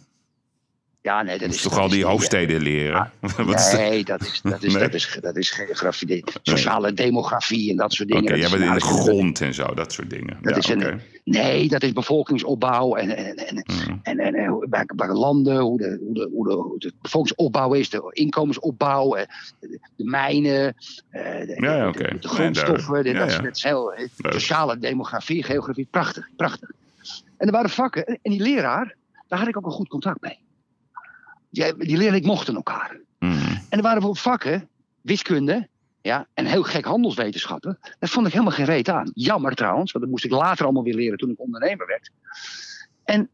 [1.09, 3.11] Ja, nee, dat is toch al die hoofdsteden leren?
[3.21, 3.73] Is dat?
[3.73, 4.81] Nee, dat is, dat, is, Nee?
[4.83, 8.23] dat, is, dat is geografie, sociale demografie en dat soort dingen.
[8.23, 10.37] Oké, Dat jij bent in de grond en zo, dat soort dingen.
[10.41, 11.01] Dat ja, is een-.
[11.23, 13.63] Nee, dat is bevolkingsopbouw en, en, en,
[14.03, 17.73] en, en, en bij, bij landen, hoe de, hoe, de, hoe, de, hoe de bevolkingsopbouw
[17.73, 19.25] is, de inkomensopbouw, eh,
[19.59, 20.75] de, de mijnen,
[21.09, 23.03] eh, de, Ja, de- Nee, grondstoffen.
[23.15, 26.71] dat, is, dat is heel eh, sociale demografie, geografie, prachtig, prachtig.
[27.37, 28.95] En er waren vakken, en die leraar,
[29.27, 30.37] daar had ik ook een goed contact mee.
[31.49, 32.99] Die, die leerling mochten elkaar.
[33.19, 33.31] Mhm.
[33.69, 34.69] En er waren bijvoorbeeld vakken,
[35.01, 35.67] wiskunde,
[36.01, 37.77] ja, en heel gek handelswetenschappen.
[37.99, 39.11] Daar vond ik helemaal geen reet aan.
[39.13, 42.11] Jammer trouwens, want dat moest ik later allemaal weer leren toen ik ondernemer werd.
[43.03, 43.29] En,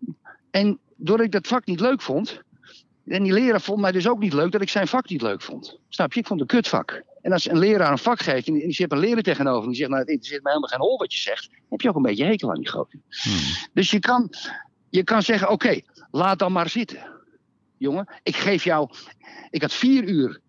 [0.51, 2.43] en doordat ik dat vak niet leuk vond,
[3.07, 5.41] en die leraar vond mij dus ook niet leuk dat ik zijn vak niet leuk
[5.41, 5.79] vond.
[5.89, 6.19] Snap je?
[6.19, 7.03] Ik vond het een kutvak.
[7.21, 9.67] En als een leraar een vak geeft en die, die zit een leraar tegenover en
[9.67, 11.89] die zegt, nou het interesseert mij helemaal geen hol wat je zegt, dan heb je
[11.89, 12.99] ook een beetje hekel aan die gozer.
[13.73, 14.29] Dus je kan,
[14.89, 15.79] je kan zeggen, oké,
[16.11, 17.14] laat dan maar zitten.
[17.77, 18.89] Jongen, ik geef jou,
[19.49, 20.39] ik had vier uur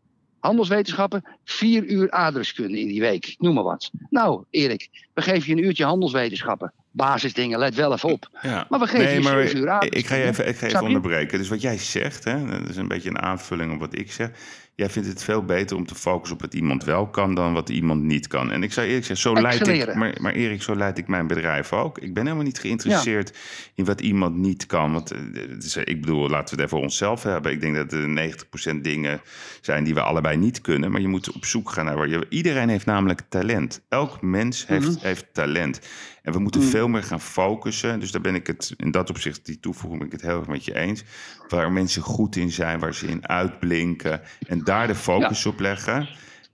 [0.41, 3.35] handelswetenschappen, vier uur aardrijkskunde in die week.
[3.39, 3.91] Noem maar wat.
[4.11, 6.73] Nou, Erik, we geven je een uurtje handelswetenschappen.
[6.91, 8.29] Basisdingen, let wel even op.
[8.43, 8.67] Ja.
[8.69, 11.39] Maar we geven nee, je uur ik- ik ga je even, ik ga even onderbreken.
[11.39, 14.31] Dus wat jij zegt, hè, dat is een beetje een aanvulling op wat ik zeg.
[14.77, 17.69] Jij vindt het veel beter om te focussen op wat iemand wel kan dan wat
[17.69, 18.53] iemand niet kan.
[18.53, 21.27] En ik zou eerlijk zeggen, zo leid ik, maar, maar Erik, zo leid ik mijn
[21.27, 21.99] bedrijf ook.
[21.99, 23.37] Ik ben helemaal niet geïnteresseerd
[23.75, 24.93] in wat iemand niet kan.
[24.93, 25.19] Want eh,
[25.59, 27.53] is- ik bedoel, laten we het even voor onszelf hebben.
[27.53, 29.21] Ik denk dat er 90% dingen
[29.61, 30.91] zijn die we allebei niet kunnen.
[30.91, 32.27] Maar je moet op zoek gaan naar waar je.
[32.29, 33.81] Iedereen heeft namelijk talent.
[33.89, 34.99] Elk mens heeft, Mhm.
[35.01, 35.81] heeft talent.
[36.23, 38.01] En we moeten veel meer gaan focussen.
[38.01, 40.47] Dus daar ben ik het in dat opzicht, die toevoeging, ben ik het heel erg
[40.49, 41.03] met je eens.
[41.49, 44.21] Waar mensen goed in zijn, waar ze in uitblinken.
[44.49, 46.09] En daar de focus op leggen.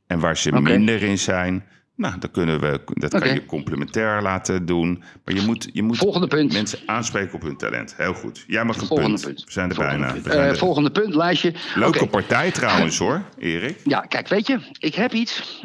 [0.07, 1.65] En waar ze minder in zijn.
[1.97, 5.03] Nou, dan kunnen we, dat kan je complementair laten doen.
[5.25, 6.53] Maar je moet, je moet Volgende punt.
[6.53, 7.95] mensen aanspreken op hun talent.
[7.97, 8.45] Heel goed.
[8.47, 9.25] Jij mag een Volgende punt.
[9.25, 9.45] punt.
[9.45, 10.13] We zijn er Volgende bijna.
[10.13, 10.25] punt.
[10.33, 11.55] Zijn Eh, volgende punt, lijstje.
[11.75, 12.07] Leuke Oké.
[12.09, 13.77] partij trouwens hoor, Erik.
[13.85, 15.63] Ja, kijk, weet je, ik heb iets.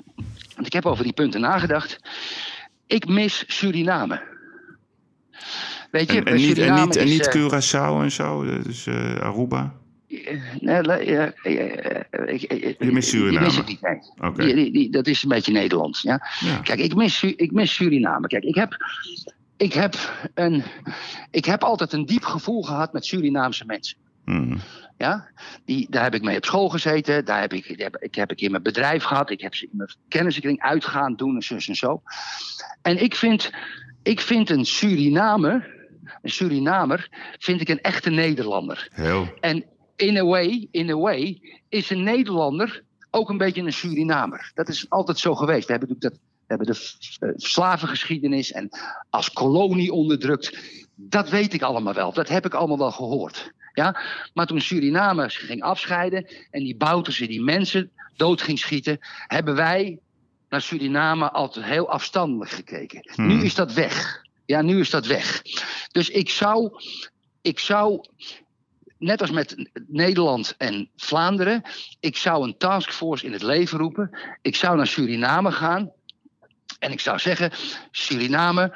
[0.56, 2.00] Want ik heb over die punten nagedacht.
[2.88, 4.22] Ik mis Suriname.
[5.92, 8.86] Weet je, En, en niet, en Suriname niet, en niet eh, Curaçao en zo, dus
[8.88, 9.74] eh, Aruba.
[10.28, 11.28] Eh, eh,
[12.26, 13.46] ik- ik- Je mist Suriname.
[13.46, 14.00] mis ik niet, nee.
[14.30, 14.46] Oké.
[14.46, 16.02] Die, die, die- dat is een beetje Nederlands.
[16.02, 16.28] Ja?
[16.40, 16.58] Ja.
[16.58, 18.28] Kijk, ik mis, ik mis Suriname.
[18.28, 18.78] Kijk, ik heb,
[19.58, 19.96] ik, heb
[20.34, 20.64] een,
[21.32, 23.98] ik heb altijd een diep gevoel gehad met Surinaamse mensen.
[24.26, 24.58] Hmm.
[24.98, 25.28] Ja?
[25.66, 27.26] Die, daar heb ik mee op school gezeten.
[27.26, 29.30] Daar heb ik, heb, ik heb ik in mijn bedrijf gehad.
[29.30, 32.02] Ik heb ze in mijn kennissenkring uitgaan, doen en zus en zo.
[32.82, 33.52] En ik vind,
[34.04, 35.76] ik vind een Surinamer,
[36.22, 37.10] een Surinamer,
[37.40, 38.88] vind ik een echte Nederlander.
[38.94, 39.28] Heel.
[39.40, 39.64] En
[39.98, 44.52] in a way, in a way, is een Nederlander ook een beetje een Surinamer.
[44.54, 45.66] Dat is altijd zo geweest.
[45.66, 48.70] We hebben natuurlijk dat we hebben de uh, slavengeschiedenis en
[49.10, 50.58] als kolonie onderdrukt.
[50.96, 52.14] Dat weet ik allemaal wel.
[52.14, 53.52] Dat heb ik allemaal wel gehoord.
[53.74, 54.02] Ja?
[54.34, 60.00] Maar toen Suriname ging afscheiden en die Bouterse die mensen dood ging schieten, hebben wij
[60.50, 63.12] naar Suriname altijd heel afstandelijk gekeken.
[63.16, 63.44] Nu Hmm.
[63.44, 64.22] is dat weg.
[64.46, 65.42] Ja, nu is dat weg.
[65.92, 66.82] Dus ik zou,
[67.42, 68.06] ik zou,
[69.00, 71.62] net als met Nederland en Vlaanderen,
[72.00, 74.18] ik zou een taskforce in het leven roepen.
[74.42, 75.92] Ik zou naar Suriname gaan.
[76.80, 77.52] En ik zou zeggen,
[77.92, 78.76] Suriname,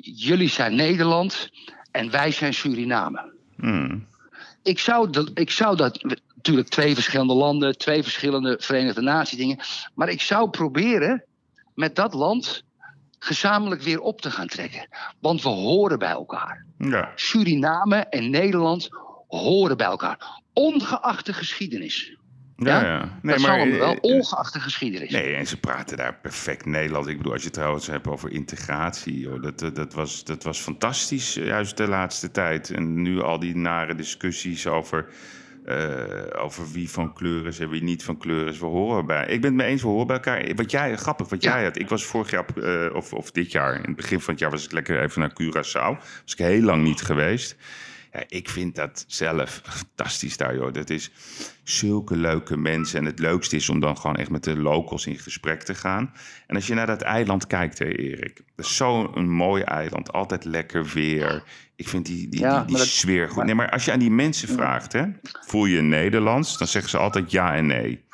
[0.00, 1.50] jullie zijn Nederland
[1.90, 3.32] en wij zijn Suriname.
[3.56, 4.06] Hmm.
[4.62, 9.58] Ik zou, de, ik zou dat, natuurlijk twee verschillende landen, twee verschillende Verenigde Naties dingen.
[9.94, 11.24] Maar ik zou proberen
[11.74, 12.64] met dat land
[13.18, 14.88] gezamenlijk weer op te gaan trekken.
[15.20, 16.64] Want we horen bij elkaar.
[16.78, 17.12] Ja.
[17.14, 18.88] Suriname en Nederland
[19.36, 20.40] horen bij elkaar.
[20.52, 22.16] Ongeacht de geschiedenis.
[22.56, 22.86] Ja, Ja?
[22.86, 22.98] ja.
[23.22, 25.10] Nee, dat maar, zal hem wel, eh, ongeacht de geschiedenis.
[25.10, 27.08] Nee, en ze praten daar perfect Nederlands.
[27.08, 30.42] Ik bedoel, als je het trouwens hebt over integratie, joh, dat, dat, dat, was, dat
[30.42, 32.70] was fantastisch, eh, juist de laatste tijd.
[32.70, 35.06] En nu al die nare discussies over,
[35.64, 38.58] eh, over wie van kleur is en wie niet van kleur is.
[38.58, 39.26] We horen bij.
[39.26, 40.54] Ik ben het mee eens, we horen bij elkaar.
[40.54, 41.54] Wat jij, grappig wat Ja.
[41.54, 41.78] jij had.
[41.78, 44.50] Ik was vorig jaar, eh, of, of dit jaar, in het begin van het jaar,
[44.50, 45.98] was ik lekker even naar Curaçao.
[46.22, 47.56] Was ik heel lang niet geweest.
[48.14, 50.72] Ja, ik vind dat zelf fantastisch daar, joh.
[50.72, 51.10] Dat is
[51.62, 52.98] zulke leuke mensen.
[52.98, 56.12] En het leukste is om dan gewoon echt met de locals in gesprek te gaan.
[56.46, 58.42] En als je naar dat eiland kijkt, hè, Erik.
[58.56, 60.12] Dat is zo'n mooi eiland.
[60.12, 61.42] Altijd lekker weer.
[61.76, 63.44] Ik vind die, die, Ja, die, die maar dat- sfeer goed.
[63.44, 65.04] Nee, maar als je aan die mensen vraagt, hè,
[65.46, 66.58] voel je Nederlands?
[66.58, 68.04] Dan zeggen ze altijd ja en nee.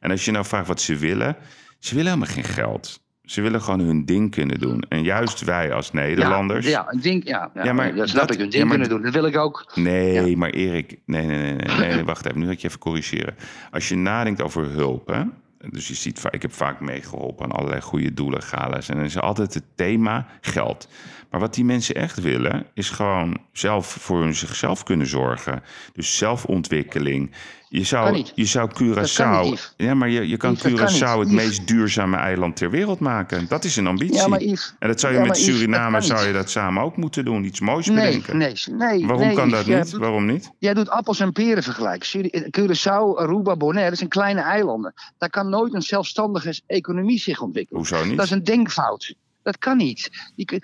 [0.00, 1.36] En als je nou vraagt wat ze willen,
[1.78, 3.06] ze willen helemaal geen geld.
[3.28, 4.82] Ze willen gewoon hun ding kunnen doen.
[4.88, 6.66] En juist wij als Nederlanders.
[6.66, 8.42] Ja, ja, een ding, ja, ja, Ja, maar dat snap dat- ik.
[8.44, 9.02] Ja, ding maar- kunnen doen.
[9.02, 9.72] Dat wil ik ook.
[9.74, 13.34] Nee, maar Erik, nee, nee, nee, nee, nee, wacht even, nu had je even corrigeren.
[13.70, 15.22] Als je nadenkt over hulp, hè,
[15.70, 19.18] dus je ziet, ik heb vaak meegeholpen aan allerlei goede doelen, gala's, en dan is
[19.18, 20.88] altijd het thema geld.
[21.30, 25.62] Maar wat die mensen echt willen, is gewoon zelf voor hun zichzelf kunnen zorgen.
[25.92, 27.30] Dus zelfontwikkeling.
[27.70, 29.72] Je zou, je zou Curaçao.
[29.76, 31.44] ja, maar je, je kan Yves, Curaçao het Yves.
[31.44, 33.46] meest duurzame eiland ter wereld maken.
[33.48, 34.14] Dat is een ambitie.
[34.16, 36.96] Ja, maar Yves- en dat zou je ja, met Suriname zou je dat samen ook
[36.96, 37.44] moeten doen.
[37.44, 38.36] Iets moois Nee, bedenken.
[38.36, 39.06] nee, nee.
[39.06, 39.90] Waarom nee, kan dat niet?
[39.90, 40.50] doet- Waarom niet?
[40.58, 42.06] Jij doet appels en peren vergelijken.
[42.08, 44.92] Suri- Curaçao, Aruba, Bonaire, dat zijn kleine eilanden.
[45.18, 47.80] Daar kan nooit een zelfstandige economie zich ontwikkelen.
[47.80, 48.16] Hoezo niet?
[48.16, 49.14] Dat is een denkfout.
[49.42, 50.10] Dat kan niet.
[50.36, 50.62] Die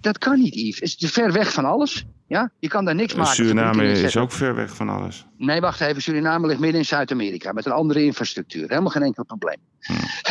[0.00, 0.74] dat kan niet, Yves.
[0.74, 2.04] Het is te ver weg van alles.
[2.26, 2.50] Ja?
[2.58, 3.34] Je kan daar niks maken.
[3.34, 5.26] Suriname is ook ver weg van alles.
[5.36, 6.02] Nee, wacht even.
[6.02, 8.68] Suriname ligt midden in Zuid-Amerika met een andere infrastructuur.
[8.68, 9.58] Helemaal geen enkel probleem.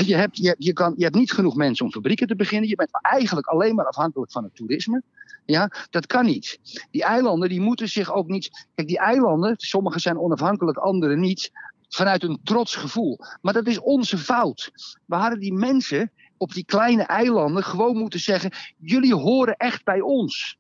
[0.06, 2.70] Je, hebt, je, je, kan, je hebt niet genoeg mensen om fabrieken te beginnen.
[2.70, 5.02] Je bent eigenlijk alleen maar afhankelijk van het toerisme.
[5.46, 6.60] Ja, dat kan niet.
[6.92, 8.68] Die eilanden die moeten zich ook niet.
[8.76, 11.52] Kijk, die eilanden, sommige zijn onafhankelijk, andere niet.
[11.90, 13.20] Vanuit een trots gevoel.
[13.42, 14.72] Maar dat is onze fout.
[15.06, 20.02] We hadden die mensen op die kleine eilanden gewoon moeten zeggen: jullie horen echt bij
[20.02, 20.58] ons.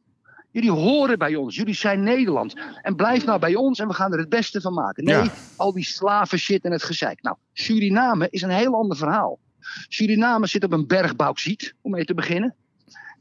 [0.55, 1.55] Jullie horen bij ons.
[1.55, 2.53] Jullie zijn Nederland.
[2.81, 5.03] En blijf nou bij ons en we gaan er het beste van maken.
[5.03, 5.31] Nee, Ja.
[5.55, 7.21] al die slaven shit en het gezeik.
[7.21, 9.39] Nou, Suriname is een heel ander verhaal.
[9.87, 12.55] Suriname zit op een berg bauxiet, om mee te beginnen.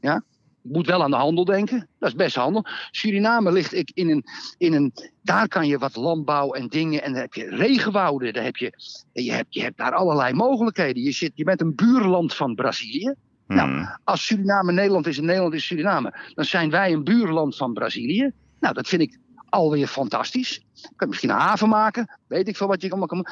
[0.01, 0.23] Ja.
[0.61, 1.87] Moet wel aan de handel denken.
[1.99, 2.65] Dat is best handel.
[2.91, 4.23] Suriname ligt ik in een,
[4.57, 4.93] in een.
[5.21, 7.03] Daar kan je wat landbouw en dingen.
[7.03, 8.33] En dan heb je regenwouden.
[8.33, 8.73] Daar heb je,
[9.11, 11.03] je, hebt, je hebt daar allerlei mogelijkheden.
[11.03, 13.13] Je, zit, je bent een buurland van Brazilië.
[13.47, 13.97] Nou, Hmm.
[14.03, 18.31] als Suriname Nederland is en Nederland is Suriname, dan zijn wij een buurland van Brazilië.
[18.59, 19.17] Nou, dat vind ik
[19.49, 20.65] alweer fantastisch.
[20.73, 23.25] Je kan misschien een haven maken, weet ik veel wat je allemaal kan.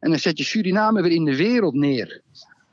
[0.00, 2.22] En dan zet je Suriname weer in de wereld neer.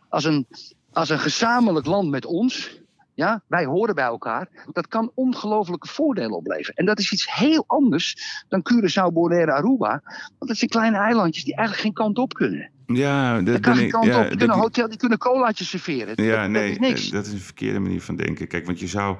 [0.09, 0.47] Als een,
[0.91, 2.79] als een gezamenlijk land met ons.
[3.19, 4.47] Ja, wij horen bij elkaar.
[4.71, 6.75] Dat kan ongelooflijke voordelen opleveren.
[6.75, 8.17] En dat is iets heel anders
[8.47, 10.01] dan Curaçao, Bonaire, Aruba.
[10.37, 12.71] Want dat zijn kleine eilandjes die eigenlijk geen kant op kunnen.
[12.85, 14.27] Ja, dat kan geen kant Ja, op.
[14.27, 16.15] Die kunnen, een hotel, die kunnen colaatjes serveren.
[16.15, 17.05] Dat- ja dat, nee, dat is niks.
[17.05, 18.47] eh, dat is een verkeerde manier van denken.
[18.47, 19.17] Kijk, want je zou.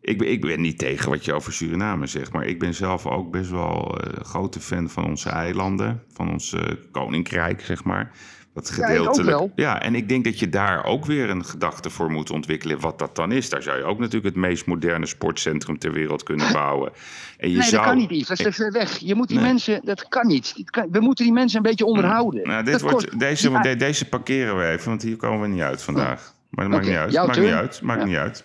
[0.00, 3.06] Ik ben, ik ben niet tegen wat je over Suriname zegt, maar ik ben zelf
[3.06, 8.12] ook best wel eh, grote fan van onze eilanden, van ons eh, koninkrijk, zeg maar.
[8.56, 9.52] Dat gedeeltelijk.
[9.54, 12.98] Ja, en ik denk dat je daar ook weer een gedachte voor moet ontwikkelen, wat
[12.98, 13.48] dat dan is.
[13.50, 16.92] Daar zou je ook natuurlijk het meest moderne sportcentrum ter wereld kunnen bouwen.
[17.38, 18.28] En je nee, zou, dat kan niet, Yves.
[18.28, 18.96] Dat is te ver weg.
[18.98, 19.46] Je moet die Nee.
[19.46, 20.54] mensen, dat kan niet.
[20.90, 22.46] We moeten die mensen een beetje onderhouden.
[22.48, 25.40] Nou, dit Dat wordt, kost- deze, Ja, de- deze parkeren we even, want hier komen
[25.40, 26.34] we niet uit vandaag.
[26.50, 27.12] Maar dat maakt niet uit.
[27.12, 27.80] Maakt niet uit.
[27.82, 28.06] Maakt Ja.
[28.06, 28.44] niet uit.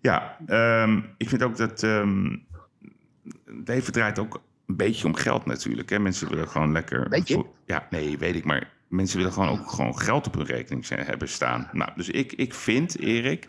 [0.00, 1.80] Ja, ehm, ik vind ook dat.
[1.80, 2.04] het
[3.66, 5.90] leven draait ook een beetje om geld natuurlijk.
[5.90, 5.98] Hè?
[5.98, 7.08] Mensen willen gewoon lekker.
[7.08, 7.44] Beetje?
[7.66, 8.44] Ja, nee, weet ik.
[8.44, 11.68] Maar mensen willen gewoon ook gewoon geld op hun rekening hebben staan.
[11.72, 13.48] Nou, dus ik, ik vind, Erik,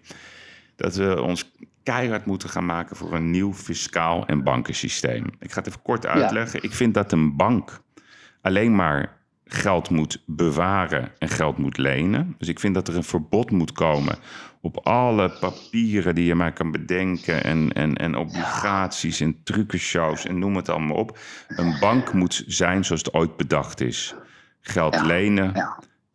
[0.76, 1.52] dat we ons
[1.84, 5.26] keihard moeten gaan maken voor een nieuw fiscaal en bankensysteem.
[5.40, 6.64] Ik ga het even kort uitleggen.
[6.64, 7.82] Ik vind dat een bank
[8.42, 12.36] alleen maar geld moet bewaren en geld moet lenen.
[12.38, 14.18] Dus ik vind dat er een verbod moet komen
[14.62, 17.44] op alle papieren die je maar kan bedenken.
[17.44, 21.20] En, en, en obligaties en trucenshows en noem het allemaal op.
[21.48, 24.16] Een bank moet zijn zoals het ooit bedacht is.
[24.68, 25.54] Geld lenen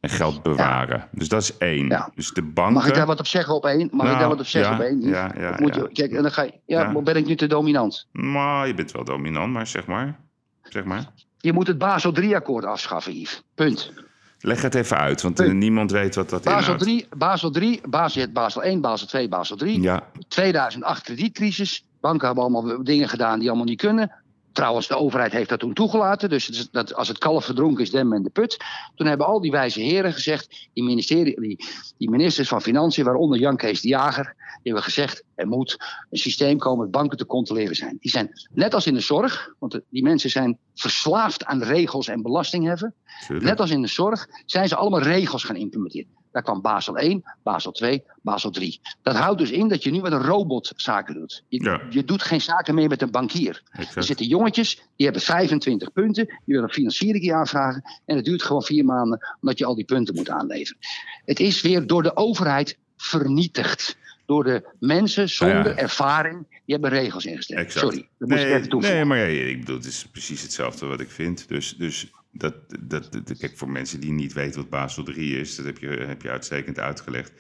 [0.01, 1.09] en geld bewaren.
[1.13, 2.11] Dus dat is één.
[2.15, 2.75] Dus de banken...
[2.75, 3.89] Mag ik daar wat op zeggen op één?
[3.93, 5.01] Mag ik daar nou, wat op zeggen op één?
[5.01, 8.07] Ja, ja, moet je, kijk, en dan ga je, ja, ben ik nu te dominant?
[8.13, 10.19] Maar je bent wel dominant, maar zeg maar.
[10.63, 11.13] Zeg maar.
[11.39, 13.43] Je moet het Basel 3-akkoord afschaffen, Yves.
[13.55, 13.93] Punt.
[14.41, 18.29] Leg het even uit, want uh, niemand weet wat dat Basel 3, Basel 3, Basel,
[18.33, 19.81] Basel 1, Basel 2, Basel 3.
[19.81, 20.03] Ja.
[20.29, 21.85] 2008 kredietcrisis.
[22.01, 24.13] Banken hebben allemaal dingen gedaan die allemaal niet kunnen.
[24.61, 26.29] Trouwens, de overheid heeft dat toen toegelaten.
[26.29, 28.57] Dus dat, als het kalf verdronken is, dem en de put.
[28.95, 31.65] Toen hebben al die wijze heren gezegd, die, ministerie, die,
[31.99, 35.79] die ministers van Financiën, waaronder Jan Kees de Jager, die hebben gezegd: er moet
[36.11, 37.97] een systeem komen dat banken te controleren zijn.
[38.01, 42.23] Die zijn net als in de zorg, want die mensen zijn verslaafd aan regels en
[42.23, 42.95] belastingheffen.
[43.29, 46.20] Net als in de zorg zijn ze allemaal regels gaan implementeren.
[46.33, 48.81] Daar kwam Basel 1, Basel 2, Basel 3.
[49.03, 51.45] Dat houdt dus in dat je nu met een robot zaken doet.
[51.49, 53.63] Je, je doet geen zaken meer met een bankier.
[53.95, 57.83] Er zitten jongetjes, die hebben 25 punten, die willen een financiering aanvragen.
[58.05, 60.81] En het duurt gewoon vier maanden omdat je al die punten moet aanleveren.
[61.25, 66.47] Het is weer door de overheid vernietigd door de mensen zonder ervaring.
[66.49, 67.73] Die hebben regels ingesteld.
[67.73, 68.97] Sorry, dat nee, moet ik even toevoegen.
[68.97, 71.49] Nee, maar ja, ik bedoel, het is precies hetzelfde wat ik vind.
[71.49, 75.57] Dus, dus dat, dat, dat, kijk, voor mensen die niet weten wat Basel 3 is,
[75.57, 77.33] dat heb je, heb je uitstekend uitgelegd.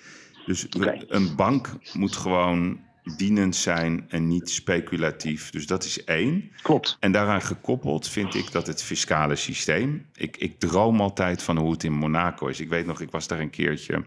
[0.47, 0.67] Dus
[1.09, 2.81] een bank moet gewoon
[3.17, 5.51] dienend zijn en niet speculatief.
[5.51, 6.51] Dus dat is één.
[6.63, 6.97] Klopt.
[7.01, 10.07] En daaraan gekoppeld vind ik dat het fiscale systeem.
[10.15, 12.61] Ik, ik droom altijd van hoe het in Monaco is.
[12.61, 14.05] Ik weet nog, ik was daar een keertje.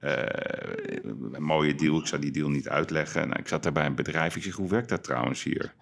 [0.00, 0.12] Uh,
[1.32, 2.00] een mooie deal.
[2.00, 3.28] Ik zal die deal niet uitleggen.
[3.28, 4.36] Nou, ik zat daar bij een bedrijf.
[4.36, 5.74] Ik zeg, hoe werkt dat trouwens hier?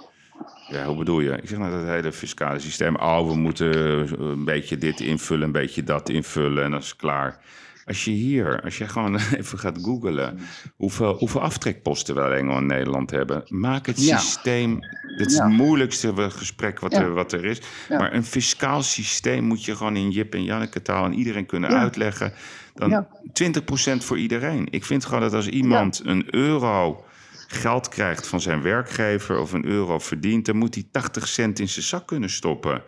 [0.68, 1.30] Ja, hoe bedoel je?
[1.30, 2.97] Ik zeg nou dat hele fiscale systeem.
[2.97, 3.74] Oh, we moeten
[4.22, 7.38] een beetje dit invullen, een beetje dat invullen en dat is klaar.
[7.86, 10.38] Als je hier, als je gewoon even gaat googlen
[10.76, 13.43] hoeveel, hoeveel aftrekposten we alleen al in Nederland hebben.
[13.49, 14.78] Maak het systeem,
[15.16, 17.61] dit is het moeilijkste gesprek wat, er, wat er is.
[17.88, 21.70] Maar een fiscaal systeem moet je gewoon in Jip en Janneke taal aan iedereen kunnen
[21.70, 22.32] uitleggen.
[22.74, 23.07] Dan
[23.43, 24.66] 20% voor iedereen.
[24.70, 27.05] Ik vind gewoon dat als iemand een euro
[27.53, 31.68] geld krijgt van zijn werkgever of een euro verdient, dan moet hij 80 cent in
[31.68, 32.82] zijn zak kunnen stoppen.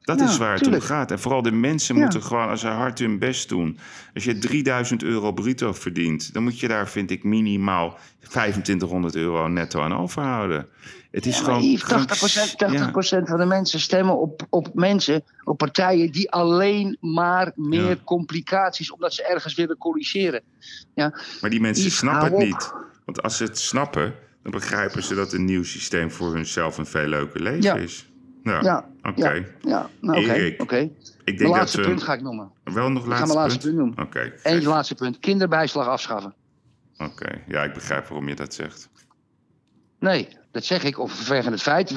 [0.00, 1.10] Dat is waar het om gaat.
[1.10, 3.78] En vooral de mensen moeten gewoon als ze hard hun best doen.
[4.14, 7.98] Als je 3000 euro bruto verdient, dan moet je daar, vind ik, minimaal
[8.28, 10.68] 2500 euro netto aan overhouden.
[11.10, 11.78] Het is gewoon.
[11.78, 11.82] 80%,
[12.56, 18.90] 80 van de mensen stemmen op, op mensen, op partijen die alleen maar meer complicaties,
[18.90, 20.42] omdat ze ergens willen corrigeren.
[20.94, 21.20] Ja.
[21.40, 22.72] Maar die mensen snappen het niet.
[23.06, 26.86] Want als ze het snappen, dan begrijpen ze dat een nieuw systeem voor hunzelf een
[26.86, 28.08] veel leuker leven is.
[28.42, 29.46] Ja, ja oké.
[29.60, 30.30] Ja, nou, oké.
[30.30, 30.54] Okay.
[30.58, 30.92] Okay.
[31.24, 32.50] Mijn laatste punt ga ik noemen.
[32.64, 33.98] Wel nog laatste ik ga mijn laatste punt, noemen.
[34.04, 34.32] Oké.
[34.42, 35.18] Eén laatste punt.
[35.18, 36.34] Kinderbijslag afschaffen.
[36.98, 38.88] Oké, ja, ik begrijp waarom je dat zegt.
[39.98, 41.90] Nee, dat zeg ik vanwege het feit.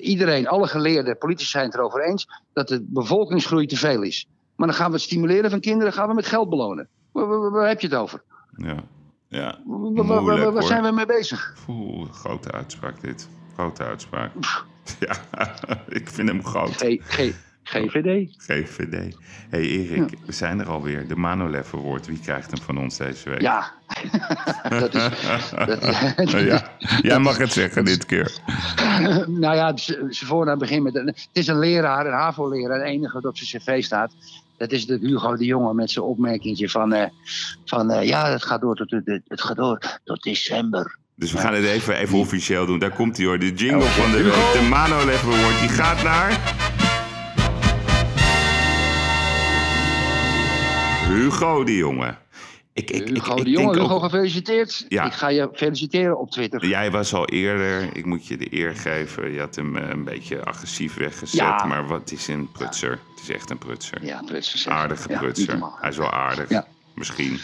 [0.00, 4.26] Iedereen, alle geleerde politici zijn het erover eens dat de bevolkingsgroei te veel is.
[4.56, 6.88] Maar dan gaan we het stimuleren van kinderen, gaan we met geld belonen.
[7.12, 8.22] Waar, waar heb je het over?
[8.56, 8.84] Ja.
[9.32, 11.54] Ja, moeilijk, waar zijn we mee bezig?
[11.68, 13.28] Oeh, grote uitspraak dit.
[13.54, 14.32] Grote uitspraak.
[15.06, 15.16] ja,
[15.98, 16.70] ik vind hem groot.
[16.76, 18.34] G G GVD.
[18.36, 19.16] GVD.
[19.50, 21.08] hey Erik, we zijn er alweer.
[21.08, 22.06] De Manolev Award.
[22.06, 23.40] Wie krijgt hem van ons deze week?
[23.40, 23.72] Ja.
[24.80, 25.50] dat is,
[26.16, 26.68] dat, ja.
[27.00, 28.38] Jij mag het zeggen dit keer.
[29.26, 30.94] nou ja, ze voornaam begin met...
[30.94, 32.78] Het is een leraar, een HAVO-leraar.
[32.78, 34.12] Het enige wat op zijn cv staat.
[34.62, 37.04] Dat is de Hugo de Jonge met zijn opmerkingje van, uh,
[37.64, 38.90] van uh, ja, het gaat, door tot,
[39.26, 40.98] het gaat door tot december.
[41.14, 42.78] Dus we gaan het even, even officieel doen.
[42.78, 44.32] Daar komt hij hoor, de jingle van de week.
[44.32, 45.04] De Mano
[45.60, 46.40] die gaat naar...
[51.08, 52.14] Hugo de Jonge.
[52.74, 54.02] Ik, ik, Hugo ik, de Jonge, Hugo, ook...
[54.02, 54.84] gefeliciteerd.
[54.88, 55.04] Ja.
[55.04, 56.66] Ik ga je feliciteren op Twitter.
[56.66, 59.32] Jij was al eerder, ik moet je de eer geven.
[59.32, 61.40] Je had hem eh, een beetje agressief weggezet.
[61.40, 61.64] Ja.
[61.64, 62.90] Maar wat is een prutser?
[62.90, 64.04] Het is echt een prutser.
[64.04, 64.72] Ja, prutser.
[64.72, 65.58] Aardige prutser.
[65.80, 66.62] Hij is wel aardig.
[66.94, 67.40] Misschien.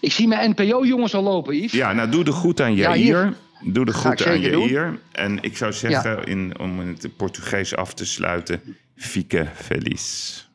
[0.00, 1.72] Ik zie mijn NPO-jongens al lopen, Yves.
[1.72, 3.36] Ja, nou doe de goed aan je hier.
[3.64, 4.98] Doe de goed aan je hier.
[5.12, 8.76] En ik zou zeggen, in, om het Portugees af te sluiten...
[8.96, 10.46] Fique feliz.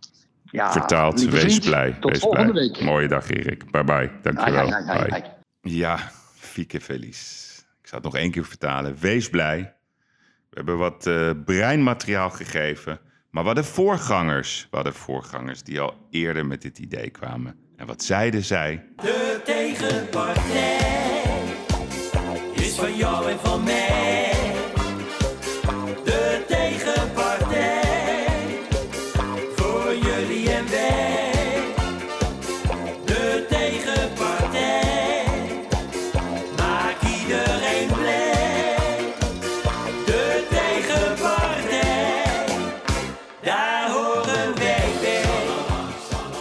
[0.52, 1.98] Ja, Vertaald, wees blij.
[2.00, 2.64] Tot wees volgende blij.
[2.68, 2.82] week.
[2.82, 3.72] Mooie dag, Erik.
[3.72, 4.12] Bye bye.
[4.22, 4.74] Dankjewel.
[5.62, 5.98] Ja,
[6.36, 7.46] fieke feliz.
[7.82, 8.96] Ik zal het nog één keer vertalen.
[9.00, 9.76] Wees blij.
[10.50, 13.00] We hebben wat uh, breinmateriaal gegeven.
[13.30, 14.68] Maar we hadden voorgangers.
[14.70, 17.56] We hadden voorgangers die al eerder met dit idee kwamen.
[17.76, 18.86] En wat zeiden zij?
[18.96, 20.78] De tegenpartij
[22.54, 23.87] is van jou en van mij.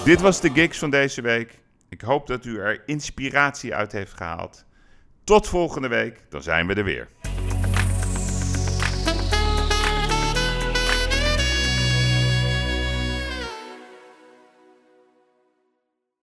[0.06, 1.58] Dit was de gigs van deze week.
[1.88, 4.64] Ik hoop dat u er inspiratie uit heeft gehaald.
[5.24, 7.08] Tot volgende week, dan zijn we er weer.